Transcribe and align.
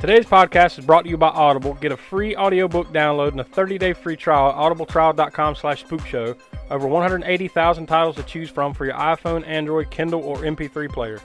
Today's 0.00 0.24
podcast 0.24 0.78
is 0.78 0.86
brought 0.86 1.04
to 1.04 1.10
you 1.10 1.18
by 1.18 1.28
Audible. 1.28 1.74
Get 1.74 1.92
a 1.92 1.96
free 1.96 2.34
audiobook 2.34 2.90
download 2.90 3.32
and 3.32 3.40
a 3.42 3.44
30-day 3.44 3.92
free 3.92 4.16
trial 4.16 4.48
at 4.48 4.56
audibletrial.com 4.56 5.56
slash 5.56 5.84
spookshow. 5.84 6.38
Over 6.70 6.86
180,000 6.88 7.86
titles 7.86 8.16
to 8.16 8.22
choose 8.22 8.48
from 8.48 8.72
for 8.72 8.86
your 8.86 8.94
iPhone, 8.94 9.46
Android, 9.46 9.90
Kindle, 9.90 10.22
or 10.22 10.38
MP3 10.38 10.90
player. 10.90 11.20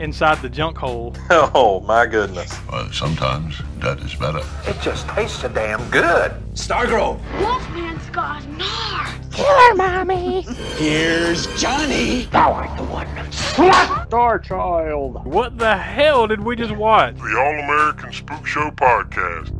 Inside 0.00 0.40
the 0.40 0.48
junk 0.48 0.78
hole. 0.78 1.14
Oh 1.30 1.80
my 1.86 2.06
goodness. 2.06 2.58
Well, 2.72 2.90
sometimes 2.90 3.60
that 3.80 4.00
is 4.00 4.14
better. 4.14 4.40
It 4.66 4.80
just 4.80 5.06
tastes 5.08 5.40
so 5.40 5.48
damn 5.50 5.86
good. 5.90 6.32
Stargrove. 6.54 7.20
Wolfman's 7.38 8.08
got 8.08 8.42
nards. 8.44 9.34
Here, 9.34 9.74
mommy. 9.74 10.40
Here's 10.78 11.46
Johnny. 11.60 12.22
Thou 12.32 12.50
art 12.52 12.76
the 12.78 12.84
one. 12.84 13.06
Slut. 13.30 14.06
Star 14.06 14.38
Child. 14.38 15.24
What 15.26 15.58
the 15.58 15.76
hell 15.76 16.26
did 16.26 16.40
we 16.40 16.56
just 16.56 16.74
watch? 16.74 17.16
The 17.16 17.38
All 17.38 17.58
American 17.58 18.10
Spook 18.12 18.46
Show 18.46 18.70
podcast. 18.70 19.50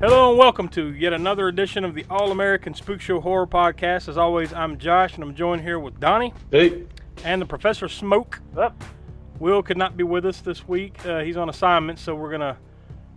Hello 0.00 0.30
and 0.30 0.38
welcome 0.38 0.68
to 0.70 0.92
yet 0.92 1.12
another 1.12 1.46
edition 1.48 1.84
of 1.84 1.94
the 1.94 2.04
All 2.10 2.32
American 2.32 2.74
Spook 2.74 3.00
Show 3.00 3.20
Horror 3.20 3.46
Podcast. 3.46 4.08
As 4.08 4.18
always, 4.18 4.52
I'm 4.52 4.78
Josh 4.78 5.14
and 5.14 5.22
I'm 5.22 5.34
joined 5.34 5.62
here 5.62 5.78
with 5.78 5.98
Donnie 6.00 6.34
Hey. 6.50 6.84
And 7.22 7.40
the 7.40 7.46
Professor 7.46 7.88
Smoke. 7.88 8.40
Will 9.40 9.62
could 9.62 9.76
not 9.76 9.96
be 9.96 10.04
with 10.04 10.24
us 10.26 10.40
this 10.40 10.66
week. 10.66 11.04
Uh, 11.04 11.20
he's 11.20 11.36
on 11.36 11.48
assignment, 11.48 11.98
so 11.98 12.14
we're 12.14 12.30
gonna 12.30 12.56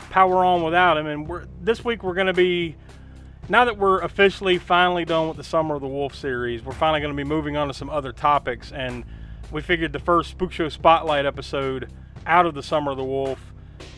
power 0.09 0.43
on 0.43 0.63
without 0.63 0.97
him. 0.97 1.07
And 1.07 1.27
we're 1.27 1.45
this 1.61 1.85
week 1.85 2.03
we're 2.03 2.15
gonna 2.15 2.33
be 2.33 2.75
now 3.49 3.65
that 3.65 3.77
we're 3.77 4.01
officially 4.01 4.57
finally 4.57 5.05
done 5.05 5.27
with 5.27 5.37
the 5.37 5.43
Summer 5.43 5.75
of 5.75 5.81
the 5.81 5.87
Wolf 5.87 6.15
series. 6.15 6.63
We're 6.63 6.73
finally 6.73 7.01
gonna 7.01 7.13
be 7.13 7.23
moving 7.23 7.55
on 7.55 7.67
to 7.67 7.73
some 7.73 7.89
other 7.89 8.11
topics, 8.11 8.71
and 8.71 9.05
we 9.51 9.61
figured 9.61 9.93
the 9.93 9.99
first 9.99 10.31
Spook 10.31 10.51
Show 10.51 10.69
Spotlight 10.69 11.25
episode 11.25 11.91
out 12.25 12.45
of 12.45 12.55
the 12.55 12.63
Summer 12.63 12.91
of 12.91 12.97
the 12.97 13.03
Wolf. 13.03 13.53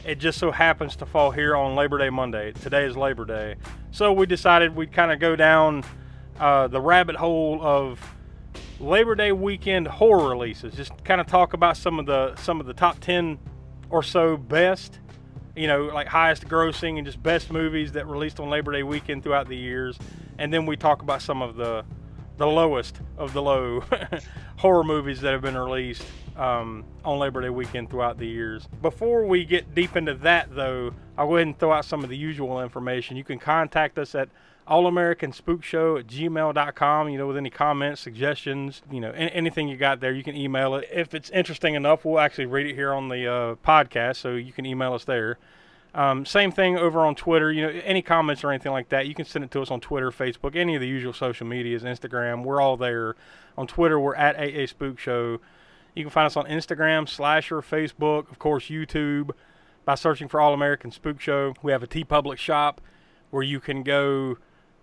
It 0.05 0.16
just 0.16 0.39
so 0.39 0.52
happens 0.52 0.95
to 0.97 1.05
fall 1.05 1.31
here 1.31 1.55
on 1.55 1.75
Labor 1.75 1.97
Day 1.97 2.09
Monday. 2.09 2.52
Today 2.52 2.86
is 2.86 2.97
Labor 2.97 3.25
Day, 3.25 3.55
so 3.92 4.11
we 4.11 4.25
decided 4.25 4.75
we'd 4.75 4.92
kind 4.92 5.11
of 5.11 5.20
go 5.20 5.36
down 5.36 5.83
uh, 6.38 6.67
the 6.67 6.81
rabbit 6.81 7.16
hole 7.16 7.59
of 7.61 8.00
Labor 8.80 9.16
Day 9.16 9.31
weekend 9.31 9.88
horror 9.88 10.30
releases. 10.30 10.73
Just 10.73 11.03
kind 11.03 11.19
of 11.19 11.27
talk 11.27 11.53
about 11.53 11.75
some 11.77 11.99
of 11.99 12.05
the 12.05 12.35
some 12.38 12.59
of 12.59 12.66
the 12.66 12.73
top 12.73 12.99
ten 12.99 13.38
or 13.89 14.03
so 14.03 14.38
best, 14.38 14.99
you 15.55 15.67
know, 15.67 15.83
like 15.86 16.08
highest 16.08 16.47
grossing 16.47 16.97
and 16.97 17.05
just 17.05 17.21
best 17.21 17.52
movies 17.52 17.91
that 17.94 18.08
released 18.08 18.39
on 18.39 18.49
Labor 18.49 18.71
Day 18.71 18.83
weekend 18.83 19.23
throughout 19.23 19.47
the 19.49 19.58
years, 19.58 19.97
and 20.38 20.53
then 20.53 20.66
we 20.66 20.77
talk 20.77 21.02
about 21.02 21.21
some 21.21 21.41
of 21.41 21.55
the 21.55 21.83
the 22.38 22.47
lowest 22.47 23.02
of 23.17 23.33
the 23.33 23.41
low 23.41 23.83
horror 24.58 24.83
movies 24.83 25.19
that 25.19 25.33
have 25.33 25.41
been 25.41 25.58
released 25.58 26.05
um, 26.38 26.86
on 27.03 27.19
Labor 27.19 27.41
Day 27.41 27.49
weekend 27.49 27.89
throughout 27.89 28.17
the 28.17 28.27
years. 28.27 28.66
Before 28.81 29.25
we 29.25 29.43
get 29.43 29.75
deep 29.75 29.97
into 29.97 30.14
that, 30.16 30.55
though, 30.55 30.93
I'll 31.17 31.27
go 31.27 31.36
ahead 31.36 31.47
and 31.47 31.59
throw 31.59 31.73
out 31.73 31.83
some 31.83 32.02
of 32.02 32.09
the 32.09 32.16
usual 32.16 32.61
information. 32.61 33.17
You 33.17 33.25
can 33.25 33.39
contact 33.39 33.99
us 33.99 34.16
at 34.16 34.30
allamericanspookshow 34.70 36.00
at 36.00 36.08
gmail.com, 36.08 37.10
you 37.10 37.17
know, 37.17 37.27
with 37.27 37.38
any 37.38 37.49
comments, 37.49 38.02
suggestions, 38.02 38.82
you 38.92 38.99
know, 38.99 39.10
an- 39.10 39.30
anything 39.30 39.67
you 39.67 39.77
got 39.77 39.99
there, 39.99 40.14
you 40.14 40.23
can 40.23 40.36
email 40.36 40.76
it. 40.76 40.88
If 40.93 41.14
it's 41.14 41.30
interesting 41.32 41.76
enough, 41.76 42.05
we'll 42.05 42.20
actually 42.20 42.45
read 42.45 42.67
it 42.67 42.76
here 42.76 42.93
on 42.93 43.10
the 43.10 43.27
uh, 43.27 43.55
podcast, 43.55 44.17
so 44.17 44.36
you 44.36 44.54
can 44.54 44.66
email 44.66 44.93
us 44.93 45.04
there. 45.04 45.38
Um, 45.95 46.26
same 46.26 46.52
thing 46.52 46.77
over 46.77 46.99
on 46.99 47.16
Twitter. 47.16 47.52
You 47.52 47.64
know, 47.64 47.82
any 47.83 48.02
comments 48.02 48.43
or 48.43 48.52
anything 48.52 48.71
like 48.71 48.89
that, 48.89 49.08
you 49.08 49.16
can 49.16 49.26
send 49.26 49.43
it 49.43 49.52
to 49.52 49.61
us 49.61 49.71
on 49.71 49.80
Twitter, 49.80 50.11
Facebook, 50.11 50.55
any 50.55 50.76
of 50.76 50.82
the 50.82 50.88
usual 50.88 51.14
social 51.14 51.48
medias, 51.48 51.83
Instagram. 51.83 52.43
We're 52.43 52.61
all 52.61 52.77
there. 52.77 53.16
On 53.58 53.66
Twitter, 53.66 53.99
we're 53.99 54.16
at 54.16 54.38
AA 54.38 54.67
Spook 54.67 54.99
Show. 54.99 55.39
You 55.95 56.04
can 56.04 56.11
find 56.11 56.27
us 56.27 56.38
on 56.38 56.45
Instagram, 56.45 57.10
Slasher, 57.10 57.61
Facebook, 57.61 58.32
of 58.32 58.38
course, 58.38 58.66
YouTube, 58.66 59.32
by 59.83 59.95
searching 59.95 60.27
for 60.27 60.39
All 60.39 60.54
American 60.54 60.92
Spook 60.92 61.20
Show. 61.20 61.55
We 61.64 61.72
have 61.72 61.82
a 61.82 61.88
TeePublic 61.88 62.38
shop 62.38 62.80
where 63.32 63.43
you 63.43 63.60
can 63.60 63.83
go 63.83 64.38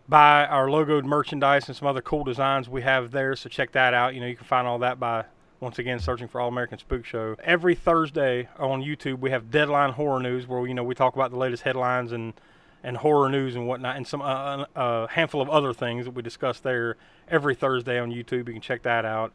buy 0.09 0.47
our 0.47 0.67
logoed 0.67 1.05
merchandise 1.05 1.69
and 1.69 1.77
some 1.77 1.89
other 1.89 2.03
cool 2.03 2.25
designs 2.25 2.69
we 2.69 2.83
have 2.83 3.11
there. 3.11 3.35
So 3.37 3.49
check 3.49 3.73
that 3.73 3.95
out. 3.95 4.15
You 4.15 4.21
know, 4.21 4.27
you 4.27 4.37
can 4.37 4.47
find 4.47 4.67
all 4.67 4.79
that 4.81 5.01
by 5.01 5.25
once 5.61 5.79
again 5.79 5.99
searching 5.99 6.29
for 6.29 6.41
All 6.41 6.49
American 6.49 6.79
Spook 6.79 7.05
Show. 7.05 7.37
Every 7.43 7.75
Thursday 7.75 8.49
on 8.59 8.83
YouTube, 8.83 9.19
we 9.19 9.31
have 9.31 9.51
Deadline 9.51 9.93
Horror 9.93 10.21
News, 10.21 10.47
where 10.47 10.67
you 10.67 10.75
know 10.75 10.85
we 10.85 10.95
talk 10.95 11.15
about 11.15 11.31
the 11.31 11.39
latest 11.39 11.63
headlines 11.63 12.13
and 12.13 12.35
and 12.83 12.99
horror 12.99 13.29
news 13.29 13.57
and 13.57 13.67
whatnot, 13.67 13.97
and 13.97 14.07
some 14.07 14.23
uh, 14.23 14.65
a 14.77 15.09
handful 15.11 15.41
of 15.41 15.49
other 15.49 15.73
things 15.73 16.05
that 16.05 16.13
we 16.13 16.23
discuss 16.23 16.61
there 16.61 16.97
every 17.29 17.55
Thursday 17.55 17.99
on 17.99 18.13
YouTube. 18.13 18.47
You 18.47 18.53
can 18.53 18.61
check 18.61 18.83
that 18.83 19.05
out. 19.05 19.33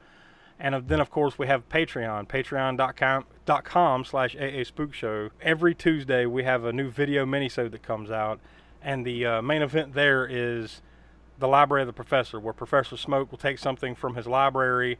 And 0.59 0.75
uh, 0.75 0.81
then, 0.85 0.99
of 0.99 1.09
course, 1.09 1.39
we 1.39 1.47
have 1.47 1.67
Patreon, 1.69 2.27
patreon.com 2.27 4.05
slash 4.05 4.35
AA 4.35 4.63
Spook 4.63 4.93
Show. 4.93 5.31
Every 5.41 5.73
Tuesday, 5.73 6.27
we 6.27 6.43
have 6.43 6.63
a 6.63 6.71
new 6.71 6.91
video 6.91 7.25
minisode 7.25 7.71
that 7.71 7.81
comes 7.81 8.11
out. 8.11 8.39
And 8.81 9.05
the 9.05 9.25
uh, 9.25 9.41
main 9.41 9.61
event 9.61 9.93
there 9.93 10.25
is 10.25 10.81
the 11.37 11.47
Library 11.47 11.83
of 11.83 11.87
the 11.87 11.93
Professor, 11.93 12.39
where 12.39 12.53
Professor 12.53 12.97
Smoke 12.97 13.31
will 13.31 13.37
take 13.37 13.59
something 13.59 13.95
from 13.95 14.15
his 14.15 14.27
library. 14.27 14.97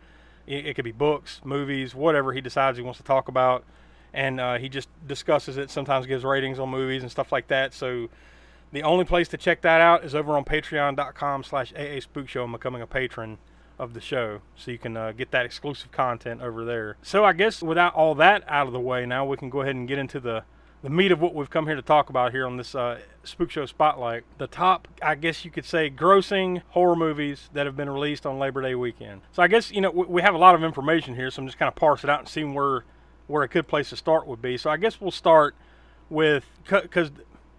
It, 0.47 0.68
it 0.68 0.74
could 0.75 0.86
be 0.86 0.92
books, 0.92 1.42
movies, 1.44 1.96
whatever 1.96 2.34
he 2.34 2.42
decides 2.42 2.78
he 2.78 2.84
wants 2.84 2.97
to 3.00 3.03
talk 3.03 3.28
about. 3.28 3.64
And 4.14 4.40
uh, 4.40 4.58
he 4.58 4.68
just 4.68 4.90
discusses 5.08 5.58
it, 5.58 5.69
sometimes 5.69 6.06
gives 6.06 6.24
ratings 6.24 6.59
on 6.59 6.69
movies 6.69 7.02
and 7.02 7.12
stuff 7.12 7.31
like 7.31 7.47
that. 7.47 7.74
So 7.74 8.09
the 8.72 8.84
only 8.84 9.06
place 9.06 9.28
to 9.30 9.38
check 9.38 9.62
that 9.62 9.81
out 9.81 10.03
is 10.03 10.16
over 10.16 10.36
on 10.38 10.44
patreon.com 10.46 11.44
slash 11.44 11.74
AA 11.74 12.00
Spook 12.00 12.28
Show 12.28 12.44
and 12.44 12.52
becoming 12.52 12.81
a 12.81 12.88
patron 12.88 13.38
of 13.80 13.94
the 13.94 14.02
show. 14.02 14.42
So 14.56 14.72
you 14.72 14.78
can 14.78 14.96
uh, 14.96 15.12
get 15.12 15.31
that 15.31 15.46
exclusive 15.46 15.92
content 15.92 16.42
over 16.42 16.63
there. 16.63 16.98
So 17.02 17.25
I 17.25 17.34
guess 17.34 17.62
without 17.62 17.94
all 17.96 18.16
that 18.16 18.44
out 18.48 18.68
of 18.68 18.74
the 18.74 18.80
way 18.80 19.06
now, 19.06 19.25
we 19.25 19.38
can 19.38 19.50
go 19.50 19.62
ahead 19.62 19.75
and 19.75 19.88
get 19.88 19.98
into 19.98 20.19
the, 20.19 20.44
the 20.84 20.90
meat 20.90 21.12
of 21.12 21.22
what 21.22 21.36
we've 21.36 21.50
come 21.50 21.68
here 21.68 21.75
to 21.75 21.81
talk 21.81 22.09
about 22.09 22.31
here 22.31 22.46
on 22.46 22.58
this 22.58 22.74
uh, 22.74 23.00
Spook 23.24 23.52
Show 23.52 23.66
Spotlight. 23.68 24.24
The 24.40 24.47
top, 24.47 24.88
I 25.02 25.14
guess 25.14 25.46
you 25.46 25.52
could 25.52 25.66
say, 25.66 25.92
grossing 25.92 26.64
horror 26.69 26.96
movies 26.96 27.50
that 27.53 27.68
have 27.68 27.78
been 27.78 27.90
released 27.90 28.25
on 28.25 28.40
Labor 28.40 28.64
Day 28.64 28.74
weekend. 28.74 29.22
So 29.31 29.44
I 29.44 29.47
guess, 29.47 29.72
you 29.72 29.81
know, 29.81 29.92
we, 29.92 30.06
we 30.06 30.22
have 30.24 30.34
a 30.34 30.40
lot 30.40 30.56
of 30.56 30.64
information 30.64 31.16
here, 31.16 31.30
so 31.30 31.42
I'm 31.42 31.47
just 31.47 31.59
kind 31.59 31.68
of 31.68 31.75
parse 31.75 32.03
it 32.03 32.09
out 32.09 32.19
and 32.19 32.28
seeing 32.28 32.56
where, 32.56 32.84
where 33.28 33.44
a 33.44 33.47
good 33.47 33.68
place 33.68 33.90
to 33.90 33.96
start 33.96 34.25
would 34.25 34.42
be. 34.42 34.58
So 34.58 34.72
I 34.72 34.78
guess 34.78 35.00
we'll 35.00 35.12
start 35.12 35.56
with, 36.09 36.46
because 36.68 37.12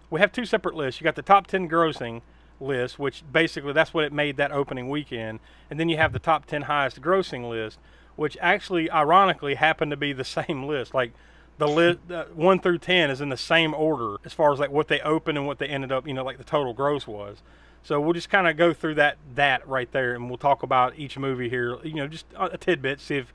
we 0.09 0.19
have 0.19 0.33
two 0.33 0.45
separate 0.45 0.75
lists. 0.75 0.99
You 0.99 1.05
got 1.05 1.15
the 1.15 1.21
top 1.21 1.47
10 1.47 1.69
grossing 1.69 2.21
list, 2.59 2.99
which 2.99 3.23
basically 3.31 3.71
that's 3.71 3.93
what 3.93 4.03
it 4.03 4.11
made 4.11 4.35
that 4.35 4.51
opening 4.51 4.89
weekend. 4.89 5.39
And 5.69 5.79
then 5.79 5.87
you 5.87 5.95
have 5.95 6.11
the 6.11 6.19
top 6.19 6.45
10 6.45 6.63
highest 6.63 7.01
grossing 7.01 7.49
list, 7.49 7.79
which 8.17 8.37
actually, 8.41 8.91
ironically, 8.91 9.55
happened 9.55 9.91
to 9.91 9.97
be 9.97 10.11
the 10.11 10.23
same 10.25 10.65
list. 10.65 10.93
Like 10.93 11.13
the 11.57 11.67
list 11.67 11.99
uh, 12.11 12.25
1 12.33 12.59
through 12.59 12.79
10 12.79 13.09
is 13.09 13.21
in 13.21 13.29
the 13.29 13.37
same 13.37 13.73
order 13.73 14.17
as 14.25 14.33
far 14.33 14.51
as 14.51 14.59
like 14.59 14.71
what 14.71 14.87
they 14.87 14.99
opened 15.01 15.37
and 15.37 15.45
what 15.45 15.59
they 15.59 15.67
ended 15.67 15.91
up, 15.91 16.07
you 16.07 16.13
know, 16.13 16.23
like 16.23 16.37
the 16.37 16.43
total 16.43 16.73
gross 16.73 17.05
was. 17.07 17.41
So 17.83 17.99
we'll 17.99 18.13
just 18.13 18.29
kind 18.29 18.47
of 18.47 18.55
go 18.55 18.73
through 18.73 18.95
that 18.95 19.17
that 19.35 19.67
right 19.67 19.91
there, 19.91 20.15
and 20.15 20.29
we'll 20.29 20.37
talk 20.37 20.63
about 20.63 20.97
each 20.97 21.17
movie 21.17 21.49
here. 21.49 21.77
You 21.83 21.95
know, 21.95 22.07
just 22.07 22.25
a 22.39 22.57
tidbit, 22.57 23.01
see 23.01 23.17
if 23.17 23.33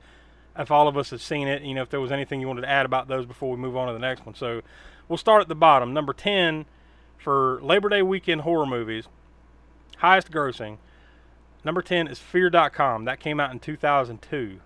if 0.57 0.71
all 0.71 0.87
of 0.87 0.97
us 0.97 1.11
have 1.11 1.21
seen 1.21 1.47
it. 1.47 1.61
You 1.61 1.75
know, 1.75 1.83
if 1.83 1.89
there 1.89 2.01
was 2.01 2.11
anything 2.11 2.41
you 2.41 2.47
wanted 2.47 2.61
to 2.61 2.69
add 2.69 2.85
about 2.85 3.07
those 3.07 3.27
before 3.27 3.51
we 3.51 3.57
move 3.57 3.77
on 3.77 3.87
to 3.87 3.93
the 3.93 3.99
next 3.99 4.25
one. 4.25 4.33
So 4.33 4.61
we'll 5.07 5.17
start 5.17 5.43
at 5.43 5.49
the 5.49 5.55
bottom. 5.55 5.93
Number 5.93 6.13
10 6.13 6.65
for 7.17 7.59
Labor 7.61 7.89
Day 7.89 8.01
weekend 8.01 8.41
horror 8.41 8.65
movies, 8.65 9.07
highest 9.97 10.31
grossing. 10.31 10.77
Number 11.63 11.83
10 11.83 12.07
is 12.07 12.17
Fear.com. 12.17 13.05
That 13.05 13.19
came 13.19 13.39
out 13.39 13.51
in 13.51 13.59
2002. 13.59 14.61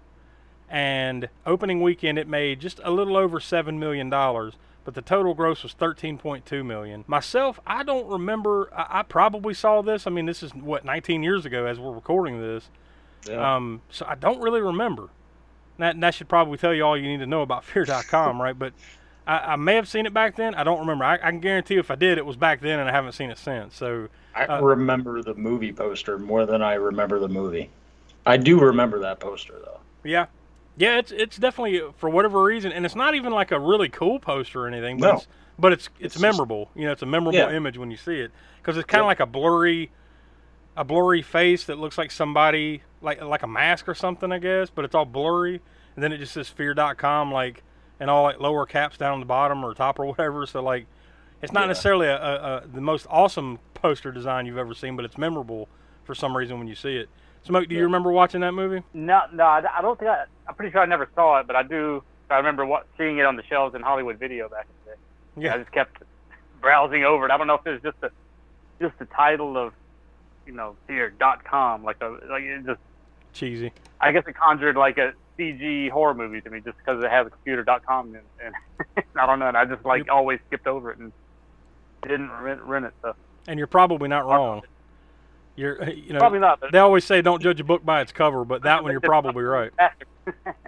And 0.70 1.30
opening 1.46 1.82
weekend, 1.82 2.18
it 2.18 2.28
made 2.28 2.60
just 2.60 2.80
a 2.84 2.92
little 2.92 3.16
over 3.16 3.40
$7 3.40 3.78
million, 3.78 4.10
but 4.10 4.94
the 4.94 5.02
total 5.02 5.34
gross 5.34 5.64
was 5.64 5.76
13.2 5.76 6.66
million. 6.66 7.04
Myself, 7.08 7.60
I 7.66 7.84
don't 7.84 8.08
remember. 8.08 8.70
I, 8.76 9.00
I 9.00 9.04
probably 9.04 9.54
saw 9.54 9.82
this. 9.82 10.08
I 10.08 10.10
mean, 10.10 10.26
this 10.26 10.42
is 10.42 10.54
what 10.56 10.84
19 10.84 11.22
years 11.22 11.46
ago 11.46 11.66
as 11.66 11.80
we're 11.80 11.94
recording 11.94 12.42
this. 12.42 12.70
Yeah. 13.28 13.56
Um, 13.56 13.82
so 13.90 14.06
I 14.08 14.16
don't 14.16 14.42
really 14.42 14.62
remember. 14.62 15.10
That, 15.78 16.00
that 16.02 16.14
should 16.14 16.30
probably 16.30 16.58
tell 16.58 16.74
you 16.74 16.84
all 16.84 16.98
you 16.98 17.08
need 17.08 17.20
to 17.20 17.28
know 17.28 17.42
about 17.42 17.64
Fear.com, 17.66 18.42
right? 18.42 18.58
But 18.58 18.74
I, 19.26 19.38
I 19.38 19.56
may 19.56 19.76
have 19.76 19.88
seen 19.88 20.06
it 20.06 20.14
back 20.14 20.36
then. 20.36 20.56
I 20.56 20.64
don't 20.64 20.80
remember. 20.80 21.06
I, 21.06 21.16
I 21.16 21.32
can 21.32 21.40
guarantee 21.40 21.78
if 21.78 21.90
I 21.92 21.96
did, 21.96 22.18
it 22.18 22.26
was 22.26 22.36
back 22.36 22.62
then, 22.62 22.80
and 22.80 22.90
I 22.90 22.92
haven't 22.92 23.14
seen 23.14 23.30
it 23.30 23.38
since. 23.38 23.76
So 23.76 24.10
I 24.36 24.46
uh, 24.46 24.62
remember 24.62 25.22
the 25.22 25.36
movie 25.36 25.72
poster 25.72 26.18
more 26.18 26.46
than 26.46 26.62
I 26.62 26.74
remember 26.74 27.20
the 27.20 27.30
movie. 27.30 27.70
I 28.26 28.38
do 28.38 28.60
remember 28.60 29.00
that 29.00 29.20
poster 29.20 29.56
though. 29.64 29.80
yeah, 30.04 30.28
Yeah, 30.78 30.98
it's 30.98 31.12
it's 31.12 31.38
definitely 31.38 31.82
for 31.98 32.10
whatever 32.10 32.42
reason, 32.44 32.72
and 32.72 32.86
it's 32.86 32.96
not 32.96 33.14
even 33.16 33.32
like 33.32 33.52
a 33.52 33.60
really 33.60 33.90
cool 33.90 34.20
poster 34.20 34.62
or 34.64 34.68
anything, 34.68 35.00
but 35.00 35.08
No. 35.08 35.14
it's 35.18 35.28
but 35.60 35.72
it's 35.74 35.86
it's, 35.88 36.06
It's 36.06 36.14
just- 36.16 36.22
memorable. 36.22 36.70
you 36.76 36.86
know, 36.86 36.92
it's 36.92 37.04
a 37.04 37.06
memorable 37.08 37.38
Yeah. 37.38 37.52
image 37.52 37.78
when 37.78 37.92
you 37.92 37.98
see 37.98 38.20
it 38.20 38.32
because 38.62 38.76
it's 38.78 38.88
kind 38.88 39.02
of 39.02 39.04
Yeah. 39.06 39.08
like 39.08 39.20
a 39.20 39.26
blurry, 39.28 39.92
a 40.76 40.84
blurry 40.84 41.22
face 41.22 41.66
that 41.66 41.78
looks 41.78 41.98
like 41.98 42.10
somebody 42.12 42.82
like 43.02 43.22
like 43.22 43.44
a 43.44 43.48
mask 43.48 43.88
or 43.88 43.94
something, 43.94 44.32
I 44.32 44.40
guess, 44.40 44.70
but 44.72 44.84
it's 44.86 44.96
all 44.96 45.06
blurry, 45.06 45.62
and 45.96 46.04
then 46.04 46.12
it 46.12 46.18
just 46.18 46.34
says 46.34 46.50
fear.com 46.50 47.32
like 47.32 47.62
and 48.00 48.10
all 48.10 48.24
like 48.24 48.40
lower 48.40 48.66
caps 48.66 48.98
down 48.98 49.14
on 49.14 49.20
the 49.20 49.26
bottom 49.28 49.64
or 49.64 49.74
top 49.76 50.00
or 50.00 50.06
whatever. 50.08 50.46
So 50.48 50.64
like, 50.64 50.88
it's 51.44 51.54
not 51.54 51.62
Yeah. 51.62 51.68
necessarily 51.68 52.08
a, 52.08 52.18
a, 52.18 52.58
a 52.58 52.68
the 52.68 52.82
most 52.82 53.06
awesome 53.12 53.60
poster 53.76 54.12
design 54.12 54.48
you've 54.48 54.58
ever 54.58 54.74
seen, 54.74 54.96
but 54.96 55.06
it's 55.06 55.18
memorable 55.20 55.70
for 56.04 56.16
some 56.16 56.36
reason 56.36 56.58
when 56.58 56.68
you 56.68 56.76
see 56.76 56.96
it. 56.98 57.10
Smoke, 57.44 57.68
do 57.68 57.76
you 57.76 57.82
Yeah. 57.82 57.86
remember 57.86 58.12
watching 58.12 58.42
that 58.42 58.54
movie? 58.54 58.84
No, 58.94 59.22
no, 59.34 59.46
I 59.46 59.82
don't 59.82 60.00
think 60.00 60.10
I. 60.10 60.26
I'm 60.48 60.56
pretty 60.56 60.72
sure 60.72 60.82
I 60.82 60.86
never 60.86 61.10
saw 61.16 61.40
it, 61.40 61.48
but 61.48 61.56
I 61.56 61.64
do. 61.64 62.04
I 62.30 62.38
remember 62.38 62.66
what, 62.66 62.88
seeing 62.98 63.18
it 63.20 63.26
on 63.26 63.36
the 63.36 63.44
shelves 63.44 63.76
in 63.76 63.82
Hollywood 63.82 64.18
Video 64.18 64.50
back 64.50 64.66
in 64.66 64.74
the 64.86 64.92
day. 64.92 65.46
Yeah. 65.48 65.56
I 65.56 65.58
just 65.60 65.72
kept 65.72 66.02
browsing 66.62 67.04
over 67.04 67.26
it. 67.26 67.32
I 67.32 67.38
don't 67.38 67.48
know 67.48 67.56
if 67.56 67.68
it 67.68 67.72
was 67.72 67.82
just 67.82 67.98
a 68.02 68.10
just 68.82 68.98
the 68.98 69.06
title 69.06 69.58
of, 69.58 69.74
you 70.48 70.54
know, 70.54 70.76
fear 70.88 71.10
dot 71.12 71.44
com 71.44 71.84
like 71.84 71.98
a 72.02 72.18
like 72.30 72.44
it 72.44 72.66
just. 72.66 72.80
Cheesy. 73.34 73.72
I 74.00 74.12
guess 74.12 74.24
it 74.28 74.34
conjured 74.36 74.76
like 74.78 74.98
a 74.98 75.14
CG 75.38 75.90
horror 75.90 76.14
movie 76.14 76.40
to 76.42 76.50
me 76.50 76.60
just 76.62 76.78
because 76.78 77.04
it 77.04 77.10
has 77.10 77.26
a 77.28 77.30
computer.com 77.32 78.16
and, 78.16 78.54
and 78.96 79.06
I 79.16 79.26
don't 79.26 79.40
know. 79.40 79.48
And 79.48 79.58
I 79.58 79.66
just 79.66 79.84
like 79.86 80.10
always 80.10 80.40
skipped 80.48 80.68
over 80.68 80.92
it 80.92 80.98
and 81.00 81.12
didn't 82.04 82.32
rent, 82.32 82.62
rent 82.62 82.86
it. 82.86 82.94
So 83.02 83.16
and 83.48 83.58
you're 83.58 83.68
probably 83.68 84.08
not 84.08 84.26
wrong. 84.26 84.62
You're, 85.56 85.84
you 85.90 86.14
know, 86.14 86.20
probably 86.20 86.40
not. 86.40 86.60
But 86.60 86.72
they 86.72 86.80
always 86.80 87.06
say 87.06 87.22
don't 87.22 87.42
judge 87.42 87.60
a 87.60 87.64
book 87.64 87.86
by 87.86 88.02
its 88.02 88.12
cover, 88.12 88.46
but 88.46 88.64
that 88.64 88.84
one 88.84 88.92
you're 88.92 89.02
probably 89.02 89.44
right. 89.44 89.72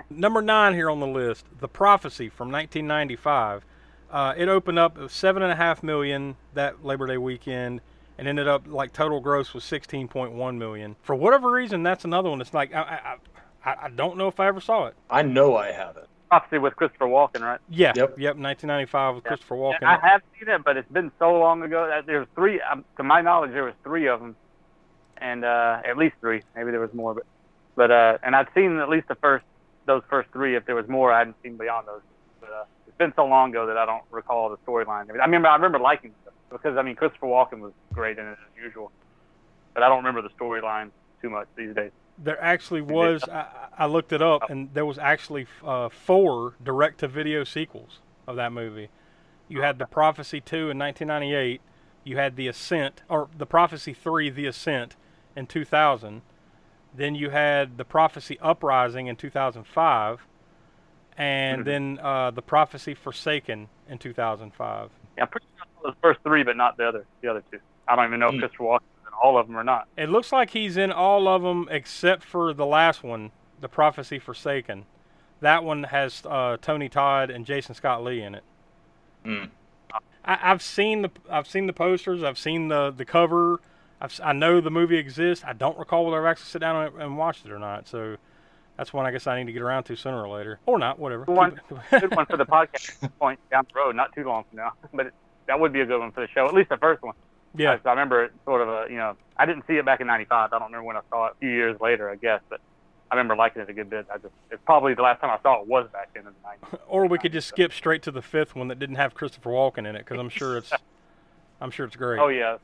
Number 0.09 0.41
nine 0.41 0.73
here 0.73 0.89
on 0.89 0.99
the 0.99 1.07
list, 1.07 1.45
The 1.59 1.67
Prophecy 1.67 2.29
from 2.29 2.51
1995. 2.51 3.65
Uh, 4.11 4.33
it 4.37 4.47
opened 4.47 4.79
up 4.79 4.97
at 4.97 5.11
seven 5.11 5.43
and 5.43 5.51
a 5.51 5.55
half 5.55 5.81
million 5.83 6.35
that 6.53 6.85
Labor 6.85 7.07
Day 7.07 7.17
weekend, 7.17 7.81
and 8.17 8.27
ended 8.27 8.47
up 8.47 8.63
like 8.67 8.93
total 8.93 9.19
gross 9.19 9.53
was 9.53 9.63
16.1 9.63 10.57
million. 10.57 10.95
For 11.01 11.15
whatever 11.15 11.51
reason, 11.51 11.83
that's 11.83 12.05
another 12.05 12.29
one 12.29 12.37
that's 12.37 12.53
like 12.53 12.73
I, 12.73 13.17
I, 13.65 13.69
I, 13.71 13.75
I 13.85 13.89
don't 13.89 14.17
know 14.17 14.27
if 14.27 14.39
I 14.39 14.47
ever 14.47 14.61
saw 14.61 14.85
it. 14.85 14.95
I 15.09 15.21
know 15.23 15.57
I 15.57 15.71
haven't. 15.71 16.07
Prophecy 16.29 16.57
with 16.59 16.75
Christopher 16.75 17.05
Walken, 17.05 17.41
right? 17.41 17.59
Yeah, 17.69 17.93
Yep. 17.95 18.17
yep, 18.17 18.35
1995 18.37 19.15
with 19.15 19.23
Yeah. 19.23 19.27
Christopher 19.29 19.55
Walken. 19.55 19.83
I 19.83 19.97
have 20.07 20.21
seen 20.39 20.49
it, 20.49 20.63
but 20.63 20.77
it's 20.77 20.91
been 20.91 21.11
so 21.19 21.33
long 21.37 21.61
ago. 21.63 21.87
that 21.87 22.05
There's 22.05 22.27
three, 22.35 22.61
um, 22.61 22.83
to 22.97 23.03
my 23.03 23.21
knowledge, 23.21 23.51
there 23.51 23.63
was 23.63 23.73
three 23.83 24.07
of 24.07 24.19
them, 24.21 24.35
and 25.17 25.45
uh, 25.45 25.81
at 25.85 25.97
least 25.97 26.15
three. 26.21 26.41
Maybe 26.55 26.71
there 26.71 26.79
was 26.79 26.93
more, 26.93 27.13
but 27.13 27.25
but 27.75 27.91
uh, 27.91 28.17
and 28.23 28.35
I'd 28.35 28.47
seen 28.55 28.79
at 28.79 28.89
least 28.89 29.07
the 29.07 29.15
first 29.15 29.45
those 29.85 30.03
first 30.09 30.29
three. 30.31 30.55
If 30.55 30.65
there 30.65 30.75
was 30.75 30.87
more, 30.87 31.11
I 31.11 31.19
hadn't 31.19 31.37
seen 31.43 31.57
beyond 31.57 31.87
those. 31.87 32.01
But 32.39 32.49
uh, 32.49 32.65
it's 32.87 32.97
been 32.97 33.13
so 33.15 33.25
long 33.25 33.51
ago 33.51 33.67
that 33.67 33.77
I 33.77 33.85
don't 33.85 34.03
recall 34.11 34.49
the 34.49 34.57
storyline. 34.57 35.09
I, 35.09 35.13
mean, 35.13 35.21
I 35.21 35.25
remember 35.25 35.47
I 35.47 35.55
remember 35.55 35.79
liking 35.79 36.11
it 36.11 36.33
because 36.51 36.77
I 36.77 36.81
mean 36.81 36.95
Christopher 36.95 37.27
Walken 37.27 37.59
was 37.59 37.73
great 37.93 38.17
in 38.17 38.25
it 38.25 38.31
as 38.31 38.63
usual, 38.63 38.91
but 39.73 39.83
I 39.83 39.89
don't 39.89 40.03
remember 40.03 40.21
the 40.21 40.29
storyline 40.29 40.91
too 41.21 41.29
much 41.29 41.47
these 41.55 41.75
days. 41.75 41.91
There 42.17 42.41
actually 42.41 42.81
was. 42.81 43.23
I, 43.23 43.47
I 43.77 43.85
looked 43.87 44.13
it 44.13 44.21
up, 44.21 44.49
and 44.49 44.73
there 44.73 44.85
was 44.85 44.97
actually 44.97 45.47
uh, 45.63 45.89
four 45.89 46.53
direct-to-video 46.63 47.43
sequels 47.43 47.99
of 48.25 48.37
that 48.37 48.53
movie. 48.53 48.89
You 49.49 49.61
had 49.61 49.79
the 49.79 49.85
Prophecy 49.85 50.39
Two 50.39 50.69
in 50.69 50.79
1998. 50.79 51.59
You 52.05 52.17
had 52.17 52.37
the 52.37 52.47
Ascent, 52.47 53.01
or 53.09 53.27
the 53.37 53.45
Prophecy 53.45 53.93
Three, 53.93 54.29
the 54.29 54.45
Ascent, 54.45 54.95
in 55.35 55.47
2000. 55.47 56.21
Then 56.93 57.15
you 57.15 57.29
had 57.29 57.77
the 57.77 57.85
Prophecy 57.85 58.39
Uprising 58.41 59.07
in 59.07 59.15
2005, 59.15 60.25
and 61.17 61.61
Mhm. 61.61 61.65
then 61.65 61.99
uh, 62.01 62.31
the 62.31 62.41
Prophecy 62.41 62.93
Forsaken 62.93 63.67
in 63.89 63.97
2005. 63.97 64.91
Yeah, 65.17 65.23
I'm 65.23 65.27
pretty 65.29 65.45
sure 65.57 65.65
I 65.65 65.81
saw 65.81 65.87
those 65.89 65.97
first 66.01 66.19
three, 66.23 66.43
but 66.43 66.55
not 66.57 66.77
the 66.77 66.87
other 66.87 67.05
the 67.21 67.27
other 67.29 67.43
two. 67.51 67.59
I 67.87 67.95
don't 67.95 68.05
even 68.05 68.19
know 68.19 68.27
if 68.29 68.33
Hmm. 68.35 68.39
Christopher 68.39 68.63
Walken 68.63 68.69
was 69.03 69.07
in 69.07 69.13
all 69.21 69.37
of 69.37 69.47
them 69.47 69.57
or 69.57 69.63
not. 69.63 69.87
It 69.97 70.09
looks 70.09 70.31
like 70.31 70.51
he's 70.51 70.77
in 70.77 70.91
all 70.91 71.27
of 71.27 71.41
them 71.43 71.67
except 71.69 72.23
for 72.23 72.53
the 72.53 72.65
last 72.65 73.03
one, 73.03 73.31
The 73.61 73.69
Prophecy 73.69 74.17
Forsaken. 74.19 74.85
That 75.41 75.63
one 75.63 75.83
has 75.83 76.25
uh, 76.25 76.57
Tony 76.61 76.89
Todd 76.89 77.29
and 77.29 77.45
Jason 77.45 77.75
Scott 77.75 78.03
Lee 78.03 78.21
in 78.21 78.35
it. 78.35 78.43
Mm. 79.25 79.49
I, 80.23 80.39
I've 80.51 80.61
seen 80.61 81.01
the 81.03 81.11
I've 81.29 81.47
seen 81.47 81.67
the 81.67 81.73
posters. 81.73 82.23
I've 82.23 82.37
seen 82.37 82.69
the 82.69 82.89
the 82.91 83.05
cover. 83.05 83.59
I've, 84.01 84.19
I 84.23 84.33
know 84.33 84.61
the 84.61 84.71
movie 84.71 84.97
exists. 84.97 85.43
I 85.47 85.53
don't 85.53 85.77
recall 85.77 86.05
whether 86.05 86.19
I've 86.25 86.31
actually 86.31 86.49
sit 86.49 86.59
down 86.59 86.85
and, 86.87 87.01
and 87.01 87.17
watched 87.17 87.45
it 87.45 87.51
or 87.51 87.59
not. 87.59 87.87
So 87.87 88.17
that's 88.77 88.91
one 88.93 89.05
I 89.05 89.11
guess 89.11 89.25
I 89.27 89.37
need 89.39 89.45
to 89.47 89.53
get 89.53 89.61
around 89.61 89.83
to 89.85 89.95
sooner 89.95 90.21
or 90.25 90.27
later, 90.37 90.59
or 90.65 90.77
not. 90.77 90.99
Whatever. 90.99 91.23
One- 91.25 91.59
good 91.91 92.15
one 92.15 92.25
for 92.25 92.37
the 92.37 92.45
podcast 92.45 93.09
point 93.19 93.39
down 93.49 93.65
the 93.73 93.79
road, 93.79 93.95
not 93.95 94.13
too 94.13 94.23
long 94.25 94.43
from 94.49 94.57
now. 94.57 94.73
But 94.93 95.07
it, 95.07 95.13
that 95.47 95.59
would 95.59 95.71
be 95.73 95.81
a 95.81 95.85
good 95.85 95.99
one 95.99 96.11
for 96.11 96.21
the 96.21 96.27
show, 96.27 96.45
at 96.47 96.53
least 96.53 96.69
the 96.69 96.77
first 96.77 97.01
one. 97.03 97.13
yeah. 97.55 97.77
I, 97.85 97.87
I 97.87 97.91
remember 97.91 98.23
it 98.25 98.33
sort 98.45 98.61
of 98.61 98.67
a, 98.69 98.87
you 98.89 98.97
know, 98.97 99.15
I 99.37 99.45
didn't 99.45 99.65
see 99.67 99.73
it 99.75 99.85
back 99.85 100.01
in 100.01 100.07
'95. 100.07 100.51
I 100.51 100.59
don't 100.59 100.67
remember 100.67 100.83
when 100.85 100.97
I 100.97 101.01
saw 101.09 101.27
it. 101.27 101.33
A 101.33 101.35
few 101.39 101.49
years 101.49 101.79
later, 101.79 102.09
I 102.09 102.15
guess, 102.15 102.41
but 102.49 102.59
I 103.11 103.15
remember 103.15 103.35
liking 103.35 103.61
it 103.61 103.69
a 103.69 103.73
good 103.73 103.89
bit. 103.89 104.07
I 104.11 104.17
just, 104.17 104.33
it's 104.49 104.61
probably 104.65 104.93
the 104.95 105.03
last 105.03 105.21
time 105.21 105.29
I 105.29 105.39
saw 105.43 105.61
it 105.61 105.67
was 105.67 105.87
back 105.93 106.09
then 106.13 106.25
in 106.25 106.33
the 106.41 106.67
'90s. 106.77 106.79
Or 106.87 107.05
we 107.05 107.17
could 107.19 107.31
just 107.31 107.47
skip 107.47 107.71
straight 107.73 108.01
to 108.03 108.11
the 108.11 108.21
fifth 108.21 108.55
one 108.55 108.67
that 108.69 108.79
didn't 108.79 108.95
have 108.95 109.13
Christopher 109.13 109.51
Walken 109.51 109.79
in 109.87 109.95
it 109.95 109.99
because 109.99 110.19
I'm 110.19 110.29
sure 110.29 110.57
it's 110.57 110.71
I'm 111.61 111.69
sure 111.71 111.85
it's 111.85 111.95
great. 111.95 112.19
Oh 112.19 112.27
yeah, 112.29 112.57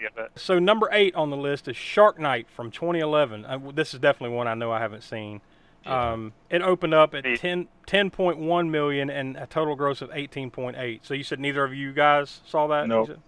yeah, 0.00 0.26
So 0.36 0.58
number 0.58 0.88
eight 0.92 1.14
on 1.14 1.30
the 1.30 1.36
list 1.36 1.68
is 1.68 1.76
Shark 1.76 2.18
Night 2.18 2.46
from 2.50 2.70
2011. 2.70 3.44
Uh, 3.44 3.58
this 3.74 3.94
is 3.94 4.00
definitely 4.00 4.36
one 4.36 4.46
I 4.48 4.54
know 4.54 4.70
I 4.72 4.78
haven't 4.80 5.02
seen. 5.02 5.40
Um, 5.84 6.32
it 6.50 6.62
opened 6.62 6.94
up 6.94 7.14
at 7.14 7.24
Yeah. 7.24 7.36
10, 7.36 7.68
10.1 7.86 8.68
million 8.70 9.08
and 9.08 9.36
a 9.36 9.46
total 9.46 9.76
gross 9.76 10.02
of 10.02 10.10
18.8. 10.10 11.00
So 11.04 11.14
you 11.14 11.22
said 11.22 11.38
neither 11.38 11.62
of 11.62 11.72
you 11.74 11.92
guys 11.92 12.40
saw 12.44 12.66
that? 12.68 12.82
You 12.82 12.88
Nope. 12.88 13.18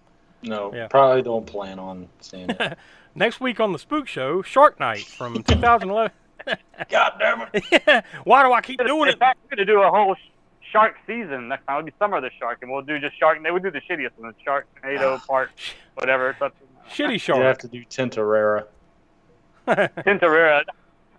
No, 0.41 0.73
Yeah. 0.73 0.87
probably 0.87 1.21
don't 1.21 1.45
plan 1.45 1.79
on 1.79 2.09
seeing 2.19 2.49
it. 2.49 2.77
Next 3.15 3.39
week 3.39 3.59
on 3.61 3.71
the 3.73 3.79
Spook 3.79 4.07
Show, 4.07 4.41
Shark 4.41 4.79
Night 4.79 5.05
from 5.05 5.41
2011. 5.47 6.11
God 6.89 7.11
damn 7.19 7.47
it! 7.53 8.03
Why 8.23 8.43
do 8.43 8.53
I 8.53 8.61
keep 8.61 8.79
doing 8.85 9.09
it? 9.09 9.19
fact, 9.19 9.39
we're 9.43 9.55
gonna 9.57 9.65
do 9.65 9.81
a 9.81 9.89
whole 9.89 10.15
sh- 10.15 10.29
shark 10.71 10.95
season 11.07 11.47
next 11.47 11.65
time. 11.65 11.77
It'll 11.79 11.85
be 11.85 11.93
summer 11.99 12.17
of 12.17 12.23
the 12.23 12.31
shark, 12.39 12.59
and 12.61 12.71
we'll 12.71 12.81
do 12.81 12.99
just 12.99 13.17
shark. 13.19 13.41
They 13.41 13.51
would 13.51 13.63
do 13.63 13.71
the 13.71 13.81
shittiest 13.81 14.11
one, 14.17 14.29
the 14.29 14.35
shark 14.43 14.67
tornado 14.81 15.15
ah, 15.21 15.25
part, 15.27 15.51
whatever. 15.95 16.29
It's 16.31 16.41
up 16.41 16.53
to 16.59 16.65
Shitty 16.95 17.13
You 17.13 17.19
Shark. 17.19 17.43
have 17.43 17.57
to 17.59 17.67
do 17.67 17.83
Tintorera. 17.85 18.65
Tintorera. 19.67 20.63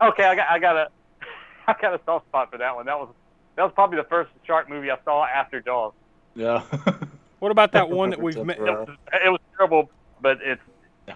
Okay, 0.00 0.25
I 0.25 0.35
got, 0.35 0.50
I 0.50 0.58
got 0.58 0.76
a, 0.76 0.88
I 1.69 1.75
got 1.81 1.94
a 1.94 2.00
soft 2.05 2.26
spot 2.29 2.50
for 2.50 2.58
that 2.58 2.75
one. 2.75 2.87
That 2.87 2.99
was, 2.99 3.08
that 3.56 3.62
was 3.64 3.73
probably 3.75 3.99
the 3.99 4.05
first 4.08 4.31
shark 4.47 4.69
movie 4.69 4.91
I 4.91 4.97
saw 5.05 5.25
after 5.25 5.61
Jaws. 5.61 5.93
Yeah. 6.35 6.62
What 7.40 7.52
about 7.52 7.73
that 7.73 7.88
one 7.88 8.11
that 8.11 8.21
we've 8.21 8.35
Tintorera. 8.35 8.47
met? 8.47 8.61
Right. 8.61 8.99
It 9.25 9.30
was 9.30 9.40
terrible, 9.57 9.90
but 10.21 10.40
it's, 10.42 10.61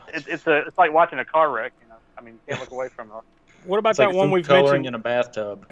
it's, 0.09 0.27
it's 0.27 0.47
a, 0.47 0.67
it's 0.67 0.79
like 0.79 0.91
watching 0.91 1.19
a 1.19 1.25
car 1.27 1.51
wreck. 1.51 1.75
You 1.83 1.89
know, 1.91 1.97
I 2.17 2.23
mean, 2.23 2.35
you 2.35 2.41
can't 2.49 2.61
look 2.61 2.71
away 2.71 2.89
from 2.89 3.09
it. 3.09 3.15
What 3.67 3.79
about 3.79 3.91
It's 3.91 3.99
like 3.99 4.09
that 4.09 4.17
one 4.17 4.31
we've 4.31 4.49
coloring 4.49 4.85
mentioned? 4.85 4.87
in 4.87 4.95
a 4.95 4.99
bathtub. 4.99 5.71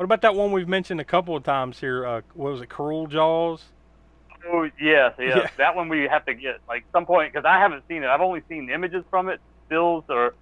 What 0.00 0.04
about 0.04 0.22
that 0.22 0.34
one 0.34 0.50
we've 0.50 0.66
mentioned 0.66 0.98
a 0.98 1.04
couple 1.04 1.36
of 1.36 1.44
times 1.44 1.78
here? 1.78 2.06
Uh, 2.06 2.22
what 2.32 2.52
was 2.52 2.62
it? 2.62 2.70
Cruel 2.70 3.06
Jaws. 3.06 3.62
Oh 4.48 4.62
yes, 4.80 5.12
yes. 5.18 5.36
Yeah. 5.36 5.46
That 5.58 5.76
one 5.76 5.90
we 5.90 6.08
have 6.08 6.24
to 6.24 6.32
get 6.32 6.60
like 6.66 6.84
some 6.90 7.04
point 7.04 7.30
because 7.30 7.44
I 7.44 7.58
haven't 7.58 7.86
seen 7.86 8.02
it. 8.02 8.06
I've 8.06 8.22
only 8.22 8.40
seen 8.48 8.70
images 8.70 9.04
from 9.10 9.28
it, 9.28 9.42
stills 9.66 10.04
or 10.08 10.32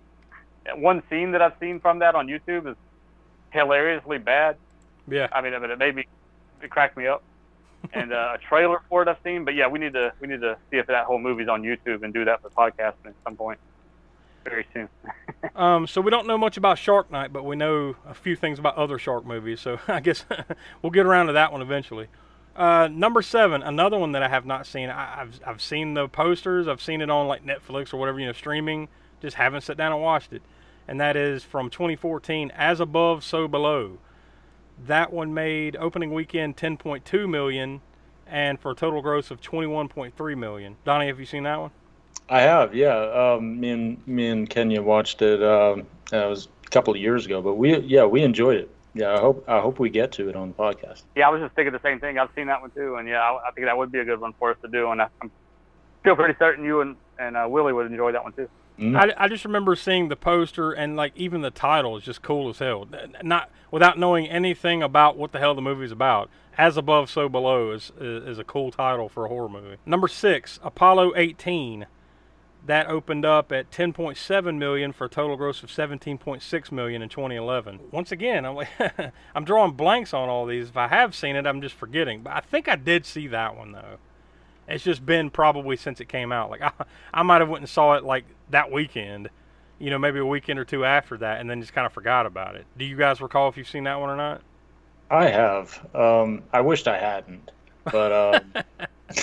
one 0.77 1.03
scene 1.11 1.33
that 1.33 1.43
I've 1.43 1.55
seen 1.59 1.81
from 1.81 1.99
that 1.99 2.15
on 2.15 2.29
YouTube 2.29 2.71
is 2.71 2.77
hilariously 3.51 4.19
bad. 4.19 4.59
Yeah. 5.09 5.27
I 5.33 5.41
mean, 5.41 5.55
I 5.55 5.59
mean, 5.59 5.73
it 5.73 5.79
made 5.81 5.97
me, 5.97 6.07
it 6.63 6.71
cracked 6.71 6.97
me 6.97 7.09
up. 7.09 7.25
And 7.93 8.13
uh, 8.13 8.37
a 8.37 8.39
trailer 8.39 8.81
for 8.89 9.03
it 9.03 9.09
I've 9.09 9.17
seen, 9.25 9.45
but 9.45 9.57
yeah, 9.57 9.67
we 9.67 9.81
need 9.81 9.95
to 9.95 10.13
we 10.21 10.29
need 10.29 10.41
to 10.43 10.57
see 10.71 10.77
if 10.77 10.87
that 10.87 11.07
whole 11.07 11.19
movie's 11.19 11.49
on 11.49 11.63
YouTube 11.65 12.05
and 12.05 12.15
do 12.15 12.25
that 12.27 12.43
for 12.43 12.51
podcasting 12.51 13.07
at 13.07 13.15
some 13.25 13.35
point 13.35 13.59
very 14.45 14.67
soon. 14.73 14.89
Um, 15.55 15.87
so 15.87 16.01
we 16.01 16.11
don't 16.11 16.27
know 16.27 16.39
much 16.39 16.57
about 16.57 16.79
Shark 16.79 17.11
Night, 17.11 17.33
but 17.33 17.45
we 17.45 17.57
know 17.57 17.97
a 18.07 18.15
few 18.15 18.35
things 18.35 18.59
about 18.59 18.77
other 18.77 18.99
shark 18.99 19.25
movies. 19.25 19.61
So 19.61 19.79
I 19.89 20.01
guess 20.01 20.25
we'll 20.83 20.91
get 20.91 21.07
around 21.07 21.27
to 21.27 21.33
that 21.35 21.53
one 21.53 21.63
eventually. 21.63 22.09
Uh, 22.57 22.89
number 22.91 23.23
seven, 23.23 23.63
another 23.63 23.97
one 23.97 24.13
that 24.13 24.23
I 24.23 24.29
have 24.29 24.45
not 24.45 24.67
seen. 24.67 24.91
I, 24.91 25.21
I've 25.21 25.41
I've 25.47 25.63
seen 25.63 25.95
the 25.95 26.09
posters. 26.09 26.67
I've 26.67 26.83
seen 26.83 27.01
it 27.01 27.09
on 27.09 27.29
like 27.29 27.45
Netflix 27.47 27.95
or 27.95 27.99
whatever 27.99 28.19
you 28.19 28.27
know 28.27 28.33
streaming. 28.33 28.89
Just 29.23 29.37
haven't 29.37 29.61
sat 29.61 29.77
down 29.77 29.93
and 29.93 30.03
watched 30.03 30.33
it. 30.33 30.43
And 30.89 31.01
that 31.01 31.17
is 31.17 31.45
from 31.45 31.69
2014, 31.71 32.51
As 32.57 32.81
Above, 32.81 33.23
So 33.23 33.47
Below. 33.47 33.99
That 34.87 35.13
one 35.13 35.35
made 35.35 35.77
opening 35.77 36.15
weekend 36.15 36.57
10.2 36.57 37.29
million, 37.29 37.83
and 38.27 38.59
for 38.59 38.71
a 38.71 38.75
total 38.75 39.03
gross 39.03 39.31
of 39.31 39.41
21.3 39.41 40.39
million. 40.39 40.77
Donnie, 40.85 41.09
have 41.09 41.21
you 41.21 41.27
seen 41.27 41.43
that 41.43 41.61
one? 41.61 41.71
I 42.29 42.41
have, 42.43 42.75
yeah. 42.75 42.97
Um, 42.97 43.61
me 43.61 43.71
and 43.71 44.07
me 44.07 44.29
and 44.29 44.49
Kenya 44.49 44.83
watched 44.83 45.23
it. 45.23 45.43
Um, 45.43 45.87
it 46.13 46.29
was 46.29 46.49
a 46.67 46.69
couple 46.69 46.95
of 46.95 47.01
years 47.01 47.27
ago, 47.27 47.41
but 47.41 47.55
we, 47.55 47.79
yeah, 47.79 48.05
we 48.05 48.23
enjoyed 48.23 48.57
it. 48.57 48.71
Yeah, 48.95 49.15
I 49.15 49.21
hope 49.21 49.45
I 49.49 49.61
hope 49.61 49.79
we 49.79 49.91
get 49.91 50.13
to 50.13 50.29
it 50.29 50.37
on 50.37 50.49
the 50.49 50.55
podcast. 50.55 51.03
Yeah, 51.15 51.29
I 51.29 51.31
was 51.31 51.41
just 51.41 51.55
thinking 51.55 51.73
the 51.73 51.83
same 51.83 52.01
thing. 52.01 52.19
I've 52.19 52.31
seen 52.35 52.49
that 52.49 52.61
one 52.61 52.71
too, 52.71 52.97
and 52.97 53.09
yeah, 53.09 53.21
I, 53.21 53.49
I 53.49 53.51
think 53.53 53.67
that 53.67 53.77
would 53.77 53.93
be 53.93 53.99
a 53.99 54.05
good 54.05 54.21
one 54.21 54.35
for 54.39 54.51
us 54.51 54.57
to 54.63 54.69
do. 54.69 54.91
And 54.91 55.03
I, 55.03 55.09
I'm 55.23 55.31
feel 56.09 56.17
pretty 56.17 56.35
certain 56.39 56.65
you 56.65 56.81
and 56.81 56.97
and 57.19 57.37
uh, 57.37 57.47
Willie 57.49 57.73
would 57.73 57.87
enjoy 57.87 58.13
that 58.13 58.23
one 58.23 58.33
too. 58.33 58.49
Mm. 58.79 58.97
I, 58.97 59.25
I 59.25 59.29
just 59.29 59.45
remember 59.45 59.75
seeing 59.75 60.09
the 60.09 60.17
poster 60.17 60.73
and 60.73 60.97
like 60.97 61.13
even 61.17 61.41
the 61.41 61.51
title 61.51 61.97
is 61.97 62.05
just 62.05 62.23
cool 62.23 62.49
as 62.49 62.61
hell. 62.61 62.87
Not 63.23 63.51
without 63.73 63.99
knowing 63.99 64.29
anything 64.29 64.83
about 64.83 65.17
what 65.17 65.33
the 65.33 65.41
hell 65.41 65.55
the 65.55 65.63
movie's 65.63 65.91
about. 65.91 66.31
As 66.57 66.77
above, 66.77 67.11
so 67.11 67.29
below 67.29 67.73
is 67.73 67.93
is, 68.01 68.25
is 68.25 68.39
a 68.39 68.45
cool 68.45 68.71
title 68.71 69.09
for 69.09 69.27
a 69.27 69.29
horror 69.29 69.49
movie. 69.49 69.77
Number 69.85 70.09
six, 70.09 70.61
Apollo 70.63 71.13
18. 71.17 71.87
That 72.67 72.89
opened 72.89 73.25
up 73.25 73.51
at 73.51 73.71
10.7 73.71 74.59
million 74.59 74.93
for 74.93 75.07
a 75.07 75.09
total 75.09 75.37
gross 75.37 75.63
of 75.63 75.71
17.6 75.71 76.73
million 76.73 77.01
in 77.01 77.09
2011. 77.09 77.81
Once 77.91 78.13
again, 78.13 78.45
I'm 78.45 78.57
like, 78.57 78.69
I'm 79.35 79.45
drawing 79.45 79.73
blanks 79.73 80.13
on 80.13 80.29
all 80.29 80.45
these. 80.45 80.69
If 80.69 80.77
I 80.77 80.89
have 80.89 81.15
seen 81.15 81.35
it, 81.37 81.47
I'm 81.47 81.63
just 81.63 81.75
forgetting. 81.75 82.23
But 82.23 82.35
I 82.35 82.41
think 82.41 82.69
I 82.69 82.77
did 82.77 83.07
see 83.07 83.27
that 83.29 83.57
one 83.57 83.73
though. 83.73 83.97
It's 84.69 84.85
just 84.85 85.07
been 85.07 85.31
probably 85.31 85.77
since 85.77 86.01
it 86.01 86.09
came 86.09 86.31
out. 86.31 86.51
Like 86.51 86.61
I, 86.63 86.73
I 87.13 87.23
might 87.23 87.41
have 87.41 87.49
went 87.49 87.63
and 87.63 87.69
saw 87.69 87.95
it 87.95 88.05
like 88.05 88.25
that 88.51 88.71
weekend, 88.71 89.31
you 89.79 89.91
know, 89.91 89.99
maybe 89.99 90.19
a 90.19 90.27
weekend 90.27 90.59
or 90.59 90.65
two 90.65 90.85
after 90.85 91.17
that, 91.19 91.41
and 91.41 91.49
then 91.49 91.61
just 91.61 91.73
kind 91.73 91.87
of 91.87 91.93
forgot 91.93 92.27
about 92.27 92.55
it. 92.57 92.67
Do 92.77 92.85
you 92.85 92.97
guys 92.97 93.21
recall 93.21 93.49
if 93.49 93.57
you've 93.57 93.69
seen 93.69 93.85
that 93.85 93.99
one 93.99 94.11
or 94.11 94.17
not? 94.17 94.43
I 95.11 95.29
have. 95.29 95.87
Um, 95.95 96.43
I 96.53 96.61
wished 96.61 96.87
I 96.87 96.99
hadn't, 96.99 97.51
but 97.91 98.13
um, 98.13 98.65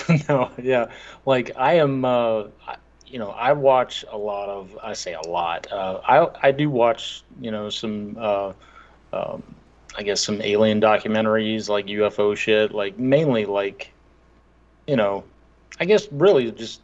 no, 0.28 0.50
yeah. 0.60 0.86
Like 1.24 1.52
I 1.56 1.74
am. 1.74 2.04
Uh, 2.04 2.44
I, 2.66 2.76
you 3.06 3.18
know, 3.18 3.30
I 3.30 3.52
watch 3.52 4.04
a 4.10 4.16
lot 4.18 4.48
of. 4.48 4.76
I 4.82 4.92
say 4.92 5.14
a 5.14 5.28
lot. 5.28 5.70
Uh, 5.70 6.00
I 6.06 6.48
I 6.48 6.52
do 6.52 6.70
watch. 6.70 7.22
You 7.40 7.50
know, 7.50 7.70
some. 7.70 8.16
Uh, 8.18 8.52
um, 9.12 9.42
I 9.98 10.02
guess 10.02 10.20
some 10.20 10.42
alien 10.42 10.80
documentaries, 10.80 11.68
like 11.68 11.86
UFO 11.86 12.36
shit. 12.36 12.72
Like 12.72 12.98
mainly 12.98 13.46
like. 13.46 13.92
You 14.86 14.96
know, 14.96 15.24
I 15.80 15.84
guess 15.84 16.06
really 16.12 16.50
just 16.52 16.80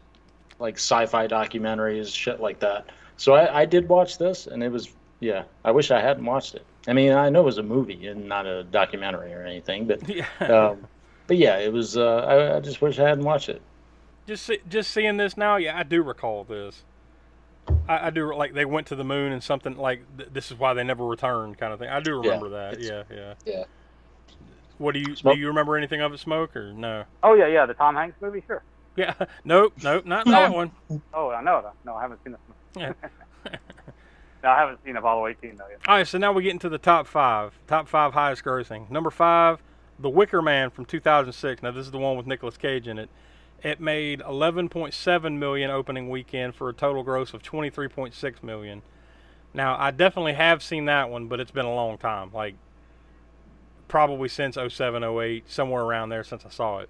like 0.59 0.75
sci-fi 0.77 1.27
documentaries, 1.29 2.15
shit 2.15 2.41
like 2.41 2.61
that. 2.61 2.87
So 3.17 3.35
I, 3.35 3.61
I 3.63 3.65
did 3.65 3.89
watch 3.89 4.19
this, 4.19 4.47
and 4.47 4.63
it 4.63 4.71
was 4.71 4.93
yeah. 5.21 5.45
I 5.65 5.71
wish 5.71 5.91
I 5.91 6.01
hadn't 6.01 6.25
watched 6.25 6.55
it. 6.55 6.65
I 6.89 6.93
mean, 6.93 7.13
I 7.13 7.29
know 7.29 7.41
it 7.41 7.45
was 7.45 7.59
a 7.59 7.63
movie 7.63 8.07
and 8.09 8.29
not 8.29 8.47
a 8.47 8.65
documentary 8.65 9.33
or 9.33 9.45
anything, 9.45 9.87
but 9.87 10.09
Yeah. 10.09 10.27
um, 10.41 10.87
but 11.27 11.37
yeah, 11.37 11.59
it 11.59 11.73
was. 11.73 11.97
Uh, 11.97 12.17
I, 12.17 12.57
I 12.57 12.61
just 12.61 12.83
wish 12.83 12.99
I 12.99 13.09
hadn't 13.09 13.25
watched 13.25 13.49
it. 13.49 13.63
Just 14.27 14.45
see, 14.47 14.59
just 14.69 14.91
seeing 14.91 15.17
this 15.17 15.37
now, 15.37 15.57
yeah, 15.57 15.77
I 15.79 15.83
do 15.83 16.03
recall 16.03 16.45
this. 16.45 16.85
I, 17.89 18.09
I 18.09 18.11
do 18.11 18.35
like 18.35 18.55
they 18.55 18.65
went 18.65 18.87
to 18.89 18.97
the 18.97 19.05
moon 19.05 19.33
and 19.33 19.43
something 19.43 19.77
like 19.77 20.03
th- 20.17 20.31
this 20.33 20.51
is 20.51 20.59
why 20.59 20.75
they 20.75 20.83
never 20.85 21.05
returned, 21.05 21.59
kind 21.59 21.73
of 21.73 21.79
thing. 21.79 21.89
I 21.89 22.01
do 22.01 22.21
Yeah, 22.25 22.31
remember 22.33 22.49
that. 22.51 22.81
Yeah, 22.81 23.03
yeah. 23.15 23.35
yeah. 23.45 23.65
What 24.79 24.95
do 24.95 25.01
you 25.01 25.15
Smoke? 25.15 25.35
do? 25.35 25.41
You 25.41 25.47
remember 25.49 25.77
anything 25.77 26.01
of 26.01 26.13
it, 26.13 26.19
Smoke, 26.19 26.57
or 26.57 26.73
no? 26.73 27.05
Oh 27.23 27.35
yeah, 27.35 27.47
yeah, 27.47 27.67
the 27.67 27.75
Tom 27.75 27.95
Hanks 27.95 28.17
movie, 28.21 28.43
sure. 28.47 28.63
Yeah, 28.97 29.15
nope, 29.45 29.75
nope, 29.83 30.05
not 30.07 30.27
that 30.27 30.53
one. 30.53 30.73
Oh, 31.15 31.31
I 31.31 31.43
know 31.43 31.63
that. 31.63 31.75
No, 31.85 31.95
I 31.95 32.03
haven't 32.03 32.21
seen 32.25 32.33
this 32.33 32.41
one. 32.75 32.95
Yeah. 32.97 33.09
No, 34.45 34.49
I 34.51 34.59
haven't 34.59 34.81
seen 34.85 34.97
Apollo 34.97 35.29
18 35.29 35.57
though 35.57 35.69
yet. 35.71 35.79
All 35.87 35.95
right, 35.95 36.05
so 36.07 36.19
now 36.19 36.33
we 36.33 36.43
get 36.43 36.51
into 36.51 36.69
the 36.69 36.77
top 36.79 37.07
five. 37.07 37.57
Top 37.69 37.87
five 37.87 38.13
highest 38.13 38.43
grossing. 38.43 38.91
Number 38.91 39.13
five, 39.13 39.63
The 40.01 40.11
Wicker 40.11 40.43
Man 40.43 40.71
from 40.71 40.85
2006. 40.85 41.63
Now 41.63 41.71
this 41.71 41.87
is 41.87 41.93
the 41.93 41.99
one 41.99 42.17
with 42.17 42.27
Nicolas 42.27 42.57
Cage 42.57 42.89
in 42.89 42.99
it. 42.99 43.09
It 43.63 43.81
made 43.81 44.21
11.7 44.21 45.39
million 45.39 45.71
opening 45.71 46.09
weekend 46.11 46.55
for 46.55 46.69
a 46.69 46.73
total 46.73 47.03
gross 47.03 47.33
of 47.33 47.43
23.6 47.43 48.43
million. 48.43 48.83
Now 49.55 49.77
I 49.79 49.91
definitely 49.91 50.33
have 50.35 50.63
seen 50.63 50.87
that 50.87 51.11
one, 51.11 51.27
but 51.29 51.39
it's 51.39 51.51
been 51.51 51.67
a 51.67 51.75
long 51.75 51.99
time. 51.99 52.31
Like 52.33 52.55
probably 53.87 54.29
since 54.29 54.57
07, 54.57 55.05
08, 55.05 55.51
somewhere 55.51 55.83
around 55.83 56.09
there 56.09 56.25
since 56.25 56.45
I 56.45 56.49
saw 56.49 56.79
it. 56.79 56.89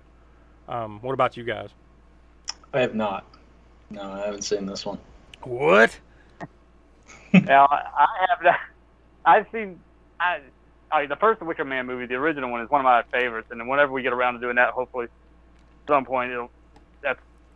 Um, 0.68 1.00
what 1.02 1.12
about 1.12 1.36
you 1.36 1.44
guys? 1.44 1.70
I 2.72 2.80
have 2.80 2.94
not. 2.94 3.26
No, 3.90 4.02
I 4.02 4.24
haven't 4.24 4.42
seen 4.42 4.64
this 4.64 4.86
one. 4.86 4.98
What? 5.42 5.98
now 7.32 7.66
I 7.66 7.82
I 7.96 8.26
have 8.30 8.42
not. 8.42 8.60
I've 9.24 9.46
seen. 9.52 9.78
I, 10.18 10.40
I 10.90 11.06
the 11.06 11.16
first 11.16 11.42
Wicker 11.42 11.64
Man 11.64 11.86
movie, 11.86 12.06
the 12.06 12.14
original 12.14 12.50
one, 12.50 12.62
is 12.62 12.70
one 12.70 12.80
of 12.80 12.84
my 12.84 13.02
favorites, 13.12 13.48
and 13.50 13.60
then 13.60 13.68
whenever 13.68 13.92
we 13.92 14.02
get 14.02 14.12
around 14.12 14.34
to 14.34 14.40
doing 14.40 14.56
that, 14.56 14.70
hopefully, 14.70 15.06
at 15.06 15.10
some 15.88 16.04
point, 16.04 16.32
it'll 16.32 16.50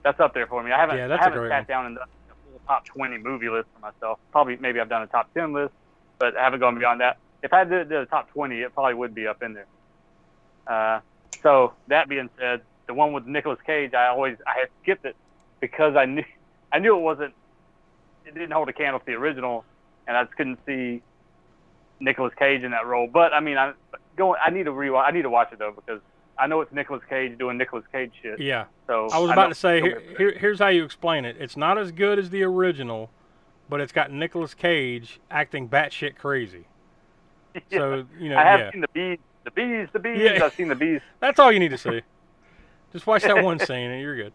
that's 0.06 0.20
up 0.20 0.34
there 0.34 0.46
for 0.46 0.62
me. 0.62 0.70
I 0.70 0.78
haven't 0.78 0.98
Yeah, 0.98 1.06
I 1.06 1.16
haven't 1.25 1.50
sat 1.50 1.58
one. 1.58 1.64
down 1.66 1.86
and 1.86 1.96
done 1.96 2.06
a 2.30 2.34
full 2.48 2.60
top 2.68 2.84
20 2.96 3.18
movie 3.18 3.48
list 3.48 3.66
for 3.75 3.80
myself. 3.80 4.20
Probably 4.30 4.56
maybe 4.56 4.78
I've 4.78 4.88
done 4.88 5.02
a 5.02 5.08
top 5.08 5.34
10 5.34 5.52
list, 5.52 5.72
but 6.20 6.36
I 6.36 6.44
haven't 6.44 6.60
gone 6.60 6.78
beyond 6.78 7.00
that. 7.00 7.16
If 7.42 7.52
I 7.52 7.64
did, 7.64 7.90
a 7.90 8.06
top 8.06 8.30
20, 8.30 8.60
it 8.60 8.72
probably 8.72 8.94
would 8.94 9.16
be 9.16 9.26
up 9.26 9.42
in 9.42 9.54
there. 9.54 9.66
Uh, 10.64 11.00
so 11.42 11.72
that 11.88 12.08
being 12.08 12.30
said, 12.38 12.60
the 12.86 12.94
one 12.94 13.12
with 13.12 13.26
Nicolas 13.26 13.58
Cage, 13.66 13.94
I 13.94 14.06
always 14.06 14.36
I 14.46 14.60
had 14.60 14.68
skipped 14.82 15.04
it 15.04 15.16
because 15.60 15.96
I 15.96 16.04
knew 16.06 16.25
I 16.72 16.78
knew 16.78 16.96
it 16.96 17.00
wasn't 17.00 17.34
it 18.25 18.34
didn't 18.34 18.52
hold 18.52 18.68
a 18.68 18.72
candle 18.72 19.00
to 19.00 19.06
the 19.06 19.14
original, 19.14 19.64
and 20.06 20.16
I 20.16 20.22
just 20.22 20.36
couldn't 20.36 20.60
see 20.66 21.02
Nicolas 21.98 22.32
Cage 22.38 22.62
in 22.62 22.70
that 22.70 22.86
role. 22.86 23.08
But 23.12 23.32
I 23.32 23.40
mean, 23.40 23.58
I 23.58 23.72
going 24.16 24.38
I 24.44 24.50
need 24.50 24.64
to 24.64 24.72
rewatch. 24.72 25.04
I 25.04 25.10
need 25.10 25.22
to 25.22 25.30
watch 25.30 25.52
it 25.52 25.58
though 25.58 25.72
because 25.75 26.00
I 26.38 26.47
know 26.47 26.61
it's 26.61 26.73
Nicolas 26.73 27.02
Cage 27.09 27.38
doing 27.38 27.57
Nicolas 27.57 27.85
Cage 27.90 28.12
shit. 28.23 28.40
Yeah. 28.40 28.66
So 28.87 29.09
I 29.12 29.19
was 29.19 29.31
about 29.31 29.49
to 29.49 29.55
say, 29.55 29.81
here, 29.81 30.02
here, 30.19 30.38
here's 30.38 30.59
how 30.59 30.69
you 30.69 30.85
explain 30.85 31.25
it. 31.25 31.37
It's 31.38 31.57
not 31.57 31.78
as 31.78 31.93
good 31.93 32.19
as 32.19 32.31
the 32.31 32.43
original, 32.43 33.11
but 33.69 33.81
it's 33.81 33.93
got 33.93 34.11
Nicolas 34.11 34.55
Cage 34.55 35.21
acting 35.31 35.69
batshit 35.69 36.16
crazy. 36.16 36.66
Yeah. 37.71 37.78
So 37.78 38.07
you 38.21 38.28
know, 38.28 38.37
I 38.37 38.43
have 38.43 38.61
yeah, 38.61 38.71
seen 38.73 38.81
the 38.83 38.88
bees, 38.88 39.19
the 39.45 39.50
bees, 39.50 39.88
the 39.90 39.99
bees. 39.99 40.21
Yeah. 40.21 40.45
I've 40.45 40.52
seen 40.52 40.69
the 40.69 40.75
bees. 40.75 41.00
that's 41.21 41.38
all 41.38 41.50
you 41.50 41.59
need 41.59 41.71
to 41.71 41.78
see. 41.78 42.02
Just 42.93 43.07
watch 43.07 43.23
that 43.23 43.43
one 43.43 43.59
scene 43.59 43.90
and 43.90 44.02
you're 44.02 44.14
good. 44.14 44.35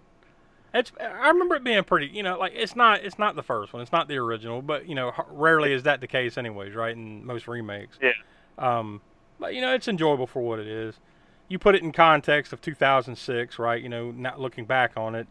It's. 0.74 0.92
I 1.00 1.28
remember 1.28 1.56
it 1.56 1.64
being 1.64 1.84
pretty. 1.84 2.08
You 2.08 2.24
know, 2.24 2.40
like 2.40 2.54
it's 2.56 2.76
not. 2.76 3.04
It's 3.04 3.20
not 3.20 3.36
the 3.36 3.44
first 3.44 3.74
one. 3.74 3.84
It's 3.84 3.92
not 3.92 4.08
the 4.08 4.18
original, 4.18 4.64
but 4.64 4.90
you 4.90 4.96
know, 4.96 5.12
rarely 5.30 5.72
is 5.72 5.84
that 5.84 6.02
the 6.02 6.08
case, 6.08 6.36
anyways, 6.36 6.74
right? 6.74 6.96
In 6.96 7.24
most 7.24 7.48
remakes. 7.48 8.00
Yeah. 8.02 8.14
Um, 8.58 9.02
but 9.40 9.54
you 9.54 9.62
know, 9.62 9.74
it's 9.74 9.88
enjoyable 9.88 10.28
for 10.28 10.42
what 10.42 10.60
it 10.60 10.68
is. 10.68 10.96
You 11.52 11.60
put 11.60 11.76
it 11.76 11.84
in 11.84 11.92
context 11.92 12.54
of 12.54 12.62
2006, 12.62 13.60
right? 13.60 13.82
You 13.82 13.90
know, 13.90 14.12
not 14.12 14.40
looking 14.40 14.64
back 14.64 14.94
on 14.96 15.16
it, 15.16 15.28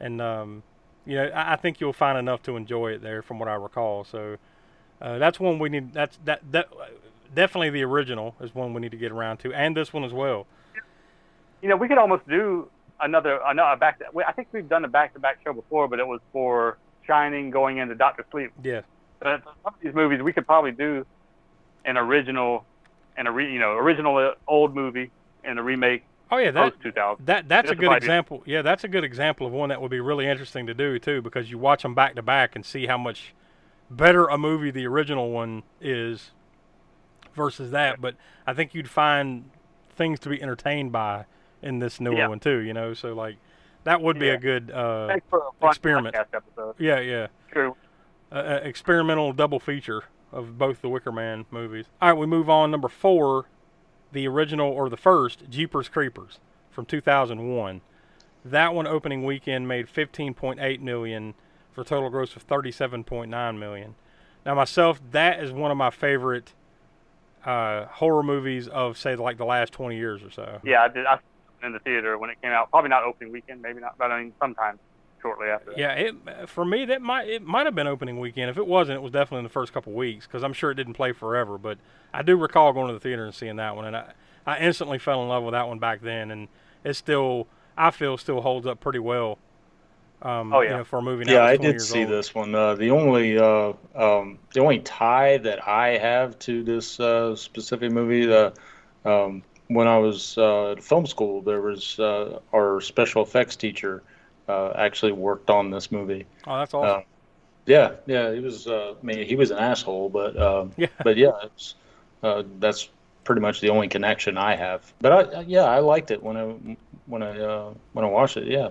and 0.00 0.20
um, 0.20 0.64
you 1.06 1.14
know, 1.14 1.26
I, 1.26 1.52
I 1.52 1.56
think 1.56 1.80
you'll 1.80 1.92
find 1.92 2.18
enough 2.18 2.42
to 2.42 2.56
enjoy 2.56 2.88
it 2.88 3.02
there, 3.02 3.22
from 3.22 3.38
what 3.38 3.48
I 3.48 3.54
recall. 3.54 4.02
So 4.02 4.36
uh, 5.00 5.18
that's 5.18 5.38
one 5.38 5.60
we 5.60 5.68
need. 5.68 5.92
That's 5.92 6.18
that 6.24 6.40
that 6.50 6.68
definitely 7.34 7.70
the 7.70 7.84
original 7.84 8.34
is 8.40 8.52
one 8.52 8.74
we 8.74 8.80
need 8.80 8.90
to 8.90 8.96
get 8.96 9.12
around 9.12 9.36
to, 9.38 9.54
and 9.54 9.76
this 9.76 9.92
one 9.92 10.02
as 10.02 10.12
well. 10.12 10.46
You 11.62 11.68
know, 11.68 11.76
we 11.76 11.86
could 11.86 11.98
almost 11.98 12.28
do 12.28 12.68
another 13.00 13.38
another 13.46 13.78
back. 13.78 14.00
I 14.26 14.32
think 14.32 14.48
we've 14.50 14.68
done 14.68 14.84
a 14.84 14.88
back-to-back 14.88 15.38
show 15.44 15.52
before, 15.52 15.86
but 15.86 16.00
it 16.00 16.06
was 16.06 16.20
for 16.32 16.78
Shining 17.06 17.50
going 17.50 17.78
into 17.78 17.94
Doctor 17.94 18.26
Sleep. 18.32 18.50
Yeah. 18.62 18.80
But 19.20 19.42
some 19.44 19.54
of 19.64 19.74
these 19.80 19.94
movies, 19.94 20.20
we 20.20 20.32
could 20.32 20.46
probably 20.46 20.72
do 20.72 21.06
an 21.84 21.96
original, 21.96 22.64
and 23.16 23.28
a 23.28 23.30
re, 23.30 23.52
you 23.52 23.60
know 23.60 23.72
original 23.76 24.16
uh, 24.16 24.32
old 24.48 24.74
movie 24.74 25.10
and 25.48 25.58
a 25.58 25.62
remake 25.62 26.04
Oh 26.30 26.36
yeah, 26.36 26.50
that 26.50 26.74
that 27.24 27.48
that's 27.48 27.70
a 27.70 27.74
good 27.74 27.90
example. 27.96 28.42
Yeah, 28.44 28.60
that's 28.60 28.84
a 28.84 28.88
good 28.88 29.02
example 29.02 29.46
of 29.46 29.52
one 29.54 29.70
that 29.70 29.80
would 29.80 29.90
be 29.90 30.00
really 30.00 30.26
interesting 30.26 30.66
to 30.66 30.74
do 30.74 30.98
too, 30.98 31.22
because 31.22 31.50
you 31.50 31.56
watch 31.58 31.82
them 31.82 31.94
back 31.94 32.16
to 32.16 32.22
back 32.22 32.54
and 32.54 32.66
see 32.66 32.86
how 32.86 32.98
much 32.98 33.34
better 33.90 34.26
a 34.26 34.36
movie 34.36 34.70
the 34.70 34.86
original 34.86 35.30
one 35.30 35.62
is 35.80 36.32
versus 37.34 37.70
that. 37.70 38.00
But 38.02 38.14
I 38.46 38.52
think 38.52 38.74
you'd 38.74 38.90
find 38.90 39.48
things 39.96 40.20
to 40.20 40.28
be 40.28 40.42
entertained 40.42 40.92
by 40.92 41.24
in 41.62 41.78
this 41.78 41.98
newer 41.98 42.14
Yeah. 42.16 42.28
one 42.28 42.40
too. 42.40 42.58
You 42.58 42.74
know, 42.74 42.92
so 42.92 43.14
like 43.14 43.36
that 43.84 44.02
would 44.02 44.18
be 44.18 44.26
Yeah. 44.26 44.32
a 44.32 44.38
good 44.38 44.70
uh, 44.70 45.16
for 45.30 45.44
a 45.62 45.66
experiment. 45.68 46.14
episode. 46.14 46.74
yeah, 46.78 47.00
yeah, 47.00 47.28
uh, 47.56 47.70
uh, 48.30 48.60
experimental 48.62 49.32
double 49.32 49.60
feature 49.60 50.02
of 50.30 50.58
both 50.58 50.82
the 50.82 50.90
Wicker 50.90 51.10
Man 51.10 51.46
movies. 51.50 51.86
All 52.02 52.10
right, 52.10 52.18
we 52.18 52.26
move 52.26 52.50
on. 52.50 52.70
Number 52.70 52.88
four, 52.88 53.46
the 54.12 54.26
original 54.26 54.70
or 54.70 54.88
the 54.88 54.96
first 54.96 55.48
Jeepers 55.50 55.88
Creepers 55.88 56.38
from 56.70 56.86
2001. 56.86 57.80
That 58.44 58.74
one 58.74 58.86
opening 58.86 59.24
weekend 59.24 59.68
made 59.68 59.86
15.8 59.86 60.80
million 60.80 61.34
for 61.72 61.82
a 61.82 61.84
total 61.84 62.08
gross 62.08 62.34
of 62.36 62.46
37.9 62.46 63.58
million. 63.58 63.94
Now 64.46 64.54
myself, 64.54 65.00
that 65.10 65.42
is 65.42 65.52
one 65.52 65.70
of 65.70 65.76
my 65.76 65.90
favorite 65.90 66.52
uh, 67.44 67.86
horror 67.86 68.22
movies 68.22 68.68
of 68.68 68.96
say 68.96 69.16
like 69.16 69.36
the 69.36 69.44
last 69.44 69.72
20 69.72 69.96
years 69.96 70.22
or 70.22 70.30
so. 70.30 70.60
Yeah, 70.64 70.82
I 70.82 70.88
did. 70.88 71.06
I 71.06 71.18
in 71.62 71.72
the 71.72 71.78
theater 71.80 72.16
when 72.18 72.30
it 72.30 72.40
came 72.40 72.52
out. 72.52 72.70
Probably 72.70 72.90
not 72.90 73.02
opening 73.02 73.32
weekend, 73.32 73.62
maybe 73.62 73.80
not, 73.80 73.98
but 73.98 74.10
I 74.10 74.22
mean 74.22 74.32
sometime 74.40 74.78
shortly 75.22 75.48
after. 75.48 75.72
That. 75.72 75.78
Yeah, 75.78 75.92
it 75.92 76.48
for 76.48 76.64
me 76.64 76.84
that 76.86 77.02
might 77.02 77.28
it 77.28 77.42
might 77.42 77.66
have 77.66 77.74
been 77.74 77.86
opening 77.86 78.18
weekend. 78.18 78.50
If 78.50 78.56
it 78.58 78.66
wasn't, 78.66 78.96
it 78.96 79.02
was 79.02 79.12
definitely 79.12 79.38
in 79.38 79.44
the 79.44 79.50
first 79.50 79.72
couple 79.72 79.92
weeks 79.92 80.26
because 80.26 80.42
I'm 80.42 80.52
sure 80.52 80.70
it 80.70 80.74
didn't 80.74 80.94
play 80.94 81.12
forever. 81.12 81.58
But 81.58 81.78
I 82.12 82.22
do 82.22 82.36
recall 82.36 82.72
going 82.72 82.88
to 82.88 82.94
the 82.94 83.00
theater 83.00 83.24
and 83.24 83.34
seeing 83.34 83.56
that 83.56 83.76
one, 83.76 83.84
and 83.86 83.96
I 83.96 84.12
I 84.46 84.58
instantly 84.58 84.98
fell 84.98 85.22
in 85.22 85.28
love 85.28 85.44
with 85.44 85.52
that 85.52 85.68
one 85.68 85.78
back 85.78 86.00
then, 86.00 86.30
and 86.30 86.48
it 86.84 86.94
still 86.94 87.46
I 87.76 87.90
feel 87.90 88.16
still 88.16 88.40
holds 88.40 88.66
up 88.66 88.80
pretty 88.80 88.98
well. 88.98 89.38
Um, 90.22 90.52
Oh, 90.52 90.60
you 90.66 90.70
yeah. 90.70 90.78
know, 90.78 90.84
for 90.84 90.98
a 90.98 91.02
movie 91.02 91.26
Yeah, 91.26 91.44
I 91.44 91.56
did 91.56 91.80
years 91.80 91.82
see 91.82 92.04
old. 92.04 92.08
this 92.10 92.34
one. 92.34 92.54
Uh, 92.54 92.74
the 92.74 92.90
only 92.90 93.38
uh, 93.38 93.72
um, 93.94 94.38
the 94.54 94.60
only 94.60 94.80
tie 94.80 95.36
that 95.38 95.66
I 95.66 95.98
have 95.98 96.38
to 96.40 96.62
this 96.64 96.98
uh, 97.00 97.36
specific 97.36 97.92
movie, 97.92 98.30
uh, 98.32 98.50
um, 99.04 99.42
when 99.68 99.86
I 99.86 99.98
was 99.98 100.38
uh, 100.38 100.72
at 100.72 100.82
film 100.82 101.06
school, 101.06 101.42
there 101.42 101.60
was 101.60 101.98
uh, 101.98 102.40
our 102.52 102.80
special 102.80 103.22
effects 103.22 103.56
teacher 103.56 104.04
uh, 104.48 104.72
actually 104.76 105.12
worked 105.12 105.50
on 105.50 105.70
this 105.70 105.92
movie. 105.92 106.26
Oh, 106.46 106.58
that's 106.58 106.74
awesome. 106.74 107.00
Uh, 107.00 107.04
Yeah, 107.66 107.96
yeah, 108.06 108.32
he 108.34 108.40
was. 108.40 108.66
Uh, 108.66 108.94
I 109.02 109.06
mean, 109.06 109.26
he 109.26 109.36
was 109.36 109.50
an 109.50 109.58
asshole, 109.58 110.10
but 110.10 110.36
um, 110.40 110.72
Yeah. 110.78 110.88
but 111.02 111.16
yeah, 111.16 111.32
it's, 111.44 111.74
uh, 112.22 112.44
that's 112.58 112.90
pretty 113.24 113.40
much 113.42 113.60
the 113.60 113.70
only 113.70 113.88
connection 113.88 114.38
I 114.38 114.56
have. 114.56 114.92
But 115.00 115.12
I, 115.36 115.40
yeah, 115.42 115.64
I 115.64 115.80
liked 115.80 116.10
it 116.10 116.22
when 116.22 116.36
I 116.36 116.76
when 117.06 117.22
I 117.22 117.38
uh, 117.38 117.74
when 117.92 118.04
I 118.04 118.08
watched 118.08 118.36
it. 118.38 118.46
Yeah, 118.48 118.70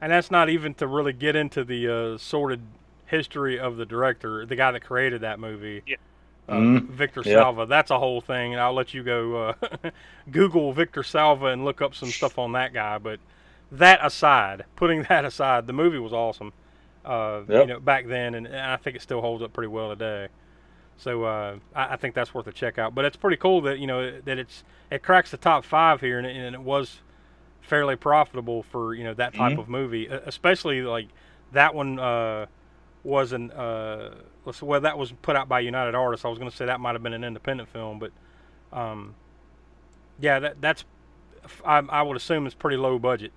And 0.00 0.12
that's 0.12 0.30
not 0.30 0.48
even 0.48 0.74
to 0.74 0.86
really 0.86 1.12
get 1.12 1.36
into 1.36 1.64
the 1.64 1.88
uh, 2.14 2.18
sordid 2.18 2.60
history 3.06 3.58
of 3.58 3.76
the 3.76 3.86
director, 3.86 4.46
the 4.46 4.56
guy 4.56 4.70
that 4.70 4.80
created 4.80 5.22
that 5.22 5.40
movie. 5.40 5.82
Yeah. 5.86 5.96
Uh, 6.48 6.54
Mhm. 6.54 6.88
Victor 6.88 7.22
Yeah. 7.24 7.34
Salva. 7.34 7.66
That's 7.66 7.90
a 7.90 7.98
whole 7.98 8.20
thing, 8.20 8.52
and 8.54 8.60
I'll 8.60 8.74
let 8.74 8.94
you 8.94 9.02
go 9.02 9.48
uh, 9.50 9.90
Google 10.30 10.72
Victor 10.72 11.02
Salva 11.02 11.46
and 11.46 11.64
look 11.64 11.82
up 11.82 11.94
some 11.94 12.12
stuff 12.12 12.38
on 12.38 12.52
that 12.52 12.72
guy. 12.72 12.98
But 12.98 13.20
that 13.72 14.00
aside, 14.04 14.64
putting 14.76 15.02
that 15.08 15.24
aside, 15.24 15.66
the 15.66 15.72
movie 15.72 15.98
was 15.98 16.12
awesome. 16.12 16.52
Uh, 17.04 17.42
You 17.48 17.66
know, 17.66 17.80
back 17.80 18.06
then, 18.06 18.34
and, 18.34 18.46
and 18.46 18.56
I 18.56 18.76
think 18.76 18.96
it 18.96 19.02
still 19.02 19.20
holds 19.20 19.42
up 19.42 19.52
pretty 19.52 19.68
well 19.68 19.88
today. 19.90 20.28
So 20.98 21.24
uh, 21.24 21.56
I, 21.74 21.94
I 21.94 21.96
think 21.96 22.14
that's 22.14 22.34
worth 22.34 22.46
a 22.48 22.52
check 22.52 22.76
out. 22.78 22.94
But 22.94 23.04
it's 23.04 23.16
pretty 23.16 23.36
cool 23.36 23.60
that 23.62 23.78
you 23.78 23.86
know 23.86 24.20
that 24.20 24.38
it's 24.38 24.64
it 24.90 25.02
cracks 25.02 25.30
the 25.30 25.36
top 25.36 25.64
five 25.64 26.00
here, 26.00 26.18
and 26.18 26.26
it, 26.26 26.36
and 26.36 26.54
it 26.54 26.60
was 26.60 27.00
fairly 27.62 27.96
profitable 27.96 28.62
for 28.64 28.94
you 28.94 29.04
know 29.04 29.14
that 29.14 29.32
type 29.34 29.54
Mhm. 29.54 29.58
of 29.60 29.68
movie, 29.68 30.06
especially 30.06 30.82
like 30.82 31.08
that 31.52 31.74
one 31.74 31.98
uh, 31.98 32.46
was 33.04 33.32
an 33.32 33.52
uh, 33.52 34.14
well 34.60 34.80
that 34.80 34.98
was 34.98 35.12
put 35.22 35.36
out 35.36 35.48
by 35.48 35.60
United 35.60 35.94
Artists. 35.94 36.24
I 36.26 36.28
was 36.28 36.38
going 36.38 36.50
to 36.50 36.56
say 36.56 36.66
that 36.66 36.80
might 36.80 36.94
have 36.94 37.02
been 37.02 37.12
an 37.14 37.24
independent 37.24 37.68
film, 37.70 37.98
but 38.00 38.10
um, 38.72 39.14
yeah, 40.18 40.40
that 40.40 40.60
that's 40.60 40.84
I, 41.64 41.78
I 41.78 42.02
would 42.02 42.16
assume 42.16 42.44
it's 42.44 42.54
pretty 42.56 42.76
low 42.76 42.98
budget. 42.98 43.32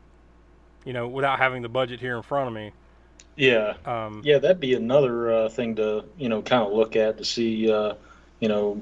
You 0.85 0.93
know, 0.93 1.07
without 1.07 1.37
having 1.39 1.61
the 1.61 1.69
budget 1.69 1.99
here 1.99 2.17
in 2.17 2.23
front 2.23 2.47
of 2.47 2.53
me. 2.53 2.71
yeah, 3.35 3.75
Um, 3.85 4.21
yeah. 4.25 4.39
That'd 4.39 4.59
be 4.59 4.73
another 4.73 5.31
uh, 5.31 5.49
thing 5.49 5.75
to 5.75 6.05
you 6.17 6.29
know 6.29 6.41
kind 6.41 6.63
of 6.65 6.73
look 6.73 6.95
at 6.95 7.17
to 7.17 7.25
see 7.25 7.71
uh, 7.71 7.93
you 8.39 8.47
know 8.49 8.81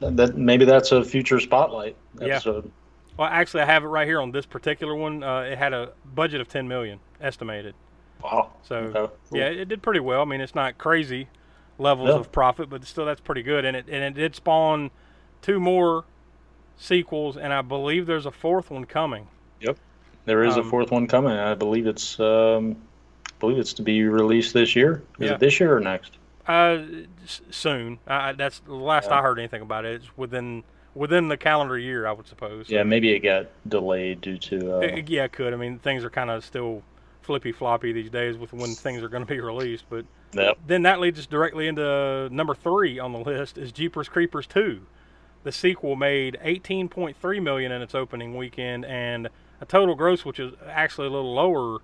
that 0.00 0.36
maybe 0.36 0.64
that's 0.64 0.92
a 0.92 1.02
future 1.04 1.40
spotlight 1.40 1.96
Yeah. 2.20 2.40
Well, 3.16 3.28
actually, 3.28 3.62
I 3.62 3.66
have 3.66 3.82
it 3.82 3.88
right 3.88 4.06
here 4.06 4.20
on 4.20 4.30
this 4.30 4.46
particular 4.46 4.94
one. 4.94 5.24
Uh, 5.24 5.40
it 5.40 5.58
had 5.58 5.72
a 5.72 5.90
budget 6.14 6.40
of 6.40 6.46
10 6.48 6.68
million 6.68 7.00
estimated. 7.20 7.74
Wow. 8.22 8.52
So 8.62 8.76
Okay, 8.76 9.12
cool. 9.30 9.38
yeah, 9.38 9.46
it 9.46 9.68
did 9.68 9.82
pretty 9.82 9.98
well. 9.98 10.22
I 10.22 10.24
mean, 10.24 10.40
it's 10.40 10.54
not 10.54 10.78
crazy 10.78 11.26
levels 11.78 12.10
Yeah. 12.10 12.14
of 12.16 12.30
profit, 12.30 12.70
but 12.70 12.84
still 12.84 13.06
that's 13.06 13.20
pretty 13.20 13.42
good. 13.42 13.64
And 13.64 13.76
it 13.76 13.86
and 13.88 14.04
it 14.04 14.14
did 14.14 14.36
spawn 14.36 14.90
two 15.42 15.58
more 15.58 16.04
sequels, 16.76 17.36
and 17.36 17.52
I 17.52 17.62
believe 17.62 18.06
there's 18.06 18.26
a 18.26 18.30
fourth 18.30 18.70
one 18.70 18.84
coming. 18.84 19.26
There 20.28 20.44
is 20.44 20.56
Um, 20.58 20.66
a 20.66 20.70
fourth 20.70 20.90
one 20.90 21.06
coming. 21.06 21.32
I 21.32 21.54
believe 21.54 21.86
it's 21.86 22.20
um, 22.20 22.76
I 23.26 23.30
believe 23.40 23.58
it's 23.58 23.72
to 23.74 23.82
be 23.82 24.04
released 24.04 24.52
this 24.52 24.76
year. 24.76 25.02
Is 25.18 25.28
Yeah. 25.30 25.34
it 25.34 25.40
this 25.40 25.58
year 25.58 25.74
or 25.74 25.80
next? 25.80 26.18
Uh, 26.46 26.78
soon. 27.50 27.98
I, 28.06 28.32
that's 28.32 28.60
the 28.60 28.74
last 28.74 29.08
Yeah. 29.08 29.18
I 29.18 29.22
heard 29.22 29.38
anything 29.38 29.62
about 29.62 29.84
it. 29.86 29.94
It's 30.02 30.16
within 30.18 30.64
within 30.94 31.28
the 31.28 31.36
calendar 31.38 31.78
year, 31.78 32.06
I 32.06 32.12
would 32.12 32.26
suppose. 32.26 32.68
Yeah, 32.68 32.82
maybe 32.82 33.10
it 33.12 33.20
got 33.20 33.46
delayed 33.66 34.20
due 34.20 34.36
to. 34.38 34.74
Uh, 34.74 34.78
Uh, 34.80 35.00
yeah, 35.06 35.24
it 35.24 35.32
could. 35.32 35.54
I 35.54 35.56
mean, 35.56 35.78
things 35.78 36.04
are 36.04 36.10
kind 36.10 36.28
of 36.30 36.44
still 36.44 36.82
flippy 37.22 37.52
floppy 37.52 37.92
these 37.92 38.10
days 38.10 38.36
with 38.36 38.52
when 38.52 38.70
things 38.74 39.02
are 39.02 39.08
going 39.08 39.24
to 39.24 39.32
be 39.32 39.40
released, 39.52 39.84
but. 39.90 40.04
Yep. 40.34 40.58
then 40.66 40.82
that 40.82 41.00
leads 41.00 41.18
us 41.18 41.24
directly 41.24 41.68
into 41.68 42.28
number 42.30 42.54
three 42.54 42.98
on 42.98 43.12
the 43.14 43.18
list 43.18 43.56
is 43.56 43.72
Jeepers 43.72 44.10
Creepers 44.10 44.46
2. 44.46 44.82
The 45.42 45.50
sequel 45.52 45.96
made 45.96 46.36
18.3 46.44 47.42
million 47.42 47.72
in 47.72 47.80
its 47.80 47.94
opening 47.94 48.36
weekend 48.36 48.84
and 48.84 49.30
a 49.60 49.66
total 49.66 49.94
gross, 49.94 50.24
which 50.24 50.38
is 50.38 50.52
actually 50.66 51.06
a 51.06 51.10
little 51.10 51.34
lower, 51.34 51.78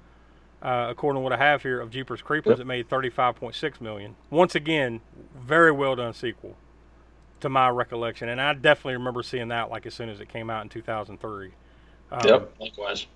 uh, 0.63 0.87
according 0.91 1.21
to 1.21 1.23
what 1.23 1.33
I 1.33 1.37
have 1.37 1.63
here 1.63 1.81
of 1.81 1.91
Jeepers 1.91 2.23
Creepers. 2.23 2.59
Yep. 2.59 2.61
It 2.61 2.67
made 2.67 2.89
35.6 2.89 3.81
million. 3.81 4.17
Once 4.31 4.55
again, 4.55 5.01
very 5.37 5.73
well 5.73 5.97
done 5.97 6.13
sequel, 6.15 6.57
to 7.41 7.49
my 7.49 7.69
recollection, 7.69 8.29
and 8.29 8.41
I 8.41 8.55
definitely 8.55 8.95
remember 8.95 9.23
seeing 9.23 9.49
that 9.49 9.71
like 9.71 9.87
as 9.87 9.95
soon 9.95 10.09
as 10.09 10.21
it 10.21 10.29
came 10.29 10.51
out 10.51 10.63
in 10.63 10.69
2003. 10.69 11.51
Um, 12.13 12.21
Yep. 12.25 12.55
Likewise. 12.61 13.07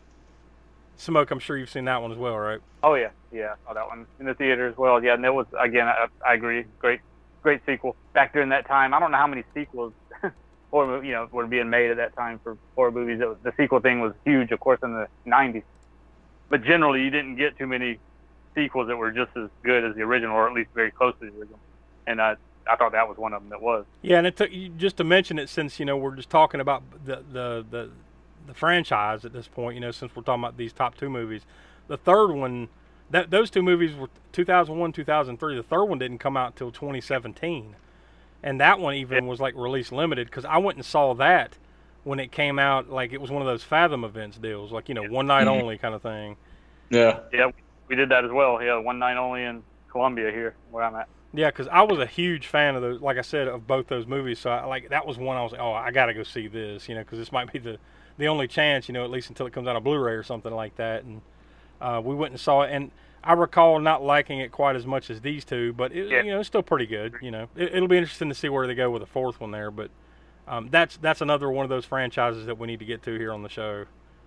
Smoke, 0.96 1.30
I'm 1.30 1.38
sure 1.38 1.56
you've 1.56 1.70
seen 1.70 1.84
that 1.84 2.02
one 2.02 2.10
as 2.10 2.18
well, 2.18 2.36
right? 2.36 2.60
Oh 2.82 2.94
yeah, 2.94 3.10
yeah, 3.30 3.52
I 3.52 3.68
saw 3.68 3.74
that 3.74 3.86
one 3.86 4.04
in 4.18 4.26
the 4.26 4.34
theater 4.34 4.66
as 4.66 4.76
well. 4.76 5.02
Yeah, 5.02 5.14
and 5.14 5.22
that 5.22 5.32
was 5.32 5.46
again, 5.58 5.86
I, 5.86 6.06
I 6.26 6.34
agree, 6.34 6.64
great, 6.80 7.00
great 7.40 7.60
sequel. 7.66 7.94
Back 8.14 8.32
during 8.32 8.48
that 8.48 8.66
time, 8.66 8.92
I 8.92 8.98
don't 8.98 9.12
know 9.12 9.16
how 9.16 9.28
many 9.28 9.44
sequels, 9.54 9.92
or 10.70 11.04
you 11.04 11.12
know, 11.12 11.28
were 11.32 11.46
being 11.46 11.70
made 11.70 11.90
at 11.90 11.96
that 11.96 12.14
time 12.14 12.40
for 12.42 12.56
horror 12.74 12.90
movies. 12.90 13.20
Was, 13.20 13.36
the 13.42 13.52
sequel 13.56 13.80
thing 13.80 14.00
was 14.00 14.12
huge, 14.24 14.50
of 14.52 14.60
course, 14.60 14.80
in 14.82 14.92
the 14.92 15.08
'90s. 15.26 15.62
But 16.48 16.64
generally, 16.64 17.02
you 17.02 17.10
didn't 17.10 17.36
get 17.36 17.58
too 17.58 17.66
many 17.66 17.98
sequels 18.54 18.88
that 18.88 18.96
were 18.96 19.10
just 19.10 19.30
as 19.36 19.48
good 19.62 19.84
as 19.84 19.94
the 19.94 20.02
original, 20.02 20.34
or 20.34 20.48
at 20.48 20.54
least 20.54 20.70
very 20.74 20.90
close 20.90 21.14
to 21.20 21.26
the 21.26 21.38
original. 21.38 21.58
And 22.06 22.20
I, 22.20 22.36
I 22.70 22.76
thought 22.76 22.92
that 22.92 23.08
was 23.08 23.18
one 23.18 23.32
of 23.32 23.42
them 23.42 23.50
that 23.50 23.60
was. 23.60 23.84
Yeah, 24.02 24.18
and 24.18 24.26
it 24.26 24.36
took 24.36 24.52
you 24.52 24.68
just 24.70 24.96
to 24.98 25.04
mention 25.04 25.38
it 25.38 25.48
since 25.48 25.78
you 25.78 25.86
know 25.86 25.96
we're 25.96 26.16
just 26.16 26.30
talking 26.30 26.60
about 26.60 26.82
the 27.04 27.22
the 27.30 27.66
the, 27.70 27.90
the 28.46 28.54
franchise 28.54 29.24
at 29.24 29.32
this 29.32 29.48
point. 29.48 29.74
You 29.74 29.80
know, 29.80 29.90
since 29.90 30.14
we're 30.14 30.22
talking 30.22 30.44
about 30.44 30.56
these 30.56 30.72
top 30.72 30.96
two 30.96 31.10
movies, 31.10 31.42
the 31.86 31.96
third 31.96 32.32
one, 32.32 32.68
that 33.10 33.30
those 33.30 33.50
two 33.50 33.62
movies 33.62 33.96
were 33.96 34.08
2001, 34.32 34.92
2003. 34.92 35.56
The 35.56 35.62
third 35.62 35.84
one 35.84 35.98
didn't 35.98 36.18
come 36.18 36.36
out 36.36 36.52
until 36.52 36.70
2017, 36.70 37.76
and 38.42 38.60
that 38.60 38.78
one 38.78 38.94
even 38.94 39.26
was 39.26 39.40
like 39.40 39.54
release 39.56 39.92
limited 39.92 40.26
because 40.28 40.44
I 40.44 40.58
went 40.58 40.76
and 40.76 40.84
saw 40.84 41.14
that 41.14 41.56
when 42.04 42.20
it 42.20 42.32
came 42.32 42.58
out. 42.58 42.88
Like 42.90 43.12
it 43.12 43.20
was 43.20 43.30
one 43.30 43.42
of 43.42 43.46
those 43.46 43.62
Fathom 43.62 44.04
events 44.04 44.38
deals, 44.38 44.72
like 44.72 44.88
you 44.88 44.94
know, 44.94 45.04
one 45.04 45.26
night 45.26 45.46
Mhm. 45.46 45.60
only 45.62 45.78
kind 45.78 45.94
of 45.94 46.02
thing. 46.02 46.36
Yeah. 46.90 47.20
Yeah, 47.32 47.50
we 47.88 47.96
did 47.96 48.08
that 48.10 48.24
as 48.24 48.30
well. 48.30 48.62
Yeah, 48.62 48.78
one 48.78 48.98
night 48.98 49.16
only 49.16 49.44
in 49.44 49.62
Columbia 49.90 50.30
here, 50.30 50.54
where 50.70 50.84
I'm 50.84 50.94
at. 50.94 51.08
Yeah, 51.34 51.50
because 51.50 51.68
I 51.68 51.82
was 51.82 51.98
a 51.98 52.06
huge 52.06 52.46
fan 52.46 52.74
of 52.74 52.80
those, 52.80 53.00
like 53.02 53.18
I 53.18 53.22
said, 53.22 53.48
of 53.48 53.66
both 53.66 53.88
those 53.88 54.06
movies. 54.06 54.38
So 54.38 54.50
I, 54.50 54.64
like 54.64 54.88
that 54.88 55.06
was 55.06 55.18
one 55.18 55.36
I 55.36 55.42
was, 55.42 55.52
like, 55.52 55.60
oh, 55.60 55.72
I 55.72 55.90
got 55.90 56.06
to 56.06 56.14
go 56.14 56.22
see 56.22 56.48
this, 56.48 56.88
you 56.88 56.94
know, 56.94 57.02
because 57.02 57.18
this 57.18 57.32
might 57.32 57.52
be 57.52 57.58
the 57.58 57.78
the 58.16 58.26
only 58.28 58.48
chance, 58.48 58.88
you 58.88 58.94
know, 58.94 59.04
at 59.04 59.10
least 59.10 59.28
until 59.28 59.46
it 59.46 59.52
comes 59.52 59.68
out 59.68 59.76
on 59.76 59.82
Blu-ray 59.82 60.14
or 60.14 60.22
something 60.24 60.52
like 60.52 60.74
that. 60.76 61.04
And 61.04 61.20
uh, 61.80 62.00
we 62.04 62.14
went 62.14 62.32
and 62.32 62.40
saw 62.40 62.62
it, 62.62 62.70
and 62.72 62.90
I 63.28 63.34
recall 63.34 63.78
not 63.78 64.02
liking 64.02 64.38
it 64.40 64.50
quite 64.52 64.74
as 64.74 64.86
much 64.86 65.10
as 65.10 65.20
these 65.20 65.44
two, 65.44 65.74
but 65.74 65.92
it, 65.92 66.08
Yeah. 66.08 66.22
you 66.22 66.30
know, 66.32 66.40
it's 66.40 66.46
still 66.48 66.62
pretty 66.62 66.86
good. 66.86 67.14
You 67.20 67.30
know, 67.30 67.48
it, 67.54 67.74
it'll 67.74 67.86
be 67.88 67.98
interesting 67.98 68.30
to 68.30 68.34
see 68.34 68.48
where 68.48 68.66
they 68.66 68.74
go 68.74 68.90
with 68.90 69.02
the 69.02 69.06
fourth 69.06 69.38
one 69.40 69.50
there. 69.50 69.70
But 69.70 69.90
um, 70.48 70.68
that's 70.70 70.96
that's 70.96 71.20
another 71.20 71.50
one 71.50 71.64
of 71.64 71.68
those 71.68 71.84
franchises 71.84 72.46
that 72.46 72.58
we 72.58 72.66
need 72.66 72.78
to 72.78 72.86
get 72.86 73.02
to 73.02 73.18
here 73.18 73.32
on 73.32 73.42
the 73.42 73.48
show. 73.50 73.84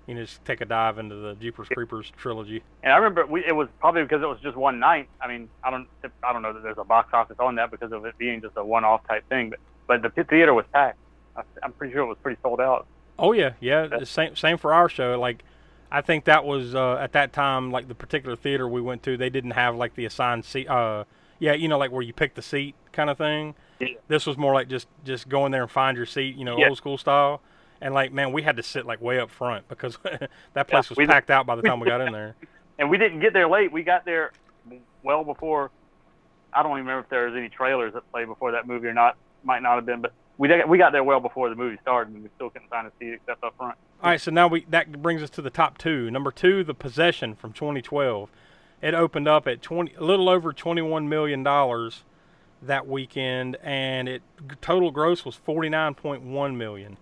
You 0.07 0.13
know, 0.15 0.21
just 0.21 0.43
take 0.45 0.61
a 0.61 0.65
dive 0.65 0.99
into 0.99 1.15
the 1.15 1.33
Jeepers 1.35 1.67
Creepers 1.69 2.11
trilogy. 2.15 2.61
And 2.83 2.93
I 2.93 2.97
remember 2.97 3.25
we, 3.25 3.43
it 3.45 3.55
was 3.55 3.69
probably 3.79 4.03
because 4.03 4.21
it 4.21 4.27
was 4.27 4.39
just 4.41 4.55
one 4.55 4.79
night. 4.79 5.09
I 5.19 5.27
mean, 5.27 5.49
I 5.63 5.71
don't, 5.71 5.87
I 6.23 6.31
don't 6.33 6.41
know 6.43 6.53
that 6.53 6.61
there's 6.63 6.77
a 6.77 6.83
box 6.83 7.09
office 7.13 7.37
on 7.39 7.55
that 7.55 7.71
because 7.71 7.91
of 7.91 8.05
it 8.05 8.17
being 8.17 8.41
just 8.41 8.55
a 8.57 8.63
one-off 8.63 9.07
type 9.07 9.27
thing. 9.29 9.51
But, 9.87 10.01
but 10.01 10.15
the 10.15 10.23
theater 10.23 10.53
was 10.53 10.65
packed. 10.73 10.97
I, 11.35 11.41
I'm 11.63 11.71
pretty 11.73 11.93
sure 11.93 12.01
it 12.03 12.07
was 12.07 12.17
pretty 12.21 12.39
sold 12.43 12.61
out. 12.61 12.85
Oh 13.17 13.31
yeah, 13.31 13.53
yeah. 13.59 13.87
the 13.87 14.05
Same 14.05 14.35
same 14.35 14.57
for 14.57 14.73
our 14.73 14.89
show. 14.89 15.19
Like, 15.19 15.43
I 15.91 16.01
think 16.01 16.25
that 16.25 16.45
was 16.45 16.73
uh, 16.73 16.95
at 16.95 17.11
that 17.13 17.33
time 17.33 17.71
like 17.71 17.87
the 17.87 17.95
particular 17.95 18.35
theater 18.35 18.67
we 18.67 18.81
went 18.81 19.03
to. 19.03 19.17
They 19.17 19.29
didn't 19.29 19.51
have 19.51 19.75
like 19.75 19.95
the 19.95 20.05
assigned 20.05 20.45
seat. 20.45 20.67
Uh, 20.69 21.03
yeah, 21.39 21.53
you 21.53 21.67
know, 21.67 21.77
like 21.77 21.91
where 21.91 22.01
you 22.01 22.13
pick 22.13 22.35
the 22.35 22.41
seat 22.41 22.75
kind 22.93 23.09
of 23.09 23.17
thing. 23.17 23.55
Yeah. 23.79 23.87
This 24.07 24.25
was 24.25 24.37
more 24.37 24.53
like 24.53 24.69
just 24.69 24.87
just 25.03 25.27
go 25.27 25.45
in 25.45 25.51
there 25.51 25.63
and 25.63 25.71
find 25.71 25.97
your 25.97 26.05
seat. 26.05 26.35
You 26.37 26.45
know, 26.45 26.57
Yeah. 26.57 26.69
old 26.69 26.77
school 26.77 26.97
style. 26.97 27.41
And 27.81 27.93
like, 27.95 28.13
man, 28.13 28.31
we 28.31 28.43
had 28.43 28.57
to 28.57 28.63
sit 28.63 28.85
like 28.85 29.01
way 29.01 29.19
up 29.19 29.29
front 29.31 29.67
because 29.67 29.97
that 30.53 30.67
place 30.67 30.89
was 30.89 30.97
we- 30.97 31.07
packed 31.07 31.29
out 31.31 31.45
by 31.45 31.55
the 31.55 31.61
time 31.67 31.79
we 31.79 31.87
got 31.87 32.01
in 32.01 32.13
there. 32.13 32.35
And 32.79 32.89
we 32.89 32.97
didn't 32.97 33.19
get 33.19 33.33
there 33.33 33.47
late. 33.47 33.71
We 33.71 33.83
got 33.83 34.05
there 34.05 34.31
well 35.03 35.23
before. 35.23 35.69
I 36.51 36.63
don't 36.63 36.71
even 36.71 36.85
remember 36.85 37.03
if 37.03 37.09
there 37.09 37.27
was 37.27 37.35
any 37.37 37.47
trailers 37.47 37.93
that 37.93 38.09
played 38.11 38.25
before 38.25 38.53
that 38.53 38.65
movie 38.65 38.87
or 38.87 38.93
not. 38.93 39.17
Might 39.43 39.61
not 39.61 39.75
have 39.75 39.85
been, 39.85 40.01
but 40.01 40.13
we 40.39 40.47
did, 40.47 40.67
we 40.67 40.79
got 40.79 40.91
there 40.91 41.03
well 41.03 41.19
before 41.19 41.49
the 41.49 41.55
movie 41.55 41.77
started, 41.83 42.11
and 42.11 42.23
we 42.23 42.29
still 42.35 42.49
couldn't 42.49 42.69
find 42.69 42.87
a 42.87 42.91
seat 42.99 43.13
except 43.13 43.43
up 43.43 43.55
front. 43.55 43.77
All 44.03 44.09
right, 44.09 44.19
so 44.19 44.31
now 44.31 44.47
we 44.47 44.65
that 44.69 45.03
brings 45.03 45.21
us 45.21 45.29
to 45.31 45.43
the 45.43 45.51
top 45.51 45.77
two. 45.77 46.09
Number 46.09 46.31
two, 46.31 46.63
The 46.63 46.73
Possession 46.73 47.35
from 47.35 47.53
2012. 47.53 48.31
It 48.81 48.95
opened 48.95 49.27
up 49.27 49.47
at 49.47 49.61
20, 49.61 49.93
a 49.93 50.03
little 50.03 50.27
over 50.27 50.51
21 50.51 51.07
million 51.07 51.43
dollars 51.43 52.03
that 52.63 52.87
weekend, 52.87 53.57
and 53.61 54.09
it 54.09 54.23
total 54.59 54.89
gross 54.89 55.23
was 55.23 55.39
49.1 55.47 56.55
million. 56.55 56.97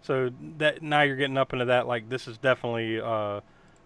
So 0.00 0.30
that 0.58 0.80
now 0.80 1.02
you're 1.02 1.16
getting 1.16 1.36
up 1.36 1.52
into 1.52 1.64
that 1.64 1.88
like 1.88 2.08
this 2.08 2.28
is 2.28 2.38
definitely 2.38 3.00
uh, 3.00 3.40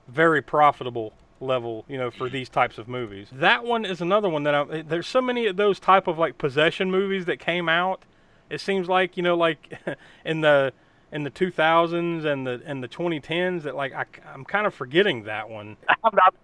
very 0.08 0.42
profitable 0.42 1.14
level, 1.40 1.86
you 1.88 1.96
know, 1.96 2.10
for 2.10 2.28
these 2.28 2.50
types 2.50 2.76
of 2.76 2.86
movies. 2.86 3.28
That 3.32 3.64
one 3.64 3.86
is 3.86 4.02
another 4.02 4.28
one 4.28 4.42
that 4.42 4.54
I, 4.54 4.82
there's 4.82 5.08
so 5.08 5.22
many 5.22 5.46
of 5.46 5.56
those 5.56 5.80
type 5.80 6.06
of 6.06 6.18
like 6.18 6.36
possession 6.36 6.90
movies 6.90 7.24
that 7.24 7.38
came 7.38 7.70
out. 7.70 8.02
It 8.50 8.60
seems 8.60 8.90
like 8.90 9.16
you 9.16 9.22
know, 9.22 9.38
like 9.38 9.78
in 10.26 10.42
the 10.42 10.74
in 11.12 11.22
the 11.22 11.30
2000s 11.30 12.24
and 12.24 12.46
the 12.46 12.60
and 12.64 12.82
the 12.82 12.88
2010s 12.88 13.62
that 13.62 13.76
like 13.76 13.92
I, 13.94 14.06
am 14.32 14.44
kind 14.44 14.66
of 14.66 14.74
forgetting 14.74 15.24
that 15.24 15.48
one. 15.48 15.76
I'm 15.88 16.14
not 16.14 16.34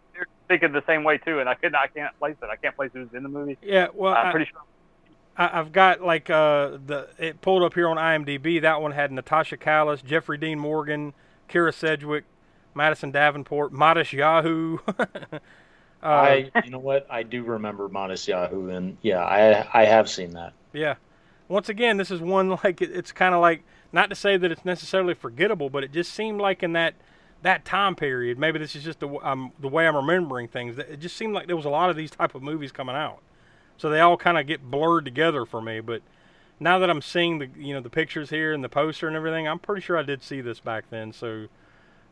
thinking 0.47 0.73
the 0.73 0.85
same 0.87 1.05
way 1.05 1.19
too, 1.19 1.41
and 1.41 1.49
I 1.49 1.55
could 1.55 1.75
I 1.75 1.89
can't 1.89 2.17
place 2.19 2.37
it. 2.43 2.49
I 2.51 2.57
can't 2.57 2.77
place 2.77 2.91
who's 2.93 3.09
in 3.15 3.23
the 3.23 3.29
movie. 3.29 3.59
Yeah, 3.63 3.89
well, 3.93 4.15
I'm 4.15 4.29
I- 4.29 4.31
pretty 4.31 4.51
sure. 4.51 4.61
I, 5.37 5.61
I've 5.61 5.73
got 5.73 6.03
like 6.03 6.31
uh, 6.31 6.79
the 6.87 7.09
it 7.19 7.41
pulled 7.41 7.63
up 7.63 7.75
here 7.75 7.89
on 7.89 7.97
IMDb. 7.97 8.61
That 8.61 8.81
one 8.81 8.93
had 8.93 9.11
Natasha 9.11 9.57
Calis, 9.57 10.05
Jeffrey 10.05 10.37
Dean 10.37 10.59
Morgan, 10.59 11.15
Kyra 11.49 11.73
Sedgwick, 11.73 12.25
Madison 12.75 13.11
Davenport, 13.11 13.73
Matisyahu, 13.73 14.81
Uh, 16.01 16.07
I, 16.07 16.51
you 16.65 16.71
know 16.71 16.79
what? 16.79 17.07
I 17.11 17.25
do 17.25 17.43
remember 17.43 17.89
Matisyahu, 17.89 18.73
and 18.77 18.97
yeah, 19.03 19.25
I 19.25 19.67
I 19.73 19.85
have 19.85 20.09
seen 20.09 20.31
that. 20.31 20.53
Yeah. 20.73 20.95
Once 21.49 21.69
again, 21.69 21.97
this 21.97 22.11
is 22.11 22.21
one 22.21 22.51
like 22.65 22.81
it's 22.81 23.13
kind 23.13 23.35
of 23.35 23.41
like 23.41 23.63
not 23.93 24.11
to 24.11 24.17
say 24.17 24.37
that 24.37 24.53
it's 24.53 24.65
necessarily 24.65 25.15
forgettable, 25.15 25.71
but 25.71 25.83
it 25.83 25.93
just 25.93 26.13
seemed 26.13 26.41
like 26.41 26.63
in 26.63 26.73
that 26.75 26.95
that 27.43 27.65
time 27.65 27.95
period, 27.95 28.39
maybe 28.39 28.59
this 28.59 28.75
is 28.75 28.85
just 28.85 29.01
the 29.01 29.09
um, 29.23 29.53
the 29.59 29.69
way 29.69 29.87
I'm 29.87 29.97
remembering 29.97 30.49
things. 30.49 30.77
That 30.77 30.91
it 30.91 31.01
just 31.01 31.17
seemed 31.17 31.35
like 31.35 31.47
there 31.47 31.57
was 31.57 31.65
a 31.65 31.71
lot 31.71 31.91
of 31.91 31.97
these 31.97 32.11
type 32.11 32.35
of 32.35 32.43
movies 32.43 32.73
coming 32.73 32.97
out, 32.97 33.21
so 33.77 33.89
they 33.89 34.01
all 34.01 34.17
kind 34.17 34.39
of 34.39 34.47
get 34.47 34.71
blurred 34.71 35.05
together 35.05 35.45
for 35.45 35.63
me. 35.63 35.81
But 35.81 36.03
now 36.61 36.79
that 36.79 36.91
I'm 36.91 37.03
seeing 37.03 37.39
the 37.39 37.49
you 37.57 37.75
know 37.75 37.81
the 37.81 37.91
pictures 37.91 38.31
here 38.31 38.53
and 38.53 38.63
the 38.63 38.69
poster 38.69 39.07
and 39.07 39.17
everything, 39.17 39.47
I'm 39.47 39.59
pretty 39.59 39.83
sure 39.83 39.97
I 39.97 40.03
did 40.03 40.23
see 40.23 40.41
this 40.41 40.61
back 40.61 40.91
then. 40.91 41.13
So 41.13 41.47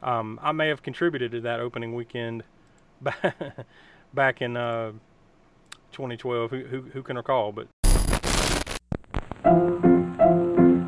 um, 0.03 0.39
I 0.43 0.53
may 0.53 0.69
have 0.69 0.83
contributed 0.83 1.33
to 1.33 1.41
that 1.43 1.61
opening 1.61 1.95
weekend 1.95 2.45
back 4.15 4.41
in 4.41 4.57
uh, 4.57 4.93
2012. 5.93 6.51
Who, 6.51 6.65
who 6.65 6.83
who 6.83 7.03
can 7.03 7.17
recall? 7.17 7.51
But 7.51 7.67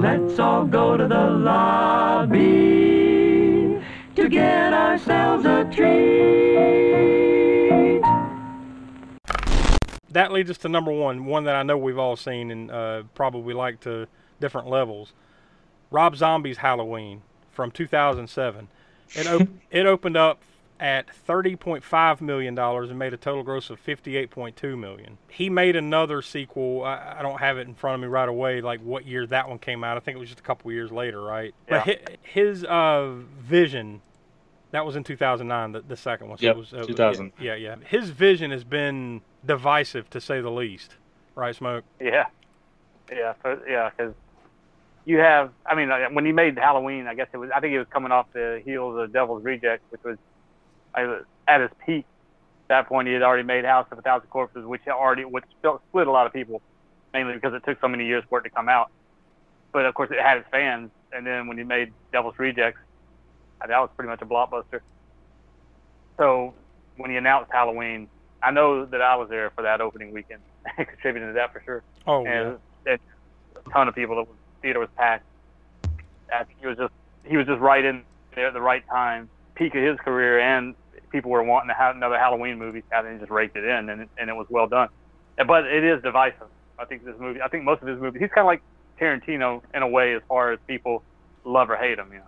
Let's 0.00 0.38
all 0.38 0.64
go 0.64 0.96
to 0.96 1.06
the 1.06 1.26
lobby 1.30 2.38
to 4.16 4.28
get 4.28 4.72
ourselves 4.72 5.44
a 5.44 5.64
treat. 5.70 6.40
that 10.10 10.32
leads 10.32 10.50
us 10.50 10.58
to 10.58 10.68
number 10.68 10.90
one, 10.90 11.24
one 11.24 11.44
that 11.44 11.54
I 11.54 11.62
know 11.62 11.78
we've 11.78 11.98
all 11.98 12.16
seen 12.16 12.50
and 12.50 12.70
uh, 12.70 13.02
probably 13.14 13.54
like 13.54 13.80
to 13.80 14.08
different 14.40 14.68
levels. 14.68 15.12
Rob 15.90 16.16
Zombie's 16.16 16.58
Halloween 16.58 17.22
from 17.52 17.70
2007. 17.70 18.68
It 19.14 19.26
op- 19.26 19.48
it 19.70 19.86
opened 19.86 20.16
up 20.16 20.42
at 20.80 21.06
30.5 21.28 22.20
million 22.22 22.54
dollars 22.54 22.88
and 22.88 22.98
made 22.98 23.12
a 23.12 23.16
total 23.18 23.42
gross 23.42 23.68
of 23.68 23.84
58.2 23.84 24.78
million. 24.78 25.18
He 25.28 25.50
made 25.50 25.76
another 25.76 26.22
sequel. 26.22 26.82
I, 26.84 27.16
I 27.18 27.22
don't 27.22 27.38
have 27.38 27.58
it 27.58 27.68
in 27.68 27.74
front 27.74 27.96
of 27.96 28.00
me 28.00 28.06
right 28.08 28.28
away, 28.28 28.62
like 28.62 28.80
what 28.80 29.06
year 29.06 29.26
that 29.26 29.48
one 29.48 29.58
came 29.58 29.84
out. 29.84 29.98
I 29.98 30.00
think 30.00 30.16
it 30.16 30.18
was 30.18 30.30
just 30.30 30.40
a 30.40 30.42
couple 30.42 30.72
years 30.72 30.90
later, 30.90 31.20
right? 31.20 31.54
Yeah. 31.68 31.80
hi- 31.80 32.00
his 32.22 32.64
uh, 32.64 33.12
vision. 33.38 34.00
That 34.70 34.86
was 34.86 34.96
in 34.96 35.04
2009, 35.04 35.72
the, 35.72 35.80
the 35.80 35.96
second 35.96 36.28
one. 36.28 36.38
So 36.38 36.46
Yep, 36.46 36.56
it 36.56 36.58
was, 36.58 36.72
uh, 36.74 36.84
2000. 36.84 37.32
Yeah, 37.40 37.56
yeah. 37.56 37.76
His 37.86 38.10
vision 38.10 38.50
has 38.52 38.64
been 38.64 39.20
divisive, 39.44 40.08
to 40.10 40.20
say 40.20 40.40
the 40.40 40.50
least. 40.50 40.94
Right, 41.34 41.54
Smoke? 41.54 41.84
Yeah, 42.00 42.26
yeah, 43.10 43.34
yeah. 43.68 43.90
Because 43.90 44.14
you 45.04 45.18
have, 45.18 45.50
I 45.66 45.74
mean, 45.74 45.90
when 46.14 46.24
he 46.24 46.32
made 46.32 46.56
Halloween, 46.56 47.06
I 47.06 47.14
guess 47.14 47.28
it 47.32 47.36
was. 47.36 47.50
I 47.54 47.60
think 47.60 47.72
it 47.74 47.78
was 47.78 47.88
coming 47.90 48.12
off 48.12 48.26
the 48.32 48.62
heels 48.64 48.96
of 48.98 49.12
Devil's 49.12 49.42
Reject, 49.44 49.82
which 49.90 50.04
was 50.04 50.18
at 50.94 51.60
his 51.60 51.70
peak. 51.84 52.04
At 52.64 52.68
that 52.84 52.88
point, 52.88 53.08
he 53.08 53.14
had 53.14 53.22
already 53.22 53.42
made 53.42 53.64
House 53.64 53.86
of 53.90 53.98
a 53.98 54.02
Thousand 54.02 54.28
Corpses, 54.28 54.64
which 54.64 54.82
already 54.88 55.24
which 55.24 55.44
split 55.88 56.06
a 56.06 56.10
lot 56.10 56.26
of 56.26 56.32
people, 56.32 56.62
mainly 57.12 57.34
because 57.34 57.52
it 57.54 57.64
took 57.64 57.80
so 57.80 57.88
many 57.88 58.06
years 58.06 58.22
for 58.28 58.38
it 58.38 58.42
to 58.42 58.50
come 58.50 58.68
out. 58.68 58.90
But 59.72 59.86
of 59.86 59.94
course, 59.94 60.10
it 60.12 60.20
had 60.20 60.38
its 60.38 60.48
fans. 60.50 60.90
And 61.12 61.26
then 61.26 61.48
when 61.48 61.58
he 61.58 61.64
made 61.64 61.92
Devil's 62.12 62.38
Rejects, 62.38 62.78
uh, 63.60 63.66
that 63.66 63.78
was 63.80 63.90
pretty 63.96 64.08
much 64.08 64.22
a 64.22 64.26
blockbuster. 64.26 64.80
So 66.16 66.54
when 66.96 67.10
he 67.10 67.16
announced 67.16 67.50
Halloween, 67.52 68.08
I 68.42 68.50
know 68.50 68.84
that 68.86 69.00
I 69.02 69.16
was 69.16 69.28
there 69.28 69.50
for 69.50 69.62
that 69.62 69.80
opening 69.80 70.12
weekend, 70.12 70.40
contributing 70.76 71.28
to 71.30 71.34
that 71.34 71.52
for 71.52 71.60
sure 71.64 71.82
Oh, 72.06 72.24
yeah. 72.24 72.30
and, 72.42 72.58
and 72.86 72.98
a 73.66 73.70
ton 73.70 73.88
of 73.88 73.94
people. 73.94 74.16
The 74.24 74.30
theater 74.62 74.78
was 74.80 74.88
packed. 74.96 75.24
I 76.32 76.44
think 76.44 76.58
he 76.60 76.66
was 76.66 76.76
just 76.78 76.92
he 77.24 77.36
was 77.36 77.46
just 77.46 77.60
right 77.60 77.84
in 77.84 78.02
there 78.34 78.46
at 78.46 78.54
the 78.54 78.60
right 78.60 78.86
time, 78.88 79.28
peak 79.60 79.74
of 79.74 79.82
his 79.82 79.98
career, 79.98 80.40
and 80.40 80.74
people 81.10 81.30
were 81.30 81.42
wanting 81.42 81.68
to 81.68 81.74
have 81.74 81.94
another 81.94 82.18
Halloween 82.18 82.58
movie, 82.58 82.82
and 82.90 83.12
he 83.12 83.18
just 83.18 83.30
raked 83.30 83.56
it 83.56 83.64
in, 83.64 83.90
and 83.90 84.02
it, 84.02 84.08
and 84.16 84.30
it 84.30 84.32
was 84.32 84.46
well 84.48 84.66
done. 84.66 84.88
But 85.36 85.66
it 85.66 85.84
is 85.84 86.02
divisive. 86.02 86.48
I 86.78 86.86
think 86.86 87.04
this 87.04 87.14
movie. 87.20 87.42
I 87.42 87.48
think 87.48 87.64
most 87.64 87.82
of 87.82 87.88
his 87.88 88.00
movies. 88.00 88.22
He's 88.22 88.30
kind 88.30 88.40
of 88.40 88.46
like 88.46 88.62
Tarantino 88.98 89.62
in 89.74 89.82
a 89.82 89.88
way, 89.88 90.14
as 90.14 90.22
far 90.28 90.52
as 90.52 90.58
people 90.66 91.02
love 91.44 91.70
or 91.70 91.76
hate 91.76 91.98
him. 91.98 92.10
You 92.12 92.18
know. 92.18 92.24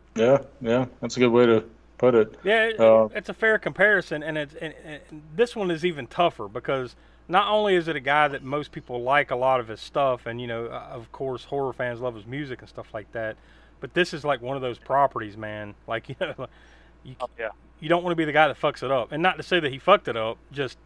Yeah, 0.61 0.71
yeah, 0.71 0.85
that's 1.01 1.16
a 1.16 1.21
good 1.21 1.31
way 1.31 1.47
to 1.47 1.64
put 1.97 2.14
it. 2.14 2.38
Yeah, 2.45 2.64
it, 2.66 2.81
Uh, 2.81 3.09
it's 3.14 3.31
a 3.31 3.35
fair 3.35 3.59
comparison, 3.59 4.23
and 4.23 4.37
it's 4.37 4.55
and, 4.55 4.75
and 4.85 5.01
this 5.35 5.57
one 5.57 5.71
is 5.71 5.85
even 5.87 6.07
tougher 6.07 6.49
because 6.49 6.97
not 7.29 7.49
only 7.49 7.77
is 7.77 7.88
it 7.88 7.97
a 7.97 8.01
guy 8.01 8.29
that 8.29 8.42
most 8.42 8.73
people 8.73 9.03
like 9.03 9.31
a 9.31 9.37
lot 9.37 9.59
of 9.59 9.68
his 9.68 9.81
stuff, 9.81 10.27
and 10.27 10.38
you 10.38 10.47
know, 10.47 10.66
uh, 10.66 10.88
of 10.90 11.11
course, 11.12 11.45
horror 11.45 11.73
fans 11.73 12.01
love 12.01 12.14
his 12.14 12.27
music 12.27 12.61
and 12.61 12.68
stuff 12.68 12.92
like 12.92 13.11
that, 13.12 13.37
but 13.81 13.95
this 13.95 14.12
is 14.12 14.25
like 14.25 14.42
one 14.42 14.57
of 14.57 14.62
those 14.62 14.79
properties, 14.79 15.37
man. 15.37 15.75
Like 15.87 16.09
you 16.11 16.16
know, 16.21 16.47
you 17.05 17.15
Oh, 17.21 17.29
yeah. 17.38 17.49
you 17.81 17.88
don't 17.88 18.03
want 18.03 18.12
to 18.12 18.17
be 18.17 18.25
the 18.25 18.33
guy 18.33 18.49
that 18.49 18.61
fucks 18.61 18.83
it 18.83 18.91
up, 18.91 19.12
and 19.12 19.23
not 19.23 19.37
to 19.37 19.43
say 19.43 19.61
that 19.61 19.73
he 19.73 19.79
fucked 19.79 20.09
it 20.09 20.17
up, 20.17 20.38
just 20.53 20.79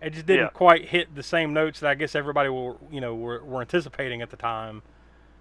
it 0.00 0.10
just 0.10 0.26
didn't 0.26 0.44
Yeah. 0.44 0.50
quite 0.50 0.86
hit 0.88 1.14
the 1.14 1.22
same 1.22 1.52
notes 1.52 1.80
that 1.80 1.90
I 1.90 1.94
guess 1.94 2.14
everybody 2.14 2.48
were 2.48 2.76
you 2.90 3.00
know 3.00 3.14
were, 3.14 3.42
were 3.44 3.60
anticipating 3.60 4.22
at 4.22 4.30
the 4.30 4.36
time. 4.36 4.82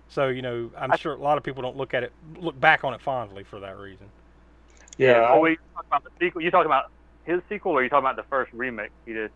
So 0.09 0.27
you 0.29 0.41
know, 0.41 0.71
I'm 0.77 0.95
sure 0.97 1.13
a 1.13 1.17
lot 1.17 1.37
of 1.37 1.43
people 1.43 1.61
don't 1.61 1.75
look 1.77 1.93
at 1.93 2.03
it, 2.03 2.11
look 2.37 2.59
back 2.59 2.83
on 2.83 2.93
it 2.93 3.01
fondly 3.01 3.43
for 3.43 3.59
that 3.59 3.77
reason. 3.77 4.07
Yeah, 4.97 5.27
Oh, 5.29 5.41
wait, 5.41 5.51
you 5.51 5.57
talking 5.75 5.87
about 5.89 6.03
the 6.05 6.09
sequel? 6.19 6.41
You 6.41 6.49
talking 6.49 6.65
about 6.65 6.89
his 7.25 7.41
sequel, 7.49 7.73
or 7.73 7.83
you 7.83 7.89
talking 7.89 8.05
about 8.05 8.15
the 8.15 8.23
first 8.29 8.51
remake 8.53 8.89
he 9.05 9.13
did? 9.13 9.31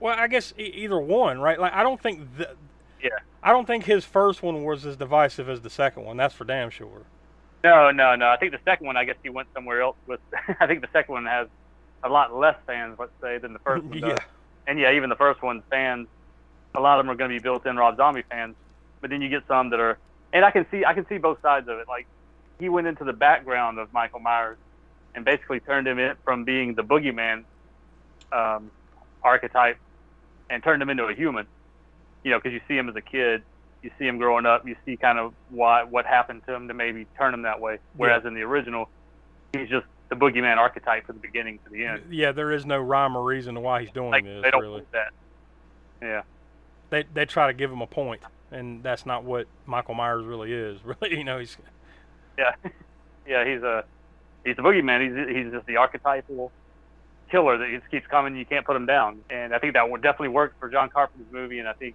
Well, 0.00 0.14
I 0.18 0.26
guess 0.26 0.52
e- 0.58 0.62
either 0.64 0.98
one, 0.98 1.40
right? 1.40 1.58
Like 1.58 1.72
I 1.72 1.82
don't 1.82 2.00
think 2.00 2.36
the, 2.36 2.50
Yeah. 3.02 3.10
I 3.42 3.52
don't 3.52 3.66
think 3.66 3.84
his 3.84 4.04
first 4.04 4.42
one 4.42 4.62
was 4.64 4.84
as 4.84 4.96
divisive 4.96 5.48
as 5.48 5.60
the 5.62 5.70
second 5.70 6.04
one. 6.04 6.16
That's 6.16 6.34
for 6.34 6.44
damn 6.44 6.70
sure. 6.70 7.02
No, 7.64 7.90
no, 7.90 8.14
no. 8.14 8.28
I 8.28 8.36
think 8.36 8.52
the 8.52 8.60
second 8.64 8.86
one, 8.86 8.96
I 8.96 9.04
guess 9.04 9.16
he 9.22 9.30
went 9.30 9.48
somewhere 9.54 9.82
else 9.82 9.96
with. 10.06 10.20
I 10.60 10.66
think 10.66 10.80
the 10.80 10.88
second 10.92 11.12
one 11.12 11.26
has 11.26 11.48
a 12.04 12.08
lot 12.08 12.34
less 12.34 12.56
fans, 12.66 12.96
let's 12.98 13.12
say, 13.20 13.38
than 13.38 13.52
the 13.52 13.58
first 13.60 13.84
one 13.88 14.00
does. 14.00 14.10
yeah, 14.10 14.16
And 14.66 14.78
yeah, 14.78 14.92
even 14.92 15.08
the 15.08 15.16
first 15.16 15.42
one's 15.42 15.62
fans, 15.70 16.06
a 16.74 16.80
lot 16.80 16.98
of 16.98 17.04
them 17.04 17.10
are 17.12 17.16
going 17.16 17.30
to 17.30 17.36
be 17.36 17.42
built-in 17.42 17.76
Rob 17.76 17.96
Zombie 17.96 18.22
fans. 18.28 18.54
But 19.00 19.10
then 19.10 19.22
you 19.22 19.28
get 19.28 19.42
some 19.48 19.70
that 19.70 19.80
are, 19.80 19.98
and 20.32 20.44
I 20.44 20.50
can 20.50 20.66
see, 20.70 20.84
I 20.84 20.94
can 20.94 21.06
see 21.08 21.18
both 21.18 21.40
sides 21.42 21.68
of 21.68 21.78
it. 21.78 21.88
Like 21.88 22.06
he 22.58 22.68
went 22.68 22.86
into 22.86 23.04
the 23.04 23.12
background 23.12 23.78
of 23.78 23.92
Michael 23.92 24.20
Myers 24.20 24.58
and 25.14 25.24
basically 25.24 25.60
turned 25.60 25.86
him 25.88 25.98
in 25.98 26.14
from 26.24 26.44
being 26.44 26.74
the 26.74 26.82
boogeyman 26.82 27.44
um, 28.32 28.70
archetype 29.22 29.78
and 30.50 30.62
turned 30.62 30.82
him 30.82 30.90
into 30.90 31.04
a 31.04 31.14
human. 31.14 31.46
You 32.24 32.32
know, 32.32 32.38
because 32.38 32.52
you 32.52 32.60
see 32.68 32.76
him 32.76 32.88
as 32.88 32.96
a 32.96 33.00
kid, 33.00 33.42
you 33.82 33.90
see 33.98 34.06
him 34.06 34.18
growing 34.18 34.46
up, 34.46 34.66
you 34.66 34.76
see 34.84 34.96
kind 34.96 35.18
of 35.18 35.32
why 35.50 35.84
what 35.84 36.04
happened 36.06 36.42
to 36.46 36.54
him 36.54 36.68
to 36.68 36.74
maybe 36.74 37.06
turn 37.16 37.32
him 37.34 37.42
that 37.42 37.60
way. 37.60 37.78
Whereas 37.96 38.24
in 38.24 38.34
the 38.34 38.42
original, 38.42 38.88
he's 39.52 39.68
just 39.68 39.86
the 40.08 40.16
boogeyman 40.16 40.56
archetype 40.56 41.06
from 41.06 41.16
the 41.16 41.22
beginning 41.22 41.58
to 41.64 41.70
the 41.70 41.84
end. 41.84 42.02
yeah. 42.10 42.32
There 42.32 42.50
is 42.52 42.64
no 42.66 42.78
rhyme 42.78 43.14
or 43.16 43.22
reason 43.22 43.54
to 43.56 43.60
why 43.60 43.82
he's 43.82 43.90
doing 43.90 44.10
Like 44.10 44.24
this. 44.24 44.42
they 44.42 44.50
don't 44.50 44.62
really, 44.62 44.82
that. 44.92 45.12
Yeah. 46.00 46.22
they 46.90 47.04
they 47.12 47.24
try 47.24 47.46
to 47.48 47.52
give 47.52 47.70
him 47.70 47.82
a 47.82 47.86
point, 47.86 48.22
and 48.50 48.82
that's 48.82 49.04
not 49.06 49.24
what 49.24 49.46
Michael 49.66 49.94
Myers 49.94 50.24
really 50.24 50.52
is. 50.52 50.78
Really, 50.84 51.18
you 51.18 51.24
know, 51.24 51.38
he's 51.38 51.56
Yeah, 52.38 52.54
yeah, 53.26 53.44
he's 53.46 53.62
a 53.62 53.84
he's 54.44 54.56
the 54.56 54.62
boogeyman. 54.62 55.02
He's 55.28 55.36
he's 55.44 55.52
just 55.52 55.66
the 55.66 55.76
archetypal 55.76 56.50
killer 57.30 57.58
that 57.58 57.68
just 57.78 57.90
keeps 57.90 58.06
coming. 58.06 58.34
You 58.36 58.46
can't 58.46 58.64
put 58.64 58.74
him 58.74 58.86
down. 58.86 59.20
And 59.28 59.54
I 59.54 59.58
think 59.58 59.74
that 59.74 59.90
would 59.90 60.00
definitely 60.02 60.28
work 60.28 60.54
for 60.58 60.70
John 60.70 60.88
Carpenter's 60.88 61.30
movie. 61.30 61.58
And 61.58 61.68
I 61.68 61.74
think 61.74 61.94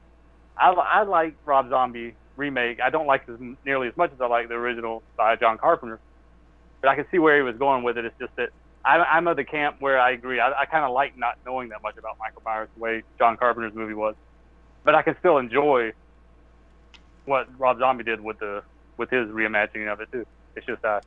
I 0.57 0.71
I 0.71 1.03
like 1.03 1.35
Rob 1.45 1.69
Zombie 1.69 2.15
remake. 2.35 2.79
I 2.79 2.89
don't 2.89 3.07
like 3.07 3.25
this 3.25 3.39
nearly 3.65 3.87
as 3.87 3.97
much 3.97 4.11
as 4.13 4.21
I 4.21 4.27
like 4.27 4.47
the 4.47 4.55
original 4.55 5.03
by 5.17 5.35
John 5.35 5.57
Carpenter. 5.57 5.99
But 6.81 6.89
I 6.89 6.95
can 6.95 7.05
see 7.11 7.19
where 7.19 7.37
he 7.37 7.43
was 7.43 7.55
going 7.57 7.83
with 7.83 7.97
it. 7.97 8.05
It's 8.05 8.17
just 8.19 8.35
that 8.35 8.49
I, 8.83 8.97
I'm 8.97 9.27
of 9.27 9.37
the 9.37 9.45
camp 9.45 9.77
where 9.79 9.99
I 9.99 10.11
agree. 10.11 10.39
I, 10.39 10.51
I 10.51 10.65
kind 10.65 10.83
of 10.83 10.91
like 10.91 11.17
not 11.17 11.37
knowing 11.45 11.69
that 11.69 11.81
much 11.81 11.97
about 11.97 12.17
Michael 12.19 12.41
Myers 12.43 12.69
the 12.75 12.81
way 12.81 13.03
John 13.17 13.37
Carpenter's 13.37 13.73
movie 13.73 13.93
was, 13.93 14.15
but 14.83 14.95
I 14.95 15.01
can 15.01 15.15
still 15.19 15.37
enjoy 15.37 15.93
what 17.25 17.47
Rob 17.57 17.79
Zombie 17.79 18.03
did 18.03 18.21
with 18.21 18.39
the 18.39 18.63
with 18.97 19.09
his 19.09 19.27
reimagining 19.29 19.91
of 19.91 20.01
it 20.01 20.11
too. 20.11 20.25
It's 20.55 20.65
just 20.65 20.83
uh, 20.83 21.01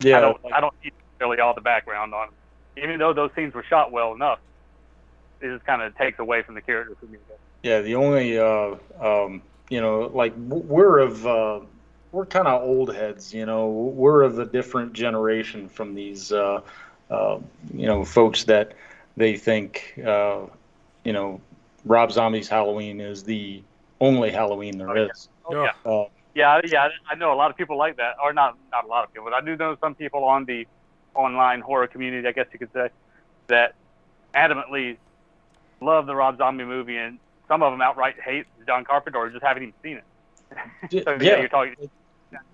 yeah. 0.00 0.18
I 0.18 0.20
don't 0.20 0.40
I 0.52 0.60
don't 0.60 0.74
need 0.84 0.92
really 1.20 1.40
all 1.40 1.54
the 1.54 1.60
background 1.60 2.14
on 2.14 2.28
it. 2.28 2.84
Even 2.84 2.98
though 2.98 3.12
those 3.12 3.30
scenes 3.34 3.54
were 3.54 3.64
shot 3.64 3.90
well 3.90 4.14
enough, 4.14 4.38
it 5.40 5.48
just 5.48 5.64
kind 5.64 5.82
of 5.82 5.96
takes 5.96 6.18
away 6.18 6.42
from 6.42 6.54
the 6.54 6.60
character 6.60 6.94
for 7.00 7.06
me. 7.06 7.18
Yeah, 7.66 7.80
the 7.80 7.96
only 7.96 8.38
uh, 8.38 8.76
um, 9.00 9.42
you 9.70 9.80
know, 9.80 10.02
like 10.14 10.32
we're 10.36 11.00
of 11.00 11.26
uh, 11.26 11.60
we're 12.12 12.24
kind 12.24 12.46
of 12.46 12.62
old 12.62 12.94
heads, 12.94 13.34
you 13.34 13.44
know. 13.44 13.66
We're 13.66 14.22
of 14.22 14.38
a 14.38 14.46
different 14.46 14.92
generation 14.92 15.68
from 15.68 15.96
these 15.96 16.30
uh, 16.30 16.60
uh, 17.10 17.40
you 17.74 17.86
know 17.86 18.04
folks 18.04 18.44
that 18.44 18.74
they 19.16 19.36
think, 19.36 20.00
uh, 20.06 20.42
you 21.02 21.12
know, 21.12 21.40
Rob 21.84 22.12
Zombie's 22.12 22.48
Halloween 22.48 23.00
is 23.00 23.24
the 23.24 23.64
only 24.00 24.30
Halloween 24.30 24.78
there 24.78 24.96
is. 25.10 25.28
Oh, 25.46 25.64
yeah. 25.64 25.72
Uh, 25.84 26.04
Yeah, 26.36 26.60
yeah, 26.64 26.88
I 27.10 27.16
know 27.16 27.32
a 27.32 27.34
lot 27.34 27.50
of 27.50 27.56
people 27.56 27.76
like 27.76 27.96
that, 27.96 28.14
or 28.22 28.32
not 28.32 28.56
not 28.70 28.84
a 28.84 28.86
lot 28.86 29.02
of 29.02 29.12
people, 29.12 29.24
but 29.24 29.34
I 29.34 29.40
do 29.44 29.56
know 29.56 29.76
some 29.80 29.96
people 29.96 30.22
on 30.22 30.44
the 30.44 30.68
online 31.16 31.62
horror 31.62 31.88
community, 31.88 32.28
I 32.28 32.30
guess 32.30 32.46
you 32.52 32.60
could 32.60 32.72
say, 32.72 32.90
that 33.48 33.74
adamantly 34.36 34.98
love 35.80 36.06
the 36.06 36.14
Rob 36.14 36.38
Zombie 36.38 36.64
movie, 36.64 36.98
and 36.98 37.18
some 37.48 37.62
of 37.62 37.72
them 37.72 37.80
outright 37.80 38.16
hate 38.20 38.46
John 38.66 38.84
Carpenter 38.84 39.18
or 39.18 39.30
just 39.30 39.42
haven't 39.44 39.62
even 39.62 39.74
seen 39.82 39.96
it. 39.98 40.04
So, 41.04 41.18
yeah, 41.20 41.36
yeah, 41.36 41.38
you're 41.38 41.48
talking 41.48 41.74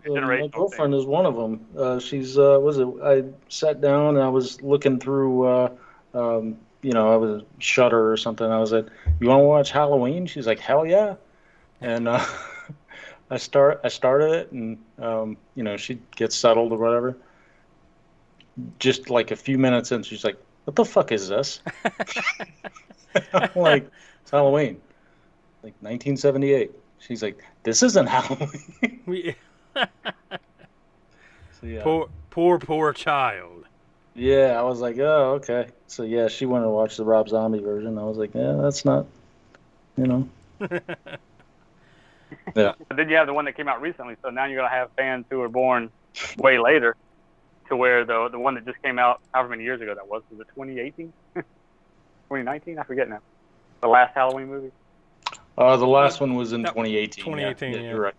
Uh, 0.07 0.21
my 0.37 0.49
generational 0.49 0.51
girlfriend 0.51 0.95
is 0.95 1.05
one 1.07 1.27
of 1.27 1.37
them. 1.37 1.67
Uh, 1.77 1.99
she's 1.99 2.39
uh, 2.39 2.59
was 2.61 2.79
it? 2.79 2.87
I 3.03 3.25
sat 3.49 3.81
down 3.81 4.17
and 4.17 4.25
I 4.25 4.29
was 4.29 4.61
looking 4.63 4.99
through, 4.99 5.45
uh, 5.47 5.69
um, 6.15 6.59
you 6.83 6.93
know, 6.93 7.13
I 7.13 7.17
was 7.17 7.43
Shutter 7.59 8.11
or 8.13 8.17
something. 8.17 8.47
I 8.47 8.59
was 8.59 8.73
like, 8.73 8.87
"You 9.21 9.29
want 9.29 9.41
to 9.41 9.45
watch 9.45 9.71
Halloween?" 9.71 10.27
She's 10.27 10.47
like, 10.47 10.59
"Hell 10.61 10.87
yeah!" 10.87 11.17
And 11.81 12.09
uh, 12.09 12.25
I 13.31 13.39
start, 13.39 13.81
I 13.85 13.89
started 13.89 14.33
it, 14.33 14.53
and 14.53 14.79
um, 14.99 15.37
you 15.55 15.63
know, 15.63 15.77
she 15.77 16.01
gets 16.17 16.37
settled 16.37 16.73
or 16.73 16.79
whatever. 16.79 17.17
Just 18.79 19.11
like 19.11 19.31
a 19.31 19.37
few 19.37 19.59
minutes 19.59 19.93
in, 19.93 20.03
she's 20.03 20.25
like, 20.25 20.39
"What 20.65 20.77
the 20.77 20.85
fuck 20.85 21.13
is 21.13 21.29
this?" 21.29 21.61
I'm 23.33 23.51
like, 23.55 23.91
"It's 24.23 24.31
Halloween, 24.31 24.81
like 25.63 25.75
1978." 25.81 26.71
She's 26.99 27.23
like, 27.23 27.43
"This 27.63 27.83
isn't 27.83 28.07
Halloween." 28.17 29.03
We- 29.07 29.35
So, 29.75 31.67
yeah. 31.67 31.83
Poor, 31.83 32.09
poor, 32.31 32.59
poor 32.59 32.93
child. 32.93 33.67
Yeah, 34.15 34.59
I 34.59 34.63
was 34.63 34.81
like, 34.81 34.99
oh, 34.99 35.35
okay. 35.35 35.69
So 35.87 36.03
yeah, 36.03 36.29
she 36.29 36.45
wanted 36.45 36.65
to 36.65 36.71
watch 36.71 36.97
the 36.97 37.05
Rob 37.05 37.29
Zombie 37.29 37.61
version. 37.61 37.99
I 37.99 38.03
was 38.05 38.19
like, 38.19 38.35
yeah, 38.35 38.53
that's 38.61 38.85
not, 38.85 39.07
you 39.97 40.07
know. 40.07 40.29
yeah. 42.55 42.73
But 42.89 42.97
then 42.97 43.09
you 43.09 43.17
have 43.17 43.27
the 43.27 43.33
one 43.33 43.45
that 43.47 43.57
came 43.57 43.69
out 43.69 43.81
recently, 43.81 44.17
so 44.23 44.31
now 44.31 44.45
you're 44.47 44.57
gonna 44.61 44.75
have 44.75 44.91
fans 44.97 45.25
who 45.31 45.39
were 45.39 45.49
born 45.49 45.91
way 46.37 46.59
later, 46.59 46.97
to 47.69 47.77
where 47.77 48.05
the 48.05 48.29
the 48.29 48.39
one 48.39 48.55
that 48.55 48.67
just 48.67 48.83
came 48.83 48.99
out, 48.99 49.21
however 49.33 49.51
many 49.51 49.63
years 49.65 49.81
ago 49.81 49.95
that 49.95 50.07
was, 50.09 50.23
was 50.31 50.41
it 50.41 50.49
2018, 50.55 51.13
2019? 51.35 52.79
I 52.81 52.83
forget 52.83 53.09
now. 53.09 53.21
The 53.83 53.89
last 53.89 54.15
Halloween 54.15 54.47
movie. 54.49 54.71
Uh, 55.59 55.77
the 55.77 55.87
last 55.87 56.21
one 56.21 56.35
was 56.35 56.53
in 56.53 56.63
That- 56.63 56.71
2018. 56.71 57.25
2018, 57.25 57.73
Yeah, 57.75 57.81
yeah. 57.81 57.91
you're 57.91 58.01
right. 58.01 58.15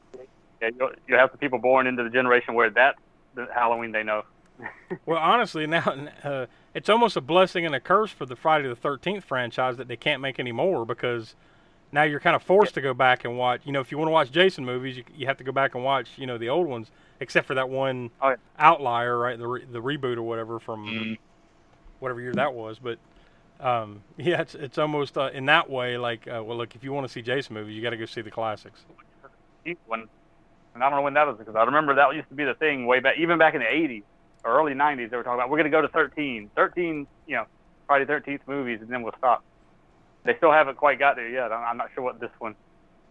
Yeah, 0.61 0.69
you 0.79 0.91
you 1.07 1.15
have 1.15 1.31
the 1.31 1.37
people 1.37 1.57
born 1.59 1.87
into 1.87 2.03
the 2.03 2.09
generation 2.09 2.53
where 2.53 2.69
that's 2.69 2.99
the 3.33 3.47
Halloween 3.53 3.91
they 3.91 4.03
know. 4.03 4.23
Well, 5.07 5.17
honestly, 5.17 5.65
now 5.65 5.95
uh, 6.23 6.45
it's 6.75 6.87
almost 6.87 7.17
a 7.17 7.21
blessing 7.21 7.65
and 7.65 7.73
a 7.73 7.79
curse 7.79 8.11
for 8.11 8.25
the 8.27 8.35
Friday 8.35 8.67
the 8.67 8.75
Thirteenth 8.75 9.23
franchise 9.23 9.77
that 9.77 9.87
they 9.87 9.95
can't 9.97 10.21
make 10.21 10.37
any 10.39 10.51
more 10.51 10.85
because 10.85 11.35
now 11.91 12.03
you're 12.03 12.19
kind 12.19 12.35
of 12.35 12.43
forced 12.43 12.75
to 12.75 12.81
go 12.81 12.93
back 12.93 13.25
and 13.25 13.35
watch. 13.37 13.61
You 13.65 13.71
know, 13.71 13.79
if 13.81 13.91
you 13.91 13.97
want 13.97 14.09
to 14.09 14.11
watch 14.13 14.31
Jason 14.31 14.63
movies, 14.63 14.97
you, 14.97 15.03
you 15.15 15.25
have 15.25 15.37
to 15.37 15.43
go 15.43 15.51
back 15.51 15.73
and 15.75 15.83
watch. 15.83 16.09
You 16.17 16.27
know, 16.27 16.37
the 16.37 16.49
old 16.49 16.67
ones, 16.67 16.91
except 17.19 17.47
for 17.47 17.55
that 17.55 17.69
one 17.69 18.11
Oh, 18.21 18.29
yeah. 18.29 18.35
outlier, 18.59 19.17
right? 19.17 19.37
The 19.39 19.47
re- 19.47 19.65
the 19.65 19.81
reboot 19.81 20.17
or 20.17 20.23
whatever 20.23 20.59
from 20.59 20.85
Mm. 20.85 21.17
whatever 21.99 22.21
year 22.21 22.33
that 22.33 22.53
was. 22.53 22.77
But 22.77 22.99
um, 23.63 24.03
yeah, 24.17 24.41
it's 24.41 24.55
it's 24.55 24.77
almost 24.77 25.17
uh, 25.17 25.29
in 25.33 25.45
that 25.45 25.69
way 25.69 25.97
like, 25.97 26.27
uh, 26.27 26.43
well, 26.43 26.57
look, 26.57 26.75
if 26.75 26.83
you 26.83 26.93
want 26.93 27.07
to 27.07 27.11
see 27.11 27.21
Jason 27.21 27.53
movies, 27.53 27.75
you 27.75 27.81
got 27.81 27.91
to 27.91 27.97
go 27.97 28.05
see 28.05 28.21
the 28.21 28.31
classics. 28.31 28.81
When, 29.85 30.07
and 30.73 30.83
I 30.83 30.89
don't 30.89 30.99
know 30.99 31.03
when 31.03 31.13
that 31.13 31.25
was 31.27 31.37
because 31.37 31.55
I 31.55 31.63
remember 31.63 31.95
that 31.95 32.13
used 32.15 32.29
to 32.29 32.35
be 32.35 32.43
the 32.43 32.55
thing 32.55 32.85
way 32.85 32.99
back, 32.99 33.15
even 33.17 33.37
back 33.37 33.53
in 33.53 33.61
the 33.61 33.67
80s 33.67 34.03
or 34.43 34.59
early 34.59 34.73
90s. 34.73 35.09
They 35.09 35.15
were 35.15 35.23
talking 35.23 35.39
about 35.39 35.49
we're 35.49 35.57
going 35.57 35.71
to 35.71 35.75
go 35.75 35.81
to 35.81 35.87
13, 35.87 36.51
13, 36.55 37.07
you 37.27 37.35
know, 37.35 37.45
Friday 37.87 38.05
13th 38.05 38.41
movies, 38.47 38.79
and 38.81 38.89
then 38.89 39.03
we'll 39.03 39.15
stop. 39.17 39.43
They 40.25 40.35
still 40.37 40.51
haven't 40.51 40.77
quite 40.77 40.99
got 40.99 41.15
there 41.15 41.29
yet. 41.29 41.51
I'm 41.51 41.63
I'm 41.63 41.77
not 41.77 41.89
sure 41.93 42.03
what 42.03 42.19
this 42.19 42.31
one, 42.39 42.55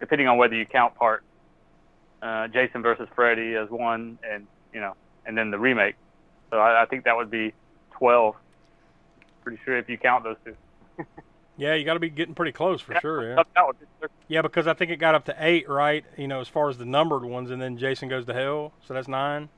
depending 0.00 0.28
on 0.28 0.36
whether 0.38 0.54
you 0.54 0.66
count 0.66 0.94
part 0.94 1.24
uh, 2.22 2.48
Jason 2.48 2.82
versus 2.82 3.08
Freddy 3.14 3.54
as 3.56 3.68
one, 3.68 4.18
and 4.28 4.46
you 4.72 4.80
know, 4.80 4.94
and 5.26 5.36
then 5.36 5.50
the 5.50 5.58
remake. 5.58 5.96
So 6.50 6.58
I, 6.58 6.82
I 6.82 6.86
think 6.86 7.04
that 7.04 7.16
would 7.16 7.30
be 7.30 7.52
12. 7.98 8.34
Pretty 9.42 9.58
sure 9.64 9.76
if 9.76 9.88
you 9.88 9.98
count 9.98 10.24
those 10.24 10.36
two. 10.44 10.56
Yeah, 11.58 11.74
you 11.74 11.84
got 11.84 11.94
to 11.94 12.00
be 12.00 12.08
getting 12.10 12.34
pretty 12.34 12.52
close 12.52 12.80
for 12.80 12.98
sure. 13.00 13.28
Yeah. 13.30 13.42
Would 13.66 13.78
be- 13.80 14.06
Yeah, 14.28 14.42
because 14.42 14.66
I 14.66 14.72
think 14.74 14.90
it 14.90 14.96
got 14.96 15.14
up 15.14 15.26
to 15.26 15.36
eight, 15.38 15.68
right? 15.68 16.04
You 16.16 16.26
know, 16.28 16.40
as 16.40 16.48
far 16.48 16.68
as 16.70 16.78
the 16.78 16.86
numbered 16.86 17.24
ones, 17.24 17.50
and 17.50 17.60
then 17.60 17.76
Jason 17.76 18.08
goes 18.08 18.24
to 18.26 18.32
hell, 18.34 18.72
so 18.86 18.94
that's 18.94 19.06
nine. 19.08 19.48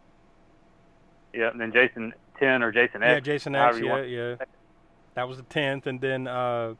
Yeah, 1.32 1.50
and 1.50 1.60
then 1.60 1.72
Jason 1.72 2.12
10 2.38 2.62
or 2.62 2.72
Jason 2.72 3.02
X. 3.02 3.10
yeah, 3.10 3.20
Jason 3.20 3.54
X. 3.54 3.78
Yeah, 3.80 4.02
yeah. 4.02 4.34
That 5.14 5.28
was 5.28 5.36
the 5.36 5.44
tenth, 5.44 5.86
and 5.86 6.00
then 6.00 6.26
uh, 6.26 6.74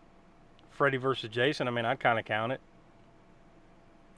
Freddy 0.70 0.96
versus 0.96 1.30
Jason. 1.30 1.68
I 1.68 1.70
mean, 1.70 1.84
I'd 1.84 2.00
kind 2.00 2.18
of 2.18 2.24
count 2.24 2.52
it. 2.52 2.60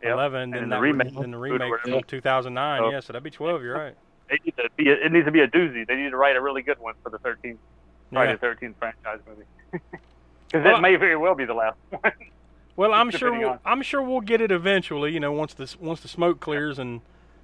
Yep. 0.02 0.12
Eleven, 0.12 0.42
And 0.54 0.54
then 0.54 0.68
the 0.68 0.78
remake 0.78 1.14
then 1.14 1.30
the 1.30 1.38
remake 1.38 1.72
from 1.82 2.02
2009. 2.02 2.82
Oh. 2.82 2.90
Yeah, 2.90 3.00
so 3.00 3.12
that'd 3.12 3.22
be 3.22 3.30
12. 3.30 3.62
You're 3.62 3.74
right. 3.76 3.94
They 4.28 4.38
need 4.44 4.54
to 4.56 4.68
be. 4.76 4.88
A, 4.90 4.92
it 5.06 5.12
needs 5.12 5.26
to 5.26 5.30
be 5.32 5.40
a 5.40 5.48
doozy. 5.48 5.86
They 5.86 5.96
need 5.96 6.10
to 6.10 6.16
write 6.16 6.36
a 6.36 6.40
really 6.40 6.62
good 6.62 6.78
one 6.78 6.94
for 7.02 7.10
the 7.10 7.18
13th 7.18 7.56
Friday 8.12 8.32
Yeah. 8.32 8.36
the 8.36 8.46
13th 8.66 8.74
franchise 8.78 9.20
movie. 9.28 9.42
Because 10.48 10.64
Well, 10.64 10.76
it 10.76 10.80
may 10.80 10.94
very 10.94 11.16
well 11.16 11.34
be 11.34 11.44
the 11.44 11.54
last 11.54 11.76
one. 11.90 12.00
Well, 12.76 12.92
I'm 12.92 13.10
sure 13.10 13.32
we'll, 13.36 13.48
on- 13.50 13.58
I'm 13.64 13.82
sure 13.82 14.00
we'll 14.00 14.20
get 14.20 14.40
it 14.40 14.52
eventually. 14.52 15.12
You 15.12 15.18
know, 15.18 15.32
once 15.32 15.54
the 15.54 15.74
once 15.80 16.00
the 16.00 16.08
smoke 16.08 16.38
clears 16.38 16.78
and 16.78 17.00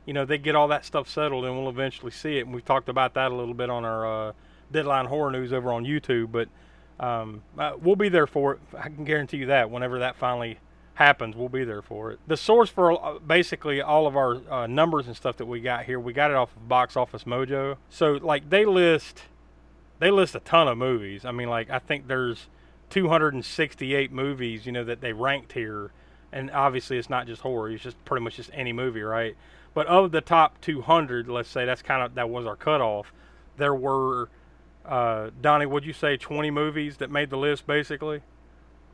you 0.06 0.12
know 0.12 0.24
they 0.24 0.38
get 0.38 0.54
all 0.54 0.68
that 0.68 0.84
stuff 0.84 1.08
settled, 1.08 1.44
and 1.44 1.58
we'll 1.58 1.68
eventually 1.68 2.12
see 2.12 2.38
it. 2.38 2.42
And 2.46 2.54
we've 2.54 2.64
talked 2.64 2.88
about 2.88 3.14
that 3.14 3.32
a 3.32 3.34
little 3.34 3.54
bit 3.54 3.70
on 3.70 3.84
our 3.84 4.28
uh, 4.28 4.32
Deadline 4.70 5.06
Horror 5.06 5.32
News 5.32 5.52
over 5.52 5.72
on 5.72 5.84
YouTube. 5.84 6.30
But 6.30 6.48
um, 7.04 7.42
uh, 7.58 7.72
we'll 7.80 7.96
be 7.96 8.08
there 8.08 8.28
for 8.28 8.52
it. 8.54 8.60
I 8.78 8.82
can 8.88 9.04
guarantee 9.04 9.38
you 9.38 9.46
that. 9.46 9.68
Whenever 9.68 9.98
that 9.98 10.14
finally 10.14 10.58
happens, 10.94 11.34
we'll 11.34 11.48
be 11.48 11.64
there 11.64 11.82
for 11.82 12.12
it. 12.12 12.20
The 12.28 12.36
source 12.36 12.70
for 12.70 12.92
uh, 13.04 13.18
basically 13.18 13.82
all 13.82 14.06
of 14.06 14.16
our 14.16 14.36
uh, 14.48 14.66
numbers 14.68 15.08
and 15.08 15.16
stuff 15.16 15.38
that 15.38 15.46
we 15.46 15.60
got 15.60 15.86
here, 15.86 15.98
we 15.98 16.12
got 16.12 16.30
it 16.30 16.36
off 16.36 16.54
of 16.54 16.68
Box 16.68 16.96
Office 16.96 17.24
Mojo. 17.24 17.78
So 17.90 18.12
like 18.12 18.48
they 18.48 18.64
list 18.64 19.22
they 20.02 20.10
list 20.10 20.34
a 20.34 20.40
ton 20.40 20.66
of 20.66 20.76
movies. 20.76 21.24
I 21.24 21.30
mean, 21.30 21.48
like 21.48 21.70
I 21.70 21.78
think 21.78 22.08
there's 22.08 22.48
268 22.90 24.10
movies, 24.10 24.66
you 24.66 24.72
know, 24.72 24.82
that 24.82 25.00
they 25.00 25.12
ranked 25.12 25.52
here, 25.52 25.92
and 26.32 26.50
obviously 26.50 26.98
it's 26.98 27.08
not 27.08 27.28
just 27.28 27.42
horror; 27.42 27.70
it's 27.70 27.84
just 27.84 28.04
pretty 28.04 28.24
much 28.24 28.34
just 28.34 28.50
any 28.52 28.72
movie, 28.72 29.02
right? 29.02 29.36
But 29.74 29.86
of 29.86 30.10
the 30.10 30.20
top 30.20 30.60
200, 30.60 31.28
let's 31.28 31.48
say 31.48 31.64
that's 31.64 31.82
kind 31.82 32.02
of 32.02 32.16
that 32.16 32.28
was 32.28 32.46
our 32.46 32.56
cutoff. 32.56 33.12
There 33.58 33.76
were, 33.76 34.28
uh, 34.84 35.30
Donnie, 35.40 35.66
would 35.66 35.84
you 35.86 35.92
say 35.92 36.16
20 36.16 36.50
movies 36.50 36.96
that 36.96 37.08
made 37.08 37.30
the 37.30 37.38
list, 37.38 37.68
basically? 37.68 38.22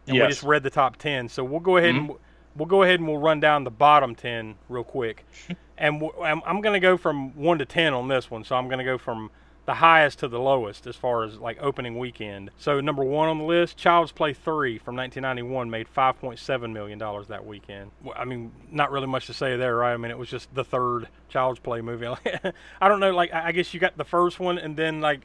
And 0.07 0.15
we 0.27 0.29
just 0.29 0.43
read 0.43 0.63
the 0.63 0.71
top 0.71 0.99
10. 0.99 1.31
So 1.31 1.43
we'll 1.43 1.61
go 1.61 1.79
ahead 1.79 1.95
and 1.95 2.11
we'll 2.55 2.67
go 2.67 2.83
ahead 2.83 3.01
and 3.01 3.09
we'll 3.09 3.19
run 3.19 3.41
down 3.41 3.65
the 3.65 3.71
bottom 3.71 4.15
10 4.15 4.57
real 4.69 4.85
quick. 4.85 5.25
and 5.79 6.03
I'm, 6.23 6.43
I'm 6.45 6.61
going 6.61 6.75
to 6.75 6.81
go 6.81 6.99
from 6.99 7.35
1 7.35 7.59
to 7.61 7.65
10 7.65 7.95
on 7.95 8.09
this 8.09 8.31
one. 8.31 8.45
So 8.45 8.57
I'm 8.57 8.69
going 8.69 8.79
to 8.79 8.85
go 8.85 8.99
from 8.99 9.31
the 9.69 9.75
highest 9.75 10.21
to 10.21 10.29
the 10.29 10.41
lowest 10.41 10.87
as 10.87 10.97
far 10.97 11.25
as 11.25 11.37
like 11.37 11.59
opening 11.61 11.99
weekend. 11.99 12.51
So 12.57 12.81
number 12.81 13.05
1 13.05 13.29
on 13.29 13.37
the 13.37 13.45
list, 13.45 13.77
Child's 13.77 14.13
Play 14.13 14.33
3 14.33 14.79
from 14.79 14.97
1991 14.97 15.69
made 15.69 15.87
5.7 15.95 16.73
million 16.73 16.99
dollars 16.99 17.27
that 17.27 17.45
weekend. 17.45 17.91
Well, 18.03 18.15
I 18.17 18.25
mean, 18.25 18.51
not 18.71 18.91
really 18.91 19.09
much 19.09 19.27
to 19.27 19.35
say 19.35 19.59
there, 19.59 19.77
right? 19.77 19.93
I 19.93 19.99
mean, 19.99 20.11
it 20.11 20.17
was 20.17 20.31
just 20.31 20.55
the 20.55 20.65
third 20.65 21.09
Child's 21.29 21.59
Play 21.59 21.83
movie. 21.83 22.07
I 22.81 22.89
don't 22.89 22.99
know 22.99 23.11
like 23.11 23.31
I 23.35 23.53
guess 23.53 23.75
you 23.75 23.79
got 23.79 23.99
the 23.99 24.07
first 24.07 24.41
one 24.41 24.57
and 24.57 24.75
then 24.75 25.03
like 25.03 25.21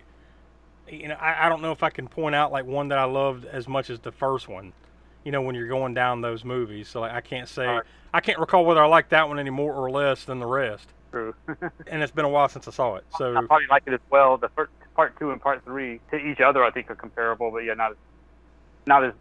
you 0.89 1.08
know, 1.08 1.15
I, 1.15 1.45
I 1.45 1.49
don't 1.49 1.62
know 1.62 1.71
if 1.71 1.82
I 1.82 1.89
can 1.89 2.10
point 2.10 2.36
out 2.36 2.51
like 2.51 2.65
one 2.65 2.89
that 2.89 2.97
I 2.97 3.06
loved 3.06 3.45
as 3.45 3.69
much 3.69 3.89
as 3.89 4.01
the 4.01 4.12
first 4.12 4.49
one. 4.49 4.73
You 5.23 5.32
know, 5.32 5.41
when 5.41 5.56
you're 5.56 5.69
going 5.69 5.93
down 5.93 6.19
those 6.19 6.43
movies, 6.43 6.89
so 6.89 6.99
like 6.99 7.13
I 7.13 7.21
can't 7.21 7.47
say 7.47 7.65
Alright. 7.65 7.86
I 8.13 8.19
can't 8.19 8.39
recall 8.39 8.65
whether 8.65 8.84
I 8.84 8.88
like 8.88 9.08
that 9.08 9.29
one 9.29 9.39
any 9.39 9.51
more 9.51 9.73
or 9.73 9.89
less 9.89 10.25
than 10.25 10.39
the 10.39 10.47
rest. 10.47 10.89
True. 11.13 11.36
And 11.88 12.02
it's 12.02 12.12
been 12.12 12.26
a 12.26 12.30
while 12.30 12.49
since 12.49 12.67
I 12.67 12.71
saw 12.71 12.95
it. 12.95 13.06
So 13.19 13.36
I 13.36 13.41
So 13.41 13.47
probably 13.47 13.67
like 13.69 13.84
it 13.86 13.93
as 13.93 13.99
well. 14.10 14.36
The 14.38 14.49
first 14.49 14.71
part 14.95 15.17
two 15.19 15.30
and 15.30 15.39
part 15.39 15.63
three 15.63 15.99
to 16.10 16.17
each 16.17 16.39
other, 16.41 16.63
I 16.63 16.71
think, 16.71 16.89
are 16.89 16.95
comparable, 16.95 17.52
but 17.52 17.60
yeah, 17.60 17.76
not 17.76 17.91
as 17.91 17.97
not 18.88 19.04
as 19.04 19.13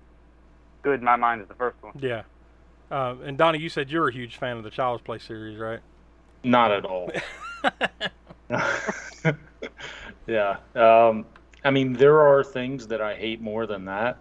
good 0.83 1.01
in 1.01 1.05
my 1.05 1.17
mind 1.17 1.43
as 1.43 1.49
the 1.49 1.55
first 1.55 1.77
one. 1.83 1.93
yeah. 2.01 2.23
Uh, 2.91 3.17
and 3.25 3.37
Donnie, 3.37 3.59
you 3.59 3.69
said 3.69 3.91
you're 3.91 4.09
a 4.09 4.13
huge 4.13 4.39
fan 4.39 4.57
of 4.57 4.65
the 4.65 4.71
Child's 4.71 5.03
Play 5.03 5.19
series, 5.19 5.59
right? 5.59 5.81
Not 6.45 6.73
at 6.73 6.85
all. 6.87 7.11
yeah. 10.27 10.57
Um, 10.75 11.27
I 11.65 11.71
mean, 11.71 11.93
there 11.93 12.21
are 12.23 12.43
things 12.43 12.87
that 12.89 13.01
I 13.01 13.15
hate 13.15 13.41
more 13.41 13.67
than 13.67 13.85
that. 13.85 14.17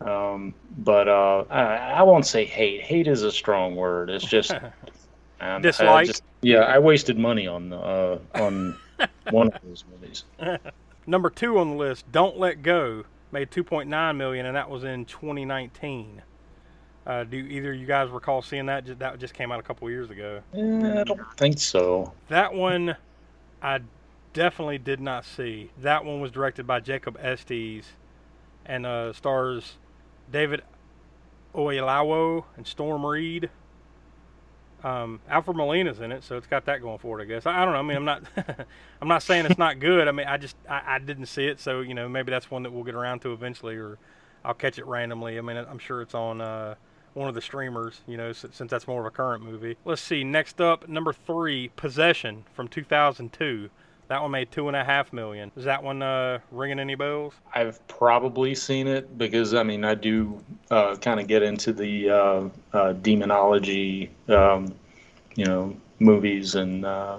Um, 0.00 0.54
but 0.78 1.08
uh, 1.08 1.44
I, 1.50 1.62
I 1.98 2.02
won't 2.02 2.26
say 2.26 2.44
hate. 2.44 2.82
Hate 2.82 3.08
is 3.08 3.22
a 3.24 3.32
strong 3.32 3.74
word. 3.76 4.08
It's 4.10 4.24
just 4.24 4.52
um, 4.52 4.70
I 5.40 5.58
Dislike? 5.58 6.06
just- 6.06 6.22
yeah, 6.42 6.60
I 6.60 6.78
wasted 6.78 7.18
money 7.18 7.46
on 7.46 7.72
uh, 7.72 8.18
on 8.34 8.76
one 9.30 9.48
of 9.52 9.60
those 9.62 9.84
movies. 9.90 10.24
Number 11.06 11.30
two 11.30 11.58
on 11.58 11.70
the 11.70 11.76
list, 11.76 12.10
Don't 12.12 12.38
Let 12.38 12.62
Go, 12.62 13.04
made 13.32 13.50
2.9 13.50 14.16
million, 14.16 14.46
and 14.46 14.56
that 14.56 14.68
was 14.68 14.84
in 14.84 15.04
2019. 15.06 16.22
Uh, 17.06 17.24
do 17.24 17.38
either 17.38 17.72
of 17.72 17.80
you 17.80 17.86
guys 17.86 18.10
recall 18.10 18.42
seeing 18.42 18.66
that? 18.66 18.84
Ju- 18.84 18.94
That 18.96 19.18
just 19.18 19.32
came 19.32 19.50
out 19.50 19.58
a 19.58 19.62
couple 19.62 19.88
years 19.88 20.10
ago. 20.10 20.42
Eh, 20.52 21.00
I 21.00 21.04
don't 21.04 21.20
think 21.38 21.58
so. 21.58 22.12
That 22.28 22.52
one, 22.52 22.94
I 23.62 23.80
definitely 24.34 24.76
did 24.76 25.00
not 25.00 25.24
see. 25.24 25.70
That 25.78 26.04
one 26.04 26.20
was 26.20 26.30
directed 26.30 26.66
by 26.66 26.80
Jacob 26.80 27.16
Estes, 27.18 27.86
and 28.66 28.84
uh, 28.84 29.14
stars 29.14 29.78
David 30.30 30.60
Oyelowo 31.54 32.44
and 32.56 32.66
Storm 32.66 33.06
Reed. 33.06 33.48
Um, 34.84 35.20
Alfred 35.28 35.56
Molina's 35.56 36.00
in 36.00 36.12
it, 36.12 36.22
so 36.22 36.36
it's 36.36 36.46
got 36.46 36.64
that 36.66 36.80
going 36.80 36.98
for 36.98 37.18
it, 37.18 37.24
I 37.24 37.26
guess. 37.26 37.46
I, 37.46 37.62
I 37.62 37.64
don't 37.64 37.74
know. 37.74 37.80
I 37.80 37.82
mean, 37.82 37.96
I'm 37.96 38.04
not, 38.04 38.22
I'm 39.02 39.08
not 39.08 39.22
saying 39.22 39.46
it's 39.46 39.58
not 39.58 39.80
good. 39.80 40.06
I 40.06 40.12
mean, 40.12 40.26
I 40.26 40.36
just, 40.36 40.56
I, 40.68 40.82
I 40.86 40.98
didn't 40.98 41.26
see 41.26 41.46
it, 41.46 41.58
so 41.60 41.80
you 41.80 41.94
know, 41.94 42.08
maybe 42.08 42.30
that's 42.30 42.50
one 42.50 42.62
that 42.62 42.72
we'll 42.72 42.84
get 42.84 42.94
around 42.94 43.20
to 43.22 43.32
eventually, 43.32 43.76
or 43.76 43.98
I'll 44.44 44.54
catch 44.54 44.78
it 44.78 44.86
randomly. 44.86 45.36
I 45.36 45.40
mean, 45.40 45.56
I'm 45.56 45.78
sure 45.78 46.00
it's 46.00 46.14
on 46.14 46.40
uh, 46.40 46.76
one 47.14 47.28
of 47.28 47.34
the 47.34 47.40
streamers, 47.40 48.02
you 48.06 48.16
know, 48.16 48.32
since, 48.32 48.56
since 48.56 48.70
that's 48.70 48.86
more 48.86 49.00
of 49.00 49.06
a 49.06 49.10
current 49.10 49.42
movie. 49.42 49.76
Let's 49.84 50.02
see. 50.02 50.22
Next 50.22 50.60
up, 50.60 50.88
number 50.88 51.12
three, 51.12 51.68
Possession 51.74 52.44
from 52.54 52.68
2002. 52.68 53.70
That 54.08 54.22
one 54.22 54.30
made 54.30 54.50
two 54.50 54.68
and 54.68 54.76
a 54.76 54.82
half 54.82 55.12
million. 55.12 55.52
Is 55.54 55.64
that 55.64 55.82
one 55.82 56.02
uh, 56.02 56.38
ringing 56.50 56.78
any 56.78 56.94
bells? 56.94 57.34
I've 57.54 57.86
probably 57.88 58.54
seen 58.54 58.88
it 58.88 59.18
because 59.18 59.52
I 59.52 59.62
mean 59.62 59.84
I 59.84 59.94
do 59.94 60.42
uh, 60.70 60.96
kind 60.96 61.20
of 61.20 61.26
get 61.26 61.42
into 61.42 61.72
the 61.74 62.10
uh, 62.10 62.48
uh, 62.72 62.92
demonology, 62.94 64.10
um, 64.28 64.74
you 65.34 65.44
know, 65.44 65.76
movies 66.00 66.54
and 66.54 66.86
uh, 66.86 67.18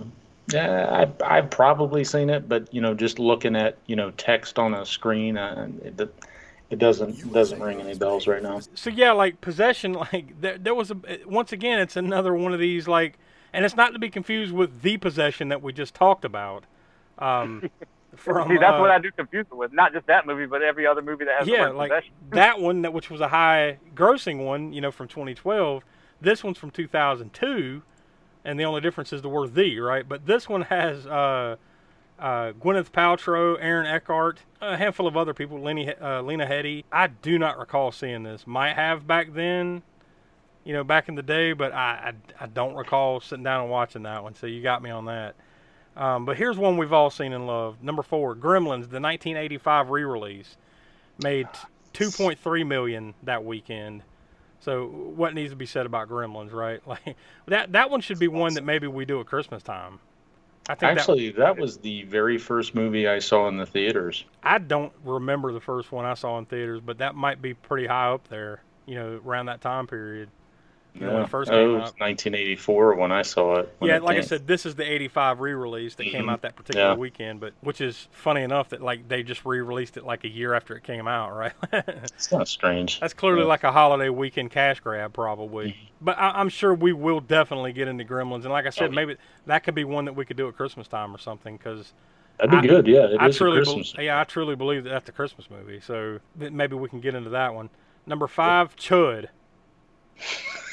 yeah, 0.52 0.88
I've, 0.92 1.22
I've 1.22 1.50
probably 1.52 2.04
seen 2.04 2.30
it, 2.32 2.50
but 2.50 2.74
you 2.74 2.82
know, 2.82 2.96
just 2.96 3.20
looking 3.20 3.56
at 3.56 3.78
you 3.86 3.96
know 3.96 4.10
text 4.12 4.58
on 4.58 4.74
a 4.74 4.84
screen, 4.84 5.38
uh, 5.38 5.70
it, 5.84 6.00
it 6.70 6.80
doesn't 6.80 7.32
doesn't 7.32 7.62
ring 7.62 7.80
any 7.80 7.96
bells 7.96 8.26
right 8.26 8.42
now. 8.42 8.60
So 8.74 8.90
yeah, 8.90 9.12
like 9.12 9.42
possession, 9.42 9.94
like 10.14 10.42
there, 10.42 10.58
there 10.58 10.76
was 10.76 10.90
a 10.90 10.98
once 11.28 11.52
again, 11.52 11.80
it's 11.80 11.96
another 11.96 12.34
one 12.34 12.54
of 12.54 12.60
these 12.60 12.88
like, 12.88 13.20
and 13.54 13.64
it's 13.64 13.76
not 13.76 13.94
to 13.94 14.00
be 14.00 14.10
confused 14.10 14.54
with 14.54 14.82
the 14.82 14.98
possession 14.98 15.50
that 15.50 15.62
we 15.62 15.72
just 15.72 15.94
talked 15.94 16.26
about. 16.26 16.66
Um, 17.20 17.70
from, 18.16 18.50
See, 18.50 18.58
that's 18.58 18.74
uh, 18.74 18.80
what 18.80 18.92
I 18.92 19.00
do 19.00 19.12
confuse 19.12 19.46
it 19.52 19.56
with. 19.56 19.72
Not 19.72 19.94
just 19.94 20.08
that 20.08 20.26
movie, 20.26 20.46
but 20.46 20.62
every 20.62 20.88
other 20.88 21.02
movie 21.02 21.26
that 21.26 21.40
has 21.40 21.48
yeah, 21.48 21.68
like 21.68 21.92
that 22.32 22.60
one 22.60 22.82
that 22.82 22.94
which 22.94 23.10
was 23.10 23.22
a 23.22 23.28
high 23.28 23.78
grossing 23.96 24.46
one, 24.46 24.74
you 24.74 24.82
know, 24.82 24.92
from 24.92 25.08
2012. 25.08 25.84
This 26.22 26.44
one's 26.44 26.58
from 26.58 26.72
2002, 26.72 27.82
and 28.44 28.60
the 28.60 28.64
only 28.66 28.82
difference 28.82 29.14
is 29.14 29.22
the 29.22 29.30
word 29.30 29.56
"the," 29.56 29.80
right? 29.80 30.08
But 30.08 30.26
this 30.26 30.50
one 30.50 30.64
has 30.64 31.06
uh, 31.06 31.56
uh, 32.20 32.52
Gwyneth 32.54 32.92
Paltrow, 32.92 33.58
Aaron 33.60 33.86
Eckhart, 33.86 34.42
a 34.62 34.76
handful 34.76 35.08
of 35.08 35.16
other 35.16 35.34
people, 35.34 35.60
Lenny, 35.62 35.94
uh, 35.96 36.22
Lena 36.22 36.46
Headey. 36.46 36.84
I 36.92 37.08
do 37.08 37.40
not 37.40 37.58
recall 37.58 37.92
seeing 37.92 38.24
this. 38.24 38.46
Might 38.46 38.76
have 38.76 39.08
back 39.08 39.34
then, 39.34 39.82
you 40.66 40.74
know, 40.74 40.84
back 40.84 41.08
in 41.08 41.16
the 41.16 41.24
day, 41.24 41.54
but 41.54 41.72
I, 41.72 42.14
I, 42.40 42.44
I 42.44 42.48
don't 42.48 42.76
recall 42.76 43.22
sitting 43.22 43.44
down 43.44 43.62
and 43.62 43.72
watching 43.72 44.04
that 44.04 44.24
one. 44.24 44.36
So 44.36 44.48
you 44.48 44.62
got 44.62 44.84
me 44.84 44.90
on 44.90 45.06
that. 45.06 45.36
Um, 45.96 46.26
but 46.26 46.38
here's 46.38 46.58
one 46.58 46.78
we've 46.78 46.94
all 46.94 47.10
seen 47.10 47.34
and 47.34 47.46
loved. 47.48 47.84
Number 47.84 48.04
four, 48.04 48.36
Gremlins, 48.36 48.90
the 48.90 49.02
1985 49.02 49.90
re-release, 49.90 50.56
made 51.22 51.48
2.3 51.94 52.68
million 52.68 53.14
that 53.24 53.44
weekend. 53.44 54.04
So 54.62 54.88
what 54.88 55.34
needs 55.34 55.52
to 55.52 55.56
be 55.56 55.66
said 55.66 55.86
about 55.86 56.10
Gremlins, 56.10 56.54
right? 56.54 56.82
Like 56.88 57.16
that 57.48 57.72
that 57.74 57.90
one 57.90 58.02
should 58.02 58.20
be 58.20 58.28
one 58.28 58.54
that 58.56 58.64
maybe 58.64 58.88
we 58.88 59.06
do 59.06 59.20
at 59.20 59.26
Christmas 59.26 59.64
time. 59.64 60.00
I 60.68 60.76
think 60.76 60.82
that, 60.82 61.00
Actually, 61.00 61.32
that 61.32 61.58
was 61.58 61.78
the 61.78 62.04
very 62.04 62.38
first 62.38 62.76
movie 62.76 63.08
I 63.08 63.18
saw 63.20 63.48
in 63.48 63.58
the 63.58 63.66
theaters. 63.66 64.26
I 64.44 64.60
don't 64.60 64.94
remember 65.04 65.52
the 65.52 65.60
first 65.60 65.92
one 65.92 66.06
I 66.06 66.14
saw 66.14 66.38
in 66.38 66.46
theaters, 66.46 66.80
but 66.80 67.00
that 67.00 67.16
might 67.16 67.42
be 67.42 67.56
pretty 67.56 67.88
high 67.88 68.12
up 68.12 68.28
there. 68.28 68.62
You 68.86 68.96
know, 68.96 69.22
around 69.26 69.48
that 69.48 69.62
time 69.62 69.88
period. 69.88 70.30
You 70.96 71.02
know, 71.06 71.14
when 71.14 71.22
it 71.24 71.30
first 71.30 71.52
Oh, 71.52 71.54
came 71.54 71.70
it 71.70 71.74
was 71.74 71.94
1984 72.00 72.96
when 72.96 73.12
I 73.12 73.22
saw 73.22 73.58
it. 73.60 73.74
Yeah, 73.82 73.98
it 73.98 74.04
like 74.04 74.18
I 74.18 74.22
said, 74.22 74.48
this 74.48 74.66
is 74.66 74.76
the 74.76 74.84
'85 74.84 75.40
re-release 75.40 75.96
that 75.96 76.06
came 76.06 76.26
Mhm. 76.26 76.32
out 76.32 76.42
that 76.42 76.56
particular 76.56 76.90
Yeah. 76.90 76.96
weekend. 76.96 77.40
But 77.40 77.54
which 77.62 77.80
is 77.80 78.08
funny 78.12 78.42
enough 78.42 78.70
that 78.70 78.82
like 78.82 79.08
they 79.08 79.22
just 79.24 79.46
re-released 79.46 79.98
it 79.98 80.04
like 80.04 80.24
a 80.24 80.28
year 80.28 80.54
after 80.56 80.76
it 80.76 80.84
came 80.84 81.08
out, 81.08 81.34
right? 81.36 81.54
it's 81.72 82.32
not 82.32 82.48
strange. 82.48 83.00
That's 83.00 83.14
clearly 83.14 83.42
Yeah. 83.42 83.48
like 83.48 83.64
a 83.64 83.72
holiday 83.72 84.10
weekend 84.10 84.52
cash 84.52 84.80
grab, 84.80 85.14
probably. 85.14 85.78
But 86.02 86.18
I, 86.18 86.32
I'm 86.32 86.50
sure 86.50 86.74
we 86.74 86.92
will 86.92 87.22
definitely 87.22 87.72
get 87.72 87.88
into 87.88 88.04
Gremlins, 88.04 88.42
and 88.44 88.50
like 88.50 88.66
I 88.66 88.70
said, 88.72 88.90
Oh, 88.90 88.94
maybe 88.94 89.16
that 89.46 89.64
could 89.64 89.76
be 89.76 89.84
one 89.84 90.06
that 90.06 90.14
we 90.14 90.26
could 90.26 90.38
do 90.38 90.48
at 90.48 90.56
Christmas 90.58 90.88
time 90.88 91.14
or 91.14 91.20
something. 91.20 91.56
Because 91.56 91.94
That'd 92.40 92.52
be 92.52 92.58
I- 92.58 92.62
good. 92.74 92.88
Yeah, 92.88 93.06
it 93.06 93.18
I 93.20 93.28
is 93.28 93.36
a 93.36 93.38
truly, 93.40 93.58
Christmas. 93.58 93.94
bel 93.94 94.04
yeah, 94.06 94.20
I 94.20 94.24
truly 94.24 94.56
believe 94.56 94.84
that 94.86 94.90
that's 94.90 95.08
a 95.10 95.12
Christmas 95.14 95.50
movie. 95.52 95.80
So 95.82 96.20
maybe 96.36 96.76
we 96.76 96.90
can 96.90 97.00
get 97.00 97.14
into 97.16 97.30
that 97.30 97.54
one. 97.54 97.70
Number 98.08 98.28
five, 98.28 98.76
Chud. 98.76 99.28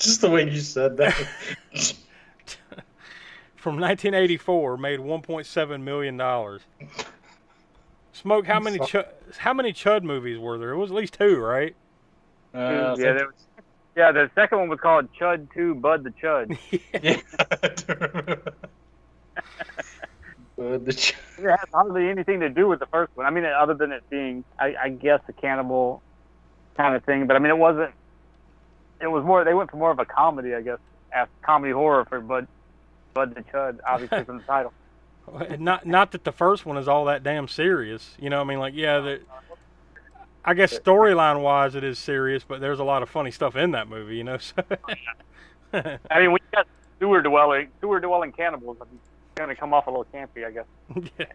Just 0.00 0.22
the 0.22 0.30
way 0.30 0.50
you 0.50 0.60
said 0.60 0.96
that. 0.96 1.14
from 3.54 3.78
1984 3.78 4.78
made 4.78 4.98
1.7 4.98 5.82
million 5.82 6.16
dollars. 6.16 6.62
Smoke, 8.12 8.46
how 8.46 8.58
many 8.58 8.78
Chud, 8.78 9.06
how 9.38 9.52
many 9.54 9.72
Chud 9.72 10.02
movies 10.02 10.38
were 10.38 10.58
there? 10.58 10.70
It 10.70 10.78
was 10.78 10.90
at 10.90 10.96
least 10.96 11.14
two, 11.14 11.38
right? 11.38 11.76
Uh, 12.54 12.96
yeah, 12.98 13.12
there 13.12 13.26
was, 13.26 13.34
yeah. 13.94 14.10
The 14.12 14.30
second 14.34 14.58
one 14.58 14.68
was 14.68 14.80
called 14.80 15.08
Chud 15.12 15.48
Two, 15.54 15.74
Bud 15.74 16.04
the 16.04 16.10
Chud. 16.10 16.58
yeah. 17.02 17.20
I 17.62 17.68
do 17.68 17.84
remember. 17.98 18.54
Uh, 20.58 20.78
the 20.78 20.92
ch- 20.92 21.14
It 21.38 21.48
has 21.48 21.68
hardly 21.72 22.08
anything 22.08 22.40
to 22.40 22.50
do 22.50 22.68
with 22.68 22.80
the 22.80 22.86
first 22.86 23.12
one. 23.14 23.26
I 23.26 23.30
mean, 23.30 23.44
other 23.44 23.74
than 23.74 23.92
it 23.92 24.02
being, 24.10 24.44
I, 24.58 24.74
I 24.82 24.88
guess, 24.90 25.20
a 25.28 25.32
cannibal 25.32 26.02
kind 26.76 26.94
of 26.94 27.04
thing. 27.04 27.26
But 27.26 27.36
I 27.36 27.38
mean, 27.38 27.50
it 27.50 27.58
wasn't. 27.58 27.92
It 29.00 29.06
was 29.06 29.24
more. 29.24 29.44
They 29.44 29.54
went 29.54 29.70
for 29.70 29.76
more 29.76 29.90
of 29.90 29.98
a 29.98 30.04
comedy, 30.04 30.54
I 30.54 30.60
guess, 30.60 30.78
as 31.12 31.28
comedy 31.42 31.72
horror 31.72 32.04
for 32.04 32.20
Bud, 32.20 32.46
Bud 33.14 33.34
the 33.34 33.42
Chud, 33.42 33.80
obviously 33.86 34.24
from 34.24 34.38
the 34.38 34.44
title. 34.44 34.72
Not 35.58 35.86
not 35.86 36.10
that 36.10 36.24
the 36.24 36.32
first 36.32 36.66
one 36.66 36.76
is 36.76 36.88
all 36.88 37.04
that 37.04 37.22
damn 37.22 37.46
serious. 37.46 38.16
You 38.18 38.30
know, 38.30 38.38
what 38.38 38.46
I 38.46 38.48
mean, 38.48 38.58
like 38.58 38.74
yeah, 38.74 38.98
the, 38.98 39.20
I 40.44 40.54
guess 40.54 40.76
storyline 40.76 41.40
wise 41.40 41.76
it 41.76 41.84
is 41.84 42.00
serious, 42.00 42.42
but 42.42 42.60
there's 42.60 42.80
a 42.80 42.84
lot 42.84 43.02
of 43.02 43.08
funny 43.08 43.30
stuff 43.30 43.54
in 43.54 43.70
that 43.72 43.86
movie. 43.86 44.16
You 44.16 44.24
know, 44.24 44.38
so 44.38 44.54
I 45.72 45.98
mean, 46.18 46.32
when 46.32 46.40
you 46.40 46.48
got 46.52 46.66
sewer 46.98 47.22
dwelling, 47.22 47.68
sewer 47.80 48.00
dwelling 48.00 48.32
cannibals, 48.32 48.78
I 48.80 48.84
mean, 48.86 48.98
it's 49.02 49.34
gonna 49.36 49.54
come 49.54 49.72
off 49.72 49.86
a 49.86 49.90
little 49.90 50.06
campy, 50.12 50.44
I 50.44 50.50
guess. 50.50 50.66
yeah, 51.18 51.26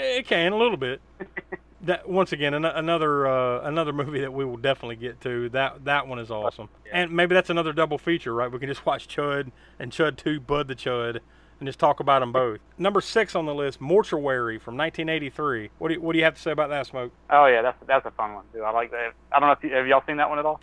it 0.00 0.26
can 0.26 0.52
a 0.52 0.56
little 0.56 0.76
bit. 0.76 1.00
That 1.82 2.08
once 2.08 2.32
again 2.32 2.52
an- 2.52 2.64
another 2.64 3.26
uh, 3.26 3.62
another 3.62 3.92
movie 3.92 4.20
that 4.20 4.32
we 4.32 4.44
will 4.44 4.58
definitely 4.58 4.96
get 4.96 5.20
to. 5.22 5.48
That 5.50 5.84
that 5.86 6.06
one 6.06 6.18
is 6.18 6.30
awesome, 6.30 6.68
and 6.92 7.10
maybe 7.10 7.34
that's 7.34 7.48
another 7.48 7.72
double 7.72 7.96
feature, 7.96 8.34
right? 8.34 8.52
We 8.52 8.58
can 8.58 8.68
just 8.68 8.84
watch 8.84 9.08
Chud 9.08 9.50
and 9.78 9.90
Chud 9.90 10.16
Two, 10.16 10.40
Bud 10.40 10.68
the 10.68 10.74
Chud, 10.74 11.20
and 11.58 11.66
just 11.66 11.78
talk 11.78 12.00
about 12.00 12.20
them 12.20 12.32
both. 12.32 12.60
Number 12.76 13.00
six 13.00 13.34
on 13.34 13.46
the 13.46 13.54
list, 13.54 13.80
Mortuary 13.80 14.58
from 14.58 14.76
1983. 14.76 15.70
What 15.78 15.88
do 15.88 15.94
you, 15.94 16.00
what 16.02 16.12
do 16.12 16.18
you 16.18 16.24
have 16.24 16.34
to 16.34 16.40
say 16.40 16.50
about 16.50 16.68
that, 16.68 16.86
Smoke? 16.86 17.12
Oh 17.30 17.46
yeah, 17.46 17.62
that's 17.62 17.78
that's 17.86 18.04
a 18.04 18.10
fun 18.10 18.34
one 18.34 18.44
too. 18.52 18.62
I 18.62 18.72
like 18.72 18.90
that. 18.90 19.12
I 19.32 19.40
don't 19.40 19.48
know 19.48 19.52
if 19.52 19.64
you, 19.64 19.74
have 19.74 19.86
y'all 19.86 20.02
seen 20.06 20.18
that 20.18 20.28
one 20.28 20.38
at 20.38 20.44
all. 20.44 20.60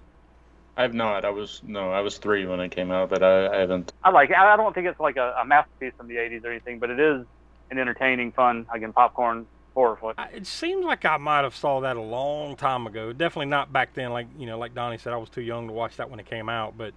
I 0.75 0.83
have 0.83 0.93
not. 0.93 1.25
I 1.25 1.31
was 1.31 1.61
no. 1.65 1.91
I 1.91 2.01
was 2.01 2.19
three 2.19 2.45
when 2.45 2.59
it 2.59 2.69
came 2.69 2.91
out, 2.91 3.09
but 3.09 3.23
I, 3.23 3.47
I 3.47 3.57
haven't. 3.57 3.91
I 4.03 4.11
like 4.11 4.29
it. 4.29 4.37
I 4.37 4.53
I 4.53 4.57
don't 4.57 4.75
think 4.75 4.85
it's 4.85 4.99
like 4.99 5.17
a, 5.17 5.33
a 5.41 5.45
masterpiece 5.45 5.93
from 5.97 6.07
the 6.07 6.15
'80s 6.17 6.45
or 6.45 6.51
anything, 6.51 6.77
but 6.77 6.91
it 6.91 6.99
is 6.99 7.25
an 7.71 7.79
entertaining, 7.79 8.31
fun, 8.31 8.65
again, 8.73 8.93
popcorn 8.93 9.47
horror 9.77 9.95
flick. 9.95 10.15
I- 10.17 10.29
It 10.33 10.47
seems 10.47 10.83
like 10.83 11.05
I 11.05 11.17
might 11.17 11.43
have 11.43 11.55
saw 11.55 11.79
that 11.81 11.95
a 11.97 12.01
long 12.01 12.55
time 12.55 12.87
ago. 12.87 13.13
Definitely 13.13 13.45
not 13.45 13.71
back 13.71 13.93
then. 13.93 14.11
Like 14.11 14.25
you 14.37 14.47
know, 14.47 14.57
like 14.57 14.73
Donnie 14.73 14.97
said, 14.97 15.13
I 15.13 15.17
was 15.17 15.29
too 15.29 15.41
young 15.43 15.67
to 15.67 15.73
watch 15.73 15.97
that 15.97 16.09
when 16.09 16.19
it 16.19 16.25
came 16.25 16.49
out. 16.49 16.75
But 16.77 16.93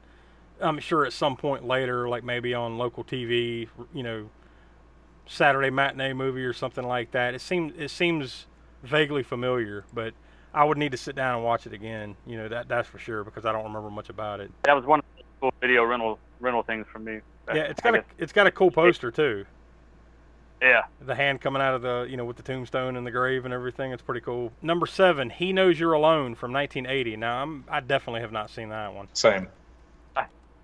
I'm 0.61 0.79
sure 0.79 1.05
at 1.05 1.13
some 1.13 1.37
point 1.37 1.65
later, 1.67 2.09
like 2.09 2.25
maybe 2.25 2.55
on 2.55 2.79
local 2.79 3.05
TV, 3.05 3.69
you 3.93 4.03
know, 4.03 4.31
Saturday 5.27 5.69
matinee 5.71 6.15
movie 6.15 6.43
or 6.45 6.55
something 6.55 6.87
like 6.87 7.11
that. 7.13 7.35
It 7.35 7.43
seems 7.43 7.75
it 7.79 7.91
seems 7.91 8.47
vaguely 8.83 9.23
familiar, 9.23 9.85
but 9.93 10.15
I 10.55 10.65
would 10.65 10.79
need 10.79 10.93
to 10.93 10.99
sit 10.99 11.15
down 11.15 11.37
and 11.37 11.45
watch 11.45 11.67
it 11.67 11.75
again. 11.75 12.17
You 12.27 12.39
know, 12.39 12.49
that 12.49 12.67
that's 12.69 12.89
for 12.89 12.99
sure 12.99 13.25
because 13.25 13.45
I 13.45 13.53
don't 13.53 13.65
remember 13.65 13.91
much 13.91 14.09
about 14.09 14.41
it. 14.41 14.51
That 14.63 14.75
was 14.75 14.87
one 14.87 15.01
of 15.01 15.05
the 15.19 15.23
cool 15.41 15.53
video 15.61 15.85
rental 15.85 16.19
rental 16.41 16.63
things 16.63 16.87
for 16.91 16.99
me. 16.99 17.21
Yeah, 17.55 17.63
it's 17.65 17.81
I 17.85 17.91
got 17.91 17.95
a 17.95 17.99
guess- 17.99 18.11
it's 18.19 18.33
got 18.33 18.47
a 18.47 18.51
cool 18.51 18.71
poster 18.71 19.11
too. 19.11 19.45
Yeah. 20.63 20.83
the 21.01 21.15
hand 21.15 21.41
coming 21.41 21.63
out 21.63 21.75
of 21.75 21.83
the 21.83 22.07
you 22.11 22.17
know 22.17 22.25
with 22.25 22.37
the 22.37 22.43
tombstone 22.43 22.97
and 22.97 23.07
the 23.07 23.11
grave 23.11 23.45
and 23.47 23.55
everything 23.55 23.93
it's 23.93 24.03
pretty 24.03 24.21
cool 24.21 24.53
number 24.61 24.87
seven 24.87 25.31
he 25.31 25.53
knows 25.53 25.81
you're 25.81 25.95
alone 25.95 26.35
from 26.35 26.53
1980 26.53 27.17
now 27.17 27.43
i'm 27.43 27.65
i 27.69 27.81
definitely 27.81 28.21
have 28.21 28.33
not 28.33 28.51
seen 28.51 28.69
that 28.69 28.93
one 28.95 29.09
Same. 29.15 29.49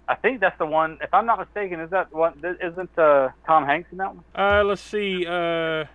I 0.08 0.14
think 0.14 0.38
that's 0.40 0.56
the 0.58 0.66
one. 0.66 0.98
If 1.02 1.12
I'm 1.12 1.26
not 1.26 1.40
mistaken, 1.40 1.80
is 1.80 1.90
that 1.90 2.12
one? 2.14 2.34
Isn't 2.62 2.96
uh, 2.96 3.30
Tom 3.44 3.64
Hanks 3.66 3.88
in 3.90 3.98
that 3.98 4.14
one? 4.14 4.22
uh 4.36 4.62
let's 4.62 4.80
see 4.80 5.26
uh 5.26 5.30
Yeah, 5.30 5.86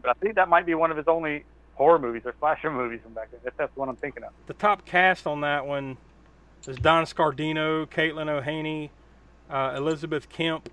but 0.00 0.08
I 0.10 0.12
think 0.20 0.36
that 0.36 0.48
might 0.48 0.66
be 0.66 0.74
one 0.74 0.92
of 0.92 0.96
his 0.96 1.08
only 1.08 1.44
horror 1.74 1.98
movies 1.98 2.22
or 2.24 2.32
slasher 2.38 2.70
movies 2.80 3.00
from 3.02 3.12
back 3.14 3.32
then. 3.32 3.40
If 3.44 3.56
that's 3.56 3.74
the 3.74 3.80
one 3.80 3.88
I'm 3.88 3.96
thinking 3.96 4.22
of. 4.22 4.30
the 4.46 4.54
top 4.54 4.84
cast 4.84 5.26
on 5.26 5.40
that 5.40 5.66
one 5.66 5.96
is 6.68 6.76
don 6.76 7.04
scardino 7.06 7.86
caitlin 7.86 8.28
o'heaney 8.28 8.90
uh, 9.50 9.74
elizabeth 9.76 10.28
kemp 10.28 10.68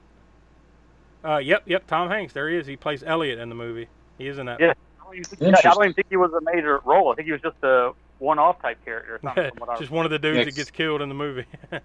uh 1.28 1.38
yep 1.38 1.62
yep 1.66 1.86
tom 1.88 2.10
hanks 2.10 2.34
there 2.34 2.50
he 2.50 2.56
is 2.58 2.66
he 2.66 2.76
plays 2.76 3.04
elliot 3.04 3.38
in 3.38 3.50
the 3.50 3.56
movie 3.56 3.88
he 4.18 4.28
is 4.28 4.38
in 4.38 4.46
that 4.46 4.60
Yeah. 4.60 4.74
I 5.00 5.04
don't 5.06 5.16
even 5.16 5.26
think- 5.26 5.66
I 5.66 5.70
don't 5.74 5.84
even 5.84 5.94
think 5.94 6.08
he 6.10 6.18
was 6.18 6.34
a 6.34 6.42
major 6.42 6.80
role. 6.84 7.14
I 7.14 7.16
think 7.16 7.28
he 7.28 7.32
was 7.32 7.42
just 7.42 7.56
a 7.64 7.94
one-off 8.20 8.62
type 8.62 8.84
character 8.84 9.16
or 9.16 9.20
something. 9.22 9.52
From 9.52 9.60
what 9.60 9.70
I 9.70 9.78
just 9.80 9.90
one 9.92 10.04
of 10.04 10.12
the 10.12 10.20
dudes 10.20 10.46
that 10.46 10.56
gets 10.56 10.70
killed 10.70 11.02
in 11.02 11.08
the 11.08 11.16
movie 11.16 11.46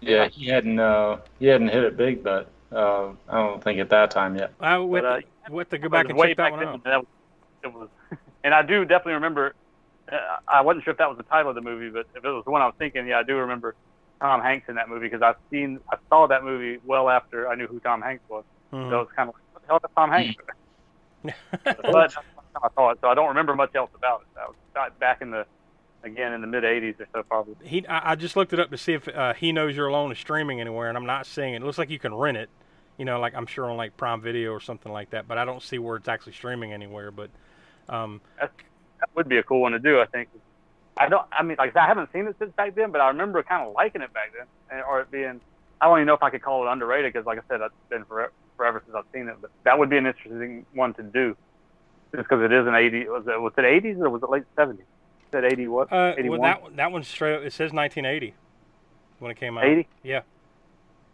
Yeah, 0.00 0.28
he 0.28 0.46
hadn't. 0.46 0.78
Uh, 0.80 1.18
he 1.38 1.46
hadn't 1.46 1.68
hit 1.68 1.84
it 1.84 1.96
big, 1.96 2.22
but 2.22 2.48
uh, 2.72 3.08
I 3.28 3.36
don't 3.36 3.62
think 3.62 3.80
at 3.80 3.90
that 3.90 4.10
time 4.10 4.36
yet. 4.36 4.54
I 4.60 4.78
would 4.78 5.02
But, 5.02 5.04
uh, 5.04 5.56
have 5.58 5.68
to 5.68 5.78
go 5.78 5.88
back 5.90 6.08
and 6.08 6.16
way 6.16 6.28
check 6.28 6.38
that 6.38 6.42
back 6.44 6.52
one 6.52 6.60
then, 6.60 6.68
out 6.68 6.84
That 6.84 6.98
was, 7.00 7.06
it 7.64 7.72
was, 7.74 7.88
and 8.42 8.54
I 8.54 8.62
do 8.62 8.84
definitely 8.84 9.14
remember 9.14 9.54
uh, 10.10 10.16
I 10.48 10.62
wasn't 10.62 10.84
sure 10.84 10.92
if 10.92 10.98
that 10.98 11.08
was 11.08 11.18
the 11.18 11.24
title 11.24 11.50
of 11.50 11.54
the 11.54 11.60
movie, 11.60 11.90
but 11.90 12.06
if 12.14 12.24
it 12.24 12.28
was 12.28 12.44
the 12.44 12.50
one 12.50 12.62
I 12.62 12.66
was 12.66 12.74
thinking, 12.78 13.06
yeah, 13.06 13.18
I 13.18 13.22
do 13.22 13.36
remember 13.36 13.74
Tom 14.20 14.40
Hanks 14.42 14.68
in 14.68 14.74
that 14.74 14.88
movie 14.88 15.06
because 15.06 15.22
I've 15.22 15.36
seen, 15.50 15.80
I 15.90 15.96
saw 16.08 16.26
that 16.26 16.44
movie 16.44 16.78
well 16.84 17.08
after 17.08 17.48
I 17.48 17.54
knew 17.54 17.66
who 17.66 17.80
Tom 17.80 18.02
Hanks 18.02 18.22
was. 18.28 18.44
Mhm. 18.72 18.90
So 18.90 19.00
it's 19.00 19.12
kind 19.12 19.28
of 19.28 19.34
like, 19.34 19.42
what 19.52 19.62
the 19.62 19.68
hell 19.68 19.80
is 19.82 19.90
Tom 19.96 20.10
Hanks? 20.10 20.42
but 21.64 22.16
I 22.62 22.68
saw 22.74 22.90
it, 22.90 22.98
so 23.00 23.08
I 23.08 23.14
don't 23.14 23.28
remember 23.28 23.54
much 23.54 23.74
else 23.74 23.90
about 23.94 24.22
it. 24.22 24.26
That 24.34 24.48
was 24.48 24.56
back- 24.74 24.98
back 24.98 25.22
in 25.22 25.30
the, 25.30 25.46
again 26.02 26.32
in 26.32 26.40
the 26.40 26.46
mid 26.46 26.64
'80s 26.64 27.00
or 27.00 27.06
so, 27.12 27.22
probably. 27.22 27.54
He, 27.62 27.86
I, 27.86 28.12
I 28.12 28.14
just 28.14 28.36
looked 28.36 28.52
it 28.52 28.60
up 28.60 28.70
to 28.70 28.78
see 28.78 28.94
if 28.94 29.06
uh, 29.08 29.34
he 29.34 29.52
knows 29.52 29.76
you're 29.76 29.88
alone 29.88 30.12
is 30.12 30.18
streaming 30.18 30.60
anywhere, 30.60 30.88
and 30.88 30.96
I'm 30.96 31.06
not 31.06 31.26
seeing 31.26 31.54
it. 31.54 31.62
It 31.62 31.64
looks 31.64 31.78
like 31.78 31.90
you 31.90 31.98
can 31.98 32.14
rent 32.14 32.36
it, 32.36 32.48
you 32.98 33.04
know, 33.04 33.20
like 33.20 33.34
I'm 33.34 33.46
sure 33.46 33.70
on 33.70 33.76
like 33.76 33.96
Prime 33.96 34.20
Video 34.20 34.52
or 34.52 34.60
something 34.60 34.92
like 34.92 35.10
that. 35.10 35.28
But 35.28 35.38
I 35.38 35.44
don't 35.44 35.62
see 35.62 35.78
where 35.78 35.96
it's 35.96 36.08
actually 36.08 36.32
streaming 36.32 36.72
anywhere. 36.72 37.10
But 37.10 37.30
um, 37.88 38.20
That's, 38.40 38.52
that 39.00 39.08
would 39.14 39.28
be 39.28 39.38
a 39.38 39.42
cool 39.42 39.60
one 39.62 39.72
to 39.72 39.78
do, 39.78 40.00
I 40.00 40.06
think. 40.06 40.28
I 40.96 41.08
don't. 41.08 41.26
I 41.32 41.42
mean, 41.42 41.56
like 41.58 41.74
I 41.76 41.86
haven't 41.86 42.10
seen 42.12 42.26
it 42.26 42.36
since 42.38 42.52
back 42.52 42.74
then, 42.74 42.90
but 42.90 43.00
I 43.00 43.08
remember 43.08 43.42
kind 43.42 43.66
of 43.66 43.74
liking 43.74 44.02
it 44.02 44.12
back 44.12 44.32
then, 44.36 44.46
and, 44.70 44.82
or 44.84 45.00
it 45.00 45.10
being. 45.10 45.40
I 45.80 45.86
don't 45.86 45.98
even 45.98 46.06
know 46.06 46.14
if 46.14 46.22
I 46.22 46.30
could 46.30 46.42
call 46.42 46.66
it 46.66 46.70
underrated 46.70 47.12
because, 47.12 47.24
like 47.26 47.38
I 47.38 47.42
said, 47.48 47.62
it's 47.62 47.74
been 47.88 48.04
forever, 48.04 48.32
forever 48.56 48.82
since 48.84 48.94
I've 48.94 49.04
seen 49.14 49.28
it. 49.28 49.36
But 49.40 49.50
that 49.64 49.78
would 49.78 49.88
be 49.88 49.96
an 49.96 50.06
interesting 50.06 50.66
one 50.74 50.92
to 50.94 51.02
do, 51.02 51.36
just 52.14 52.28
because 52.28 52.44
it 52.44 52.52
is 52.52 52.66
an 52.66 52.74
80. 52.74 53.08
Was 53.08 53.26
it 53.26 53.40
was 53.40 53.52
it 53.56 53.62
80s 53.62 53.98
or 54.00 54.10
was 54.10 54.22
it 54.22 54.28
late 54.28 54.44
70s? 54.56 54.78
Said 55.32 55.44
80 55.44 55.68
what? 55.68 55.92
uh, 55.92 56.14
81. 56.18 56.38
well, 56.40 56.50
that 56.50 56.62
one- 56.62 56.76
that 56.76 56.92
one's 56.92 57.08
straight. 57.08 57.34
It 57.44 57.52
says 57.52 57.72
1980 57.72 58.34
when 59.20 59.30
it 59.30 59.38
came 59.38 59.56
out. 59.56 59.64
80. 59.64 59.88
Yeah. 60.02 60.22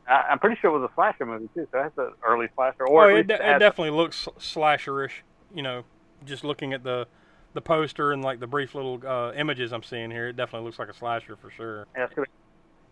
I, 0.08 0.24
I'm 0.30 0.38
pretty 0.38 0.58
sure 0.60 0.74
it 0.74 0.78
was 0.78 0.88
a 0.90 0.94
slasher 0.94 1.26
movie 1.26 1.48
too, 1.54 1.68
so 1.70 1.78
that's 1.82 1.98
an 1.98 2.12
early 2.24 2.48
slasher. 2.54 2.86
Or 2.86 3.10
oh, 3.10 3.16
it, 3.16 3.26
de- 3.26 3.34
it 3.34 3.58
definitely 3.58 3.90
looks 3.90 4.26
slasherish. 4.38 5.22
You 5.54 5.62
know, 5.62 5.84
just 6.24 6.44
looking 6.44 6.72
at 6.72 6.82
the 6.82 7.06
the 7.56 7.60
poster 7.60 8.12
and 8.12 8.22
like 8.22 8.38
the 8.38 8.46
brief 8.46 8.76
little 8.76 9.00
uh, 9.04 9.32
images 9.32 9.72
I'm 9.72 9.82
seeing 9.82 10.12
here, 10.12 10.28
it 10.28 10.36
definitely 10.36 10.66
looks 10.66 10.78
like 10.78 10.88
a 10.88 10.94
slasher 10.94 11.34
for 11.34 11.50
sure. 11.50 11.86
Yeah, 11.96 12.06
see 12.06 12.12
if 12.12 12.18
I 12.20 12.24
can 12.24 12.32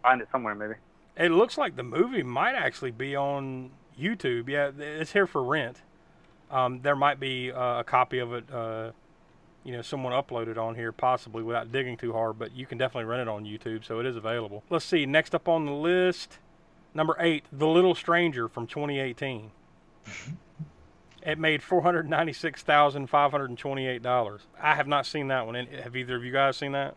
find 0.02 0.20
it 0.22 0.28
somewhere 0.32 0.54
maybe. 0.56 0.74
It 1.16 1.30
looks 1.30 1.56
like 1.56 1.76
the 1.76 1.84
movie 1.84 2.24
might 2.24 2.54
actually 2.54 2.90
be 2.90 3.14
on 3.14 3.70
YouTube. 3.98 4.48
Yeah, 4.48 4.72
it's 4.76 5.12
here 5.12 5.28
for 5.28 5.44
rent. 5.44 5.82
Um, 6.50 6.80
there 6.82 6.96
might 6.96 7.20
be 7.20 7.52
uh, 7.52 7.80
a 7.80 7.84
copy 7.84 8.18
of 8.18 8.32
it. 8.32 8.50
Uh, 8.52 8.90
you 9.62 9.72
know, 9.72 9.82
someone 9.82 10.12
uploaded 10.12 10.58
on 10.58 10.74
here 10.74 10.92
possibly 10.92 11.42
without 11.42 11.70
digging 11.70 11.96
too 11.96 12.12
hard, 12.12 12.38
but 12.38 12.54
you 12.54 12.66
can 12.66 12.76
definitely 12.76 13.04
rent 13.04 13.22
it 13.22 13.28
on 13.28 13.44
YouTube, 13.44 13.84
so 13.84 14.00
it 14.00 14.06
is 14.06 14.16
available. 14.16 14.62
Let's 14.68 14.84
see. 14.84 15.06
Next 15.06 15.34
up 15.34 15.48
on 15.48 15.64
the 15.64 15.72
list, 15.72 16.38
number 16.92 17.16
eight, 17.18 17.44
The 17.52 17.66
Little 17.66 17.94
Stranger 17.94 18.48
from 18.48 18.66
2018. 18.66 19.50
it 21.24 21.38
made 21.38 21.62
four 21.62 21.82
hundred 21.82 22.08
ninety-six 22.08 22.62
thousand 22.62 23.08
five 23.08 23.30
hundred 23.30 23.56
twenty-eight 23.58 24.02
dollars. 24.02 24.42
I 24.60 24.74
have 24.74 24.86
not 24.86 25.06
seen 25.06 25.28
that 25.28 25.46
one. 25.46 25.54
Have 25.54 25.96
either 25.96 26.16
of 26.16 26.24
you 26.24 26.32
guys 26.32 26.56
seen 26.56 26.72
that? 26.72 26.94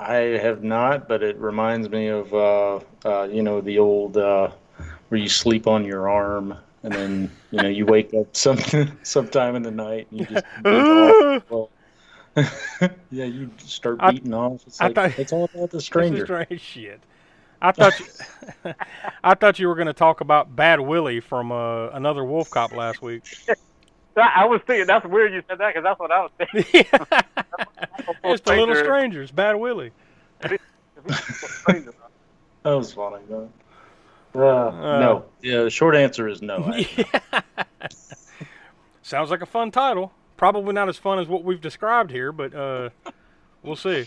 I 0.00 0.14
have 0.42 0.64
not, 0.64 1.06
but 1.08 1.22
it 1.22 1.36
reminds 1.38 1.88
me 1.88 2.08
of 2.08 2.34
uh, 2.34 2.80
uh, 3.04 3.24
you 3.24 3.42
know 3.42 3.60
the 3.60 3.78
old 3.78 4.16
uh, 4.16 4.50
where 5.08 5.20
you 5.20 5.28
sleep 5.28 5.66
on 5.66 5.84
your 5.84 6.08
arm 6.08 6.56
and 6.82 6.92
then 6.92 7.30
you 7.52 7.62
know 7.62 7.68
you 7.68 7.86
wake 7.86 8.12
up 8.14 8.34
some 8.36 8.58
sometime 9.02 9.54
in 9.54 9.62
the 9.62 9.70
night 9.70 10.08
and 10.10 10.20
you 10.20 10.26
just. 10.26 10.44
Well, 11.50 11.70
yeah, 13.10 13.26
you 13.26 13.50
start 13.58 13.98
I- 14.00 14.12
beating 14.12 14.32
off. 14.32 14.62
It's 14.66 14.80
I 14.80 14.92
thought- 14.92 15.18
it's 15.18 15.32
all 15.32 15.44
about 15.54 15.70
the 15.70 15.80
stranger. 15.80 16.24
strange 16.24 16.60
shit. 16.60 17.00
I 17.62 17.70
thought 17.70 18.00
you, 18.00 18.06
I 19.24 19.34
thought 19.34 19.58
you 19.60 19.68
were 19.68 19.76
going 19.76 19.86
to 19.86 19.92
talk 19.92 20.20
about 20.20 20.54
Bad 20.54 20.80
Willie 20.80 21.20
from 21.20 21.52
uh, 21.52 21.90
another 21.90 22.24
Wolf 22.24 22.50
Cop 22.50 22.72
last 22.72 23.00
week. 23.00 23.22
I 24.16 24.42
I 24.42 24.44
was 24.44 24.60
thinking 24.66 24.86
that's 24.86 25.06
weird 25.06 25.32
you 25.32 25.42
said 25.48 25.58
that 25.58 25.72
because 25.72 25.84
that's 25.84 25.98
what 25.98 26.10
I 26.10 26.20
was 26.20 26.30
thinking. 26.36 26.64
it's 28.24 28.42
the 28.42 28.50
Little 28.50 28.74
Stranger. 28.74 28.84
Strangers, 28.84 29.30
Bad 29.30 29.54
Willie. 29.54 29.92
That 30.40 30.58
was 32.64 32.92
funny, 32.92 33.22
though. 33.28 33.48
Uh, 34.34 34.98
no, 35.00 35.24
yeah. 35.40 35.62
The 35.62 35.70
short 35.70 35.94
answer 35.94 36.28
is 36.28 36.42
no. 36.42 36.72
actually. 36.74 37.06
Sounds 39.02 39.30
like 39.30 39.40
a 39.40 39.46
fun 39.46 39.70
title. 39.70 40.12
Probably 40.36 40.72
not 40.74 40.88
as 40.88 40.98
fun 40.98 41.18
as 41.18 41.28
what 41.28 41.44
we've 41.44 41.60
described 41.60 42.10
here, 42.10 42.32
but 42.32 42.54
uh, 42.54 42.90
we'll 43.62 43.76
see. 43.76 44.06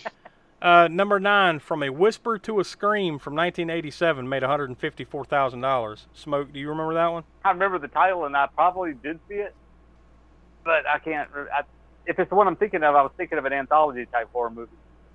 Uh, 0.65 0.87
number 0.87 1.19
nine, 1.19 1.59
from 1.59 1.83
a 1.83 1.89
whisper 1.91 2.39
to 2.39 2.59
a 2.59 2.63
scream 2.63 3.19
from 3.19 3.35
1987, 3.35 4.27
made 4.27 4.41
$154,000. 4.41 6.05
Smoke, 6.13 6.51
do 6.51 6.59
you 6.59 6.69
remember 6.69 6.95
that 6.95 7.07
one? 7.11 7.23
I 7.43 7.51
remember 7.51 7.77
the 7.77 7.87
title, 7.87 8.25
and 8.25 8.35
I 8.35 8.47
probably 8.47 8.93
did 8.95 9.19
see 9.29 9.35
it, 9.35 9.53
but 10.63 10.87
I 10.87 10.97
can't. 10.97 11.29
I, 11.35 11.61
if 12.07 12.17
it's 12.17 12.29
the 12.29 12.35
one 12.35 12.47
I'm 12.47 12.55
thinking 12.55 12.81
of, 12.83 12.95
I 12.95 13.03
was 13.03 13.11
thinking 13.15 13.37
of 13.37 13.45
an 13.45 13.53
anthology 13.53 14.07
type 14.11 14.29
horror 14.33 14.49
movie, 14.49 14.71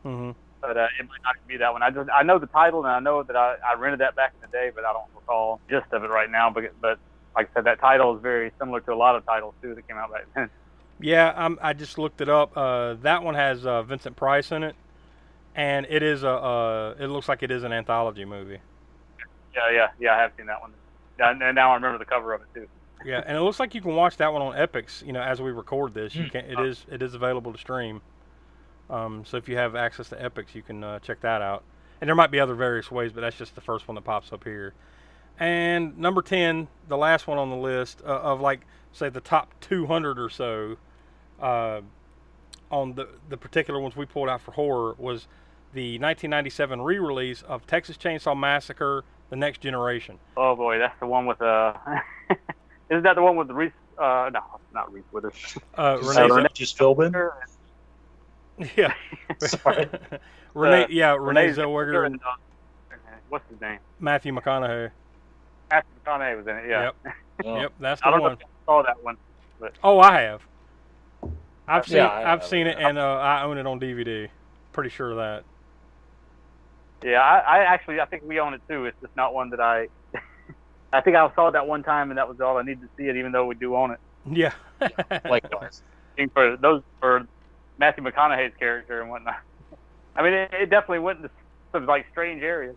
Mm-hmm. 0.06 0.30
but 0.60 0.76
uh, 0.76 0.86
it 1.00 1.08
might 1.08 1.22
not 1.24 1.34
be 1.48 1.56
that 1.56 1.72
one. 1.72 1.82
I 1.82 1.90
just 1.90 2.08
I 2.10 2.22
know 2.22 2.38
the 2.38 2.46
title, 2.46 2.84
and 2.84 2.92
I 2.94 3.00
know 3.00 3.24
that 3.24 3.34
I, 3.34 3.56
I 3.68 3.74
rented 3.76 4.00
that 4.00 4.14
back 4.14 4.32
in 4.36 4.48
the 4.48 4.52
day, 4.56 4.70
but 4.72 4.84
I 4.84 4.92
don't 4.92 5.08
recall 5.16 5.60
the 5.68 5.80
gist 5.80 5.92
of 5.92 6.04
it 6.04 6.10
right 6.10 6.30
now. 6.30 6.50
But 6.50 6.80
but 6.80 6.98
like 7.34 7.50
I 7.50 7.54
said, 7.54 7.64
that 7.64 7.80
title 7.80 8.14
is 8.16 8.22
very 8.22 8.52
similar 8.58 8.80
to 8.82 8.92
a 8.92 8.94
lot 8.94 9.16
of 9.16 9.26
titles 9.26 9.54
too 9.60 9.74
that 9.74 9.88
came 9.88 9.96
out 9.96 10.12
back 10.12 10.26
then. 10.36 10.48
Yeah, 11.00 11.32
I'm, 11.36 11.58
I 11.60 11.72
just 11.72 11.98
looked 11.98 12.20
it 12.20 12.28
up. 12.28 12.56
Uh, 12.56 12.94
that 13.02 13.22
one 13.24 13.34
has 13.34 13.66
uh, 13.66 13.82
Vincent 13.82 14.16
Price 14.16 14.52
in 14.52 14.62
it, 14.62 14.76
and 15.54 15.86
it 15.88 16.02
is 16.02 16.22
a. 16.22 16.30
Uh, 16.30 16.94
it 16.98 17.06
looks 17.06 17.28
like 17.28 17.42
it 17.42 17.50
is 17.50 17.62
an 17.62 17.72
anthology 17.72 18.24
movie. 18.24 18.58
Yeah, 19.54 19.70
yeah, 19.72 19.88
yeah. 19.98 20.14
I 20.14 20.18
have 20.22 20.32
seen 20.36 20.46
that 20.46 20.60
one, 20.60 20.72
Yeah, 21.18 21.30
and 21.30 21.54
now 21.54 21.72
I 21.72 21.74
remember 21.74 21.98
the 21.98 22.04
cover 22.04 22.32
of 22.32 22.42
it 22.42 22.48
too. 22.54 22.68
Yeah, 23.04 23.22
and 23.26 23.36
it 23.36 23.40
looks 23.40 23.58
like 23.58 23.74
you 23.74 23.80
can 23.80 23.94
watch 23.94 24.18
that 24.18 24.32
one 24.32 24.42
on 24.42 24.54
Epix. 24.54 25.04
You 25.04 25.12
know, 25.12 25.22
as 25.22 25.40
we 25.40 25.50
record 25.50 25.94
this, 25.94 26.14
you 26.14 26.28
can. 26.30 26.44
It 26.44 26.60
is 26.60 26.84
it 26.90 27.02
is 27.02 27.14
available 27.14 27.52
to 27.52 27.58
stream. 27.58 28.00
Um, 28.88 29.24
so 29.24 29.36
if 29.36 29.48
you 29.48 29.56
have 29.56 29.76
access 29.76 30.08
to 30.10 30.16
Epix, 30.16 30.54
you 30.54 30.62
can 30.62 30.82
uh, 30.82 30.98
check 30.98 31.20
that 31.20 31.42
out. 31.42 31.62
And 32.00 32.08
there 32.08 32.14
might 32.14 32.30
be 32.30 32.40
other 32.40 32.54
various 32.54 32.90
ways, 32.90 33.12
but 33.12 33.20
that's 33.20 33.36
just 33.36 33.54
the 33.54 33.60
first 33.60 33.86
one 33.86 33.94
that 33.94 34.02
pops 34.02 34.32
up 34.32 34.44
here. 34.44 34.74
And 35.38 35.96
number 35.96 36.22
ten, 36.22 36.68
the 36.88 36.96
last 36.96 37.26
one 37.26 37.38
on 37.38 37.50
the 37.50 37.56
list 37.56 38.02
uh, 38.04 38.08
of 38.08 38.40
like 38.40 38.66
say 38.92 39.08
the 39.08 39.20
top 39.20 39.54
200 39.60 40.18
or 40.18 40.28
so 40.28 40.76
uh, 41.40 41.80
on 42.70 42.94
the 42.94 43.08
the 43.28 43.36
particular 43.36 43.80
ones 43.80 43.96
we 43.96 44.06
pulled 44.06 44.28
out 44.28 44.40
for 44.40 44.52
horror 44.52 44.94
was 44.98 45.26
the 45.72 45.92
1997 45.98 46.80
re-release 46.80 47.42
of 47.42 47.66
Texas 47.66 47.96
Chainsaw 47.96 48.36
Massacre: 48.38 49.04
The 49.30 49.36
Next 49.36 49.60
Generation. 49.60 50.18
Oh 50.36 50.56
boy, 50.56 50.78
that's 50.78 50.98
the 51.00 51.06
one 51.06 51.26
with 51.26 51.40
uh. 51.42 51.74
Isn't 52.90 53.04
that 53.04 53.14
the 53.14 53.22
one 53.22 53.36
with 53.36 53.48
the 53.48 53.54
Reese? 53.54 53.72
Uh, 53.96 54.30
no, 54.32 54.40
not 54.74 54.92
Reese 54.92 55.04
Witherspoon. 55.12 55.62
Uh, 55.74 55.98
Just, 55.98 56.18
Renee, 56.18 56.34
Renee- 56.34 56.48
just 56.54 56.76
Philbin. 56.78 57.30
yeah, 58.76 58.94
Sorry. 59.38 59.88
Renee, 60.54 60.84
Uh, 60.84 60.86
yeah, 60.90 61.10
Renee 61.14 61.42
Renee 61.48 61.52
Zellweger 61.52 62.06
and 62.06 62.14
and, 62.14 62.22
uh, 62.24 62.96
what's 63.28 63.48
his 63.48 63.60
name? 63.60 63.78
Matthew 64.00 64.32
McConaughey. 64.32 64.90
Matthew 65.70 65.90
McConaughey 66.04 66.36
was 66.36 66.46
in 66.48 66.56
it. 66.56 66.64
Yeah. 66.68 66.82
Yep, 66.82 67.14
yep, 67.44 67.72
that's 67.78 68.00
I 68.02 68.10
the 68.10 68.16
don't 68.16 68.22
know 68.26 68.32
if 68.32 68.40
you 68.40 68.46
saw 68.66 68.82
that 68.82 69.04
one. 69.04 69.16
But. 69.60 69.74
Oh, 69.84 70.00
I 70.00 70.22
have. 70.22 70.42
I've 71.70 71.86
seen, 71.86 71.98
Yeah, 71.98 72.08
I 72.08 72.32
I've 72.32 72.42
have. 72.42 72.44
seen 72.44 72.66
it, 72.66 72.78
and 72.78 72.98
uh, 72.98 73.02
I 73.16 73.42
own 73.44 73.58
it 73.58 73.66
on 73.66 73.80
DVD. 73.80 74.28
Pretty 74.72 74.90
sure 74.90 75.10
of 75.12 75.16
that. 75.18 75.44
Yeah, 77.02 77.20
I, 77.20 77.38
I 77.38 77.58
actually 77.74 78.00
I 78.00 78.06
think 78.06 78.24
we 78.24 78.40
own 78.40 78.54
it 78.54 78.62
too. 78.68 78.86
It's 78.86 78.98
just 79.00 79.16
not 79.16 79.34
one 79.34 79.50
that 79.50 79.60
I. 79.60 79.88
I 80.92 81.00
think 81.02 81.16
I 81.16 81.28
saw 81.34 81.48
it 81.48 81.52
that 81.52 81.66
one 81.66 81.82
time, 81.82 82.10
and 82.10 82.18
that 82.18 82.28
was 82.28 82.40
all 82.40 82.58
I 82.58 82.62
needed 82.62 82.82
to 82.82 82.88
see 82.98 83.04
it. 83.08 83.16
Even 83.16 83.32
though 83.32 83.46
we 83.46 83.54
do 83.54 83.76
own 83.76 83.92
it, 83.92 84.00
Yeah. 84.26 84.52
Likewise. 85.28 85.82
For 86.34 86.56
those 86.58 86.82
for 87.00 87.26
Matthew 87.78 88.04
McConaughey's 88.04 88.54
character 88.58 89.00
and 89.00 89.10
whatnot. 89.10 89.36
I 90.16 90.22
mean, 90.22 90.34
it, 90.34 90.50
it 90.52 90.70
definitely 90.70 90.98
went 91.00 91.18
into 91.18 91.30
some 91.72 91.86
like 91.86 92.06
strange 92.10 92.42
areas. 92.42 92.76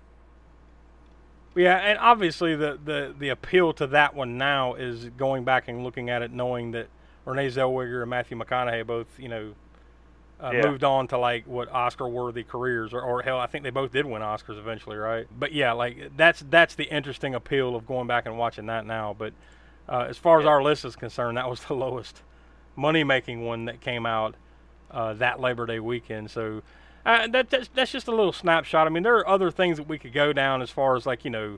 Yeah, 1.55 1.77
and 1.77 1.99
obviously 1.99 2.55
the, 2.55 2.79
the, 2.83 3.13
the 3.17 3.29
appeal 3.29 3.73
to 3.73 3.87
that 3.87 4.15
one 4.15 4.37
now 4.37 4.73
is 4.73 5.05
going 5.09 5.43
back 5.43 5.67
and 5.67 5.83
looking 5.83 6.09
at 6.09 6.21
it, 6.23 6.31
knowing 6.31 6.71
that 6.71 6.87
Renee 7.26 7.47
Zellweger 7.47 8.01
and 8.01 8.09
Matthew 8.09 8.38
McConaughey 8.38 8.86
both, 8.86 9.07
you 9.17 9.30
know, 9.30 9.53
uh, 10.41 10.51
Yeah. 10.53 10.69
moved 10.69 10.84
on 10.84 11.07
to 11.07 11.17
like 11.17 11.45
what 11.47 11.71
Oscar-worthy 11.71 12.43
careers, 12.43 12.93
or, 12.93 13.01
or 13.01 13.21
hell, 13.21 13.39
I 13.39 13.47
think 13.47 13.63
they 13.63 13.69
both 13.69 13.91
did 13.93 14.05
win 14.05 14.21
Oscars 14.21 14.57
eventually, 14.59 14.97
right? 14.97 15.26
But 15.38 15.53
yeah, 15.53 15.71
like 15.71 16.17
that's 16.17 16.43
that's 16.49 16.76
the 16.76 16.86
interesting 16.86 17.34
appeal 17.34 17.76
of 17.76 17.86
going 17.88 18.07
back 18.07 18.26
and 18.26 18.38
watching 18.38 18.65
that 18.65 18.86
now. 18.86 19.15
But 19.17 19.34
uh, 19.88 20.05
as 20.09 20.17
far 20.17 20.39
as 20.39 20.45
our 20.45 20.61
list 20.61 20.84
is 20.86 20.95
concerned, 20.95 21.38
that 21.38 21.49
was 21.49 21.61
the 21.61 21.74
lowest 21.76 22.21
money-making 22.76 23.45
one 23.45 23.65
that 23.65 23.80
came 23.80 24.05
out 24.05 24.36
uh, 24.91 25.13
that 25.13 25.39
Labor 25.39 25.65
Day 25.65 25.80
weekend. 25.80 26.30
So 26.32 26.61
uh, 27.05 27.28
that, 27.28 27.49
that's 27.49 27.69
that's 27.74 27.91
just 27.91 28.07
a 28.07 28.11
little 28.11 28.34
snapshot. 28.34 28.86
I 28.86 28.89
mean, 28.89 29.03
there 29.03 29.15
are 29.15 29.28
other 29.28 29.49
things 29.51 29.78
that 29.78 29.88
we 29.88 29.97
could 29.97 30.13
go 30.13 30.34
down 30.34 30.61
as 30.61 30.69
far 30.69 30.95
as 30.97 31.05
like 31.05 31.24
you 31.24 31.32
know 31.32 31.57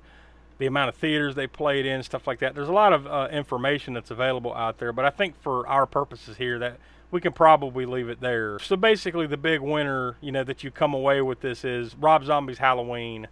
the 0.58 0.66
amount 0.66 0.89
of 0.89 0.95
theaters 0.95 1.36
they 1.36 1.47
played 1.47 1.86
in, 1.86 2.01
stuff 2.03 2.28
like 2.28 2.39
that. 2.39 2.56
There's 2.56 2.70
a 2.70 2.74
lot 2.74 2.93
of 2.93 3.08
uh, 3.08 3.28
information 3.32 3.93
that's 3.93 4.12
available 4.12 4.53
out 4.53 4.78
there, 4.78 4.93
but 4.93 5.06
I 5.06 5.10
think 5.10 5.41
for 5.41 5.68
our 5.68 5.86
purposes 5.86 6.38
here 6.38 6.60
that 6.60 6.78
we 7.12 7.22
can 7.22 7.34
probably 7.34 7.86
leave 7.86 8.10
it 8.10 8.20
there. 8.20 8.60
So 8.60 8.76
basically, 8.76 9.28
the 9.28 9.38
big 9.38 9.62
winner, 9.62 10.18
you 10.22 10.32
know, 10.32 10.43
that 10.43 10.64
you 10.64 10.72
come 10.72 10.93
away 10.93 11.22
with 11.22 11.41
this 11.41 11.64
is 11.64 11.95
Rob 11.95 12.24
Zombie's 12.24 12.58
Halloween 12.58 13.28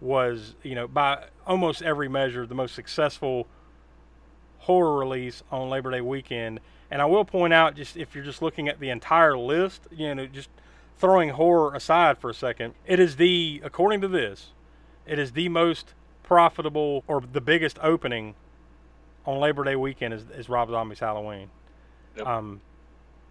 was, 0.00 0.56
you 0.62 0.74
know, 0.74 0.88
by 0.88 1.24
almost 1.46 1.82
every 1.82 2.08
measure, 2.08 2.46
the 2.46 2.54
most 2.54 2.74
successful 2.74 3.46
horror 4.58 4.98
release 4.98 5.42
on 5.50 5.68
Labor 5.68 5.90
Day 5.90 6.00
weekend. 6.00 6.60
And 6.90 7.00
I 7.00 7.04
will 7.06 7.24
point 7.24 7.52
out, 7.52 7.74
just 7.76 7.96
if 7.96 8.14
you're 8.14 8.24
just 8.24 8.42
looking 8.42 8.68
at 8.68 8.80
the 8.80 8.90
entire 8.90 9.36
list, 9.36 9.86
you 9.90 10.14
know, 10.14 10.26
just 10.26 10.50
throwing 10.98 11.30
horror 11.30 11.74
aside 11.74 12.18
for 12.18 12.30
a 12.30 12.34
second, 12.34 12.74
it 12.86 13.00
is 13.00 13.16
the, 13.16 13.60
according 13.64 14.00
to 14.02 14.08
this, 14.08 14.52
it 15.06 15.18
is 15.18 15.32
the 15.32 15.48
most 15.48 15.94
profitable 16.22 17.04
or 17.06 17.20
the 17.20 17.40
biggest 17.40 17.78
opening 17.82 18.34
on 19.26 19.38
Labor 19.38 19.64
Day 19.64 19.76
weekend 19.76 20.14
is, 20.14 20.24
is 20.36 20.48
Rob 20.48 20.70
Zombie's 20.70 21.00
Halloween. 21.00 21.50
Yep. 22.16 22.26
Um, 22.26 22.60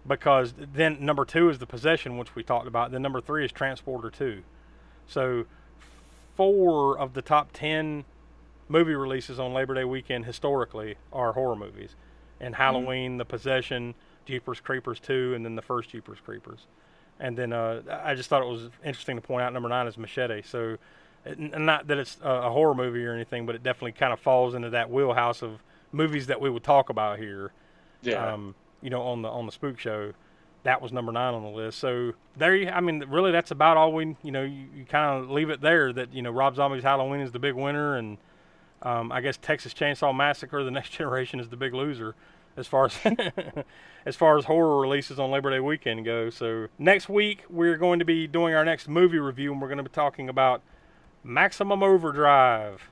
because 0.06 0.54
then 0.56 0.98
number 1.04 1.24
two 1.24 1.48
is 1.48 1.58
the 1.58 1.66
possession, 1.66 2.18
which 2.18 2.34
we 2.34 2.42
talked 2.42 2.66
about. 2.66 2.90
Then 2.90 3.02
number 3.02 3.20
three 3.20 3.44
is 3.44 3.52
Transporter 3.52 4.10
Two. 4.10 4.42
So 5.06 5.44
four 6.36 6.98
of 6.98 7.14
the 7.14 7.22
top 7.22 7.50
ten 7.52 8.04
movie 8.68 8.94
releases 8.94 9.38
on 9.38 9.52
Labor 9.52 9.74
Day 9.74 9.84
weekend 9.84 10.24
historically 10.24 10.96
are 11.12 11.32
horror 11.32 11.56
movies, 11.56 11.94
and 12.40 12.54
Halloween, 12.56 13.18
The 13.18 13.24
Possession, 13.24 13.94
Jeepers 14.26 14.60
Creepers 14.60 14.98
Two, 14.98 15.34
and 15.34 15.44
then 15.44 15.54
the 15.54 15.62
first 15.62 15.90
Jeepers 15.90 16.18
Creepers. 16.24 16.66
And 17.20 17.36
then 17.36 17.52
uh, 17.52 17.82
I 18.02 18.14
just 18.14 18.28
thought 18.28 18.42
it 18.42 18.48
was 18.48 18.70
interesting 18.84 19.16
to 19.16 19.22
point 19.22 19.44
out 19.44 19.52
number 19.52 19.68
nine 19.68 19.86
is 19.86 19.96
Machete. 19.96 20.42
So 20.42 20.78
not 21.36 21.86
that 21.86 21.98
it's 21.98 22.18
a, 22.22 22.50
horror 22.50 22.74
movie 22.74 23.04
or 23.04 23.12
anything, 23.14 23.46
but 23.46 23.54
it 23.54 23.62
definitely 23.62 23.92
kind 23.92 24.12
of 24.12 24.20
falls 24.20 24.54
into 24.54 24.70
that 24.70 24.90
wheelhouse 24.90 25.42
of 25.42 25.62
movies 25.92 26.26
that 26.26 26.40
we 26.40 26.50
would 26.50 26.64
talk 26.64 26.88
about 26.88 27.18
here 27.18 27.52
Yeah. 28.02 28.32
um, 28.32 28.54
you 28.80 28.90
know, 28.90 29.02
on 29.02 29.22
the 29.22 29.28
on 29.28 29.46
the 29.46 29.52
Spook 29.52 29.78
Show. 29.78 30.12
That 30.64 30.80
was 30.80 30.92
number 30.92 31.10
nine 31.12 31.34
on 31.34 31.42
the 31.42 31.48
list. 31.48 31.78
So 31.78 32.12
there, 32.36 32.54
you, 32.54 32.68
I 32.68 32.80
mean, 32.80 33.04
really, 33.08 33.32
that's 33.32 33.50
about 33.50 33.76
all 33.76 33.92
we, 33.92 34.16
you 34.22 34.30
know, 34.30 34.42
you, 34.44 34.66
you 34.76 34.84
kind 34.84 35.20
of 35.22 35.28
leave 35.30 35.50
it 35.50 35.60
there. 35.60 35.92
That 35.92 36.12
you 36.14 36.22
know, 36.22 36.30
Rob 36.30 36.54
Zombie's 36.56 36.84
Halloween 36.84 37.20
is 37.20 37.32
the 37.32 37.40
big 37.40 37.54
winner, 37.54 37.96
and 37.96 38.16
um, 38.82 39.10
I 39.12 39.20
guess 39.20 39.36
Texas 39.36 39.74
Chainsaw 39.74 40.14
Massacre: 40.14 40.62
The 40.64 40.70
Next 40.78 40.90
Generation 40.90 41.40
is 41.40 41.48
the 41.48 41.56
big 41.56 41.74
loser, 41.74 42.14
as 42.56 42.66
far 42.68 42.86
as 42.86 42.98
as 44.06 44.16
far 44.16 44.38
as 44.38 44.44
horror 44.44 44.80
releases 44.80 45.18
on 45.18 45.30
Labor 45.30 45.50
Day 45.50 45.60
weekend 45.60 46.04
go. 46.04 46.30
So 46.30 46.68
next 46.78 47.08
week 47.08 47.44
we're 47.50 47.76
going 47.76 47.98
to 47.98 48.04
be 48.04 48.26
doing 48.26 48.54
our 48.54 48.64
next 48.64 48.88
movie 48.88 49.18
review, 49.18 49.52
and 49.52 49.60
we're 49.60 49.68
going 49.68 49.78
to 49.78 49.84
be 49.84 49.90
talking 49.90 50.28
about 50.28 50.62
Maximum 51.24 51.82
Overdrive 51.82 52.90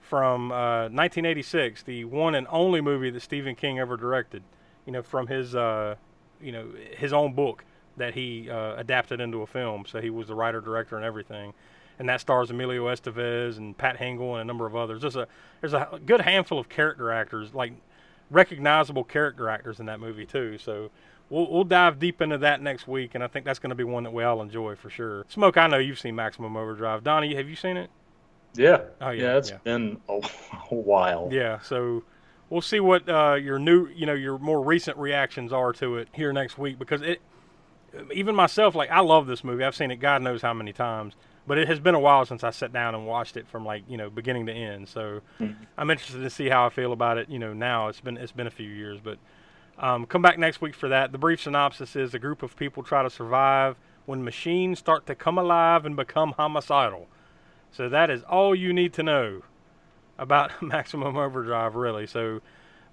from 0.00 0.52
uh, 0.52 0.88
1986, 0.90 1.82
the 1.84 2.04
one 2.04 2.34
and 2.34 2.46
only 2.50 2.80
movie 2.80 3.10
that 3.10 3.20
Stephen 3.22 3.54
King 3.54 3.78
ever 3.78 3.96
directed. 3.96 4.42
You 4.86 4.92
know, 4.92 5.02
from 5.02 5.26
his 5.26 5.54
uh, 5.54 5.96
you 6.40 6.52
know 6.52 6.68
his 6.96 7.12
own 7.12 7.32
book 7.34 7.64
that 7.96 8.14
he 8.14 8.50
uh, 8.50 8.74
adapted 8.76 9.20
into 9.20 9.42
a 9.42 9.46
film. 9.46 9.84
So 9.86 10.00
he 10.00 10.10
was 10.10 10.28
the 10.28 10.34
writer, 10.34 10.60
director, 10.60 10.96
and 10.96 11.04
everything. 11.04 11.54
And 11.98 12.08
that 12.08 12.20
stars 12.20 12.50
Emilio 12.50 12.86
Estevez 12.86 13.58
and 13.58 13.76
Pat 13.76 13.98
Hingle 13.98 14.32
and 14.32 14.40
a 14.40 14.44
number 14.44 14.66
of 14.66 14.74
others. 14.74 15.02
There's 15.02 15.16
a 15.16 15.26
there's 15.60 15.74
a 15.74 16.00
good 16.04 16.20
handful 16.20 16.58
of 16.58 16.68
character 16.68 17.12
actors, 17.12 17.54
like 17.54 17.72
recognizable 18.32 19.04
character 19.04 19.48
actors 19.48 19.78
in 19.80 19.86
that 19.86 20.00
movie 20.00 20.26
too. 20.26 20.58
So 20.58 20.90
we'll 21.30 21.50
we'll 21.50 21.64
dive 21.64 21.98
deep 21.98 22.20
into 22.20 22.38
that 22.38 22.60
next 22.60 22.88
week, 22.88 23.14
and 23.14 23.22
I 23.22 23.26
think 23.26 23.44
that's 23.44 23.58
going 23.58 23.70
to 23.70 23.76
be 23.76 23.84
one 23.84 24.02
that 24.04 24.12
we 24.12 24.24
all 24.24 24.42
enjoy 24.42 24.74
for 24.76 24.90
sure. 24.90 25.24
Smoke, 25.28 25.56
I 25.56 25.66
know 25.66 25.78
you've 25.78 26.00
seen 26.00 26.14
Maximum 26.14 26.56
Overdrive. 26.56 27.04
Donnie, 27.04 27.34
have 27.34 27.48
you 27.48 27.56
seen 27.56 27.76
it? 27.76 27.90
yeah. 28.54 28.82
Oh, 29.00 29.10
yeah, 29.10 29.38
it's 29.38 29.50
yeah. 29.50 29.58
been 29.64 30.00
a, 30.08 30.20
a 30.70 30.74
while. 30.74 31.28
Yeah, 31.32 31.60
so 31.60 32.04
we'll 32.50 32.60
see 32.60 32.80
what 32.80 33.08
uh, 33.08 33.34
your 33.34 33.58
new, 33.58 33.88
you 33.88 34.06
know, 34.06 34.14
your 34.14 34.38
more 34.38 34.62
recent 34.62 34.96
reactions 34.98 35.52
are 35.52 35.72
to 35.74 35.96
it 35.96 36.08
here 36.12 36.32
next 36.32 36.58
week 36.58 36.78
because 36.78 37.02
it, 37.02 37.20
even 38.12 38.34
myself, 38.34 38.74
like 38.74 38.90
I 38.90 39.00
love 39.00 39.26
this 39.26 39.42
movie. 39.42 39.64
I've 39.64 39.76
seen 39.76 39.90
it 39.90 39.96
God 39.96 40.22
knows 40.22 40.42
how 40.42 40.54
many 40.54 40.72
times, 40.72 41.14
but 41.46 41.58
it 41.58 41.68
has 41.68 41.80
been 41.80 41.94
a 41.94 42.00
while 42.00 42.24
since 42.24 42.44
I 42.44 42.50
sat 42.50 42.72
down 42.72 42.94
and 42.94 43.06
watched 43.06 43.36
it 43.36 43.48
from 43.48 43.64
like 43.64 43.82
you 43.88 43.96
know 43.96 44.10
beginning 44.10 44.46
to 44.46 44.52
end. 44.52 44.88
So 44.88 45.20
I'm 45.76 45.90
interested 45.90 46.22
to 46.22 46.30
see 46.30 46.48
how 46.48 46.66
I 46.66 46.70
feel 46.70 46.92
about 46.92 47.18
it. 47.18 47.28
You 47.28 47.38
know, 47.38 47.52
now 47.52 47.88
it's 47.88 48.00
been 48.00 48.16
it's 48.16 48.32
been 48.32 48.46
a 48.46 48.50
few 48.50 48.68
years, 48.68 49.00
but 49.02 49.18
um, 49.78 50.06
come 50.06 50.22
back 50.22 50.38
next 50.38 50.60
week 50.60 50.74
for 50.74 50.88
that. 50.88 51.12
The 51.12 51.18
brief 51.18 51.42
synopsis 51.42 51.96
is 51.96 52.14
a 52.14 52.18
group 52.18 52.42
of 52.42 52.56
people 52.56 52.82
try 52.82 53.02
to 53.02 53.10
survive 53.10 53.76
when 54.06 54.24
machines 54.24 54.78
start 54.78 55.06
to 55.06 55.14
come 55.14 55.38
alive 55.38 55.84
and 55.84 55.96
become 55.96 56.32
homicidal. 56.32 57.08
So 57.70 57.88
that 57.88 58.10
is 58.10 58.22
all 58.24 58.54
you 58.54 58.72
need 58.72 58.92
to 58.94 59.02
know 59.02 59.42
about 60.18 60.62
Maximum 60.62 61.16
Overdrive, 61.16 61.74
really. 61.74 62.06
So, 62.06 62.40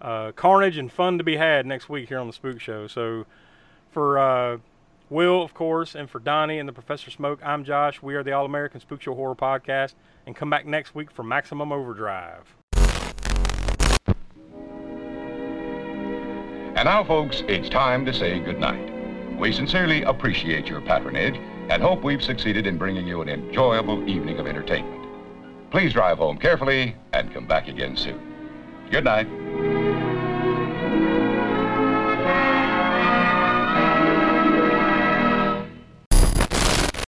uh, 0.02 0.32
carnage 0.32 0.78
and 0.78 0.92
fun 0.92 1.18
to 1.18 1.24
be 1.24 1.36
had 1.36 1.66
next 1.66 1.90
week 1.90 2.08
here 2.10 2.20
on 2.20 2.28
the 2.28 2.34
Spook 2.34 2.62
Show. 2.62 2.88
So, 2.88 3.26
for 3.92 4.18
uh, 4.18 4.58
Will, 5.10 5.42
of 5.42 5.56
course, 5.56 5.96
and 5.96 6.08
for 6.08 6.20
Donnie 6.20 6.60
and 6.60 6.70
the 6.70 6.74
Professor 6.74 7.10
Smoke, 7.10 7.40
I'm 7.44 7.64
Josh. 7.64 8.00
We 8.00 8.14
are 8.14 8.22
the 8.22 8.32
All 8.32 8.46
American 8.46 8.80
Spook 8.80 9.02
Show 9.02 9.16
Horror 9.16 9.36
Podcast, 9.36 9.96
and 10.28 10.36
come 10.36 10.52
back 10.52 10.68
next 10.68 10.94
week 10.94 11.10
for 11.10 11.24
Maximum 11.24 11.72
Overdrive. 11.72 12.56
And 16.76 16.86
now, 16.86 17.04
folks, 17.04 17.42
it's 17.48 17.70
time 17.70 18.06
to 18.06 18.14
say 18.14 18.40
goodnight. 18.40 18.94
We 19.40 19.52
sincerely 19.52 20.04
appreciate 20.04 20.68
your 20.68 20.82
patronage 20.82 21.38
and 21.70 21.82
hope 21.82 22.04
we've 22.04 22.24
succeeded 22.24 22.68
in 22.68 22.78
bringing 22.78 23.08
you 23.08 23.24
an 23.24 23.30
enjoyable 23.30 24.08
evening 24.08 24.38
of 24.38 24.46
entertainment. 24.46 25.10
Please 25.72 25.92
drive 25.92 26.20
home 26.20 26.38
carefully 26.38 26.96
and 27.14 27.34
come 27.34 27.48
back 27.48 27.68
again 27.68 27.98
soon. 27.98 28.22
Good 28.92 29.06
night. 29.06 30.09